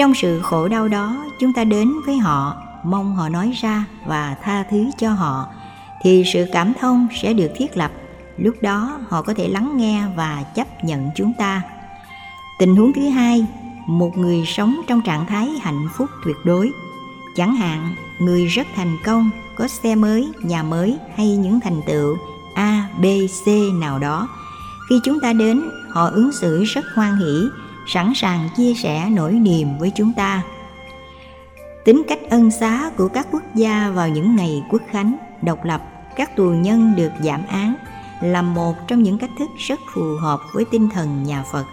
trong 0.00 0.14
sự 0.14 0.40
khổ 0.42 0.68
đau 0.68 0.88
đó, 0.88 1.24
chúng 1.38 1.52
ta 1.52 1.64
đến 1.64 1.92
với 2.06 2.18
họ, 2.18 2.56
mong 2.84 3.16
họ 3.16 3.28
nói 3.28 3.52
ra 3.60 3.84
và 4.06 4.36
tha 4.42 4.64
thứ 4.70 4.90
cho 4.98 5.12
họ, 5.12 5.46
thì 6.02 6.24
sự 6.32 6.46
cảm 6.52 6.72
thông 6.80 7.06
sẽ 7.22 7.32
được 7.32 7.50
thiết 7.56 7.76
lập. 7.76 7.90
Lúc 8.36 8.54
đó, 8.62 8.98
họ 9.08 9.22
có 9.22 9.34
thể 9.34 9.48
lắng 9.48 9.76
nghe 9.76 10.02
và 10.16 10.44
chấp 10.54 10.84
nhận 10.84 11.10
chúng 11.14 11.32
ta. 11.32 11.62
Tình 12.58 12.76
huống 12.76 12.92
thứ 12.92 13.08
hai, 13.08 13.46
một 13.86 14.18
người 14.18 14.44
sống 14.46 14.80
trong 14.86 15.02
trạng 15.02 15.26
thái 15.26 15.48
hạnh 15.62 15.88
phúc 15.96 16.10
tuyệt 16.24 16.36
đối. 16.44 16.72
Chẳng 17.36 17.56
hạn, 17.56 17.94
người 18.18 18.46
rất 18.46 18.66
thành 18.76 18.96
công, 19.04 19.30
có 19.56 19.68
xe 19.68 19.94
mới, 19.94 20.32
nhà 20.42 20.62
mới 20.62 20.98
hay 21.16 21.36
những 21.36 21.60
thành 21.60 21.80
tựu 21.86 22.16
a, 22.54 22.88
b, 23.00 23.04
c 23.44 23.48
nào 23.80 23.98
đó. 23.98 24.28
Khi 24.88 25.00
chúng 25.04 25.20
ta 25.20 25.32
đến, 25.32 25.62
họ 25.90 26.06
ứng 26.06 26.32
xử 26.32 26.64
rất 26.64 26.84
hoan 26.94 27.16
hỷ 27.16 27.48
sẵn 27.86 28.12
sàng 28.14 28.48
chia 28.56 28.74
sẻ 28.74 29.08
nỗi 29.10 29.32
niềm 29.32 29.78
với 29.78 29.92
chúng 29.94 30.12
ta. 30.12 30.42
Tính 31.84 32.02
cách 32.08 32.18
ân 32.30 32.50
xá 32.50 32.90
của 32.96 33.08
các 33.08 33.26
quốc 33.32 33.42
gia 33.54 33.90
vào 33.90 34.08
những 34.08 34.36
ngày 34.36 34.62
quốc 34.70 34.82
khánh 34.90 35.16
độc 35.42 35.64
lập, 35.64 35.82
các 36.16 36.36
tù 36.36 36.44
nhân 36.44 36.92
được 36.96 37.12
giảm 37.20 37.40
án 37.48 37.74
là 38.20 38.42
một 38.42 38.74
trong 38.86 39.02
những 39.02 39.18
cách 39.18 39.30
thức 39.38 39.50
rất 39.58 39.80
phù 39.94 40.16
hợp 40.20 40.40
với 40.54 40.64
tinh 40.70 40.88
thần 40.90 41.22
nhà 41.22 41.44
phật. 41.52 41.64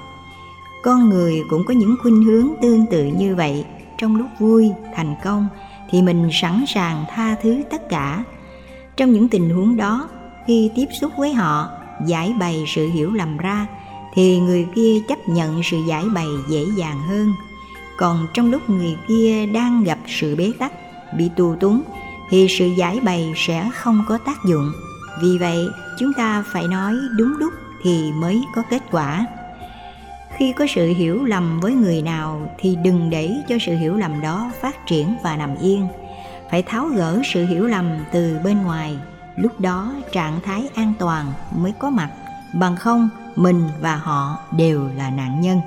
Con 0.84 1.10
người 1.10 1.42
cũng 1.50 1.64
có 1.68 1.74
những 1.74 1.96
khuynh 2.02 2.24
hướng 2.24 2.48
tương 2.62 2.86
tự 2.86 3.06
như 3.06 3.36
vậy. 3.36 3.66
Trong 3.98 4.16
lúc 4.16 4.28
vui, 4.40 4.72
thành 4.96 5.16
công 5.24 5.48
thì 5.90 6.02
mình 6.02 6.30
sẵn 6.32 6.66
sàng 6.68 7.06
tha 7.10 7.36
thứ 7.42 7.62
tất 7.72 7.90
cả. 7.90 8.24
Trong 8.98 9.12
những 9.12 9.30
tình 9.30 9.50
huống 9.50 9.78
đó, 9.78 10.10
khi 10.48 10.72
tiếp 10.76 10.86
xúc 11.02 11.12
với 11.18 11.34
họ, 11.34 11.70
giải 12.06 12.34
bày 12.40 12.64
sự 12.68 12.90
hiểu 12.90 13.14
lầm 13.14 13.38
ra 13.38 13.68
thì 14.18 14.40
người 14.40 14.68
kia 14.76 15.00
chấp 15.08 15.30
nhận 15.30 15.64
sự 15.64 15.78
giải 15.88 16.06
bày 16.14 16.28
dễ 16.50 16.66
dàng 16.78 17.02
hơn. 17.08 17.34
Còn 17.98 18.28
trong 18.34 18.52
lúc 18.52 18.70
người 18.70 18.98
kia 19.08 19.46
đang 19.46 19.84
gặp 19.84 20.00
sự 20.08 20.36
bế 20.36 20.52
tắc, 20.60 20.72
bị 21.18 21.30
tù 21.36 21.56
túng, 21.56 21.82
thì 22.30 22.48
sự 22.50 22.68
giải 22.68 23.00
bày 23.00 23.34
sẽ 23.36 23.70
không 23.74 24.04
có 24.08 24.18
tác 24.18 24.38
dụng. 24.50 24.72
Vì 25.22 25.38
vậy, 25.38 25.68
chúng 26.00 26.14
ta 26.14 26.44
phải 26.48 26.68
nói 26.68 26.94
đúng 27.18 27.38
lúc 27.40 27.54
thì 27.84 28.12
mới 28.12 28.42
có 28.56 28.64
kết 28.70 28.82
quả. 28.92 29.26
Khi 30.38 30.54
có 30.54 30.66
sự 30.76 30.88
hiểu 30.88 31.24
lầm 31.24 31.60
với 31.60 31.74
người 31.74 32.02
nào 32.02 32.52
thì 32.58 32.78
đừng 32.84 33.10
để 33.10 33.32
cho 33.50 33.56
sự 33.66 33.76
hiểu 33.76 33.96
lầm 33.96 34.22
đó 34.22 34.52
phát 34.62 34.88
triển 34.88 35.16
và 35.24 35.38
nằm 35.38 35.56
yên. 35.62 35.88
Phải 36.52 36.64
tháo 36.64 36.86
gỡ 36.88 37.22
sự 37.34 37.46
hiểu 37.46 37.68
lầm 37.68 37.90
từ 38.12 38.38
bên 38.44 38.64
ngoài, 38.64 38.98
lúc 39.36 39.60
đó 39.60 39.94
trạng 40.12 40.42
thái 40.42 40.70
an 40.76 40.94
toàn 41.00 41.34
mới 41.58 41.74
có 41.80 41.90
mặt 41.90 42.10
bằng 42.60 42.76
không 42.76 43.10
mình 43.36 43.70
và 43.80 43.96
họ 43.96 44.38
đều 44.52 44.90
là 44.96 45.10
nạn 45.10 45.42
nhân. 45.42 45.62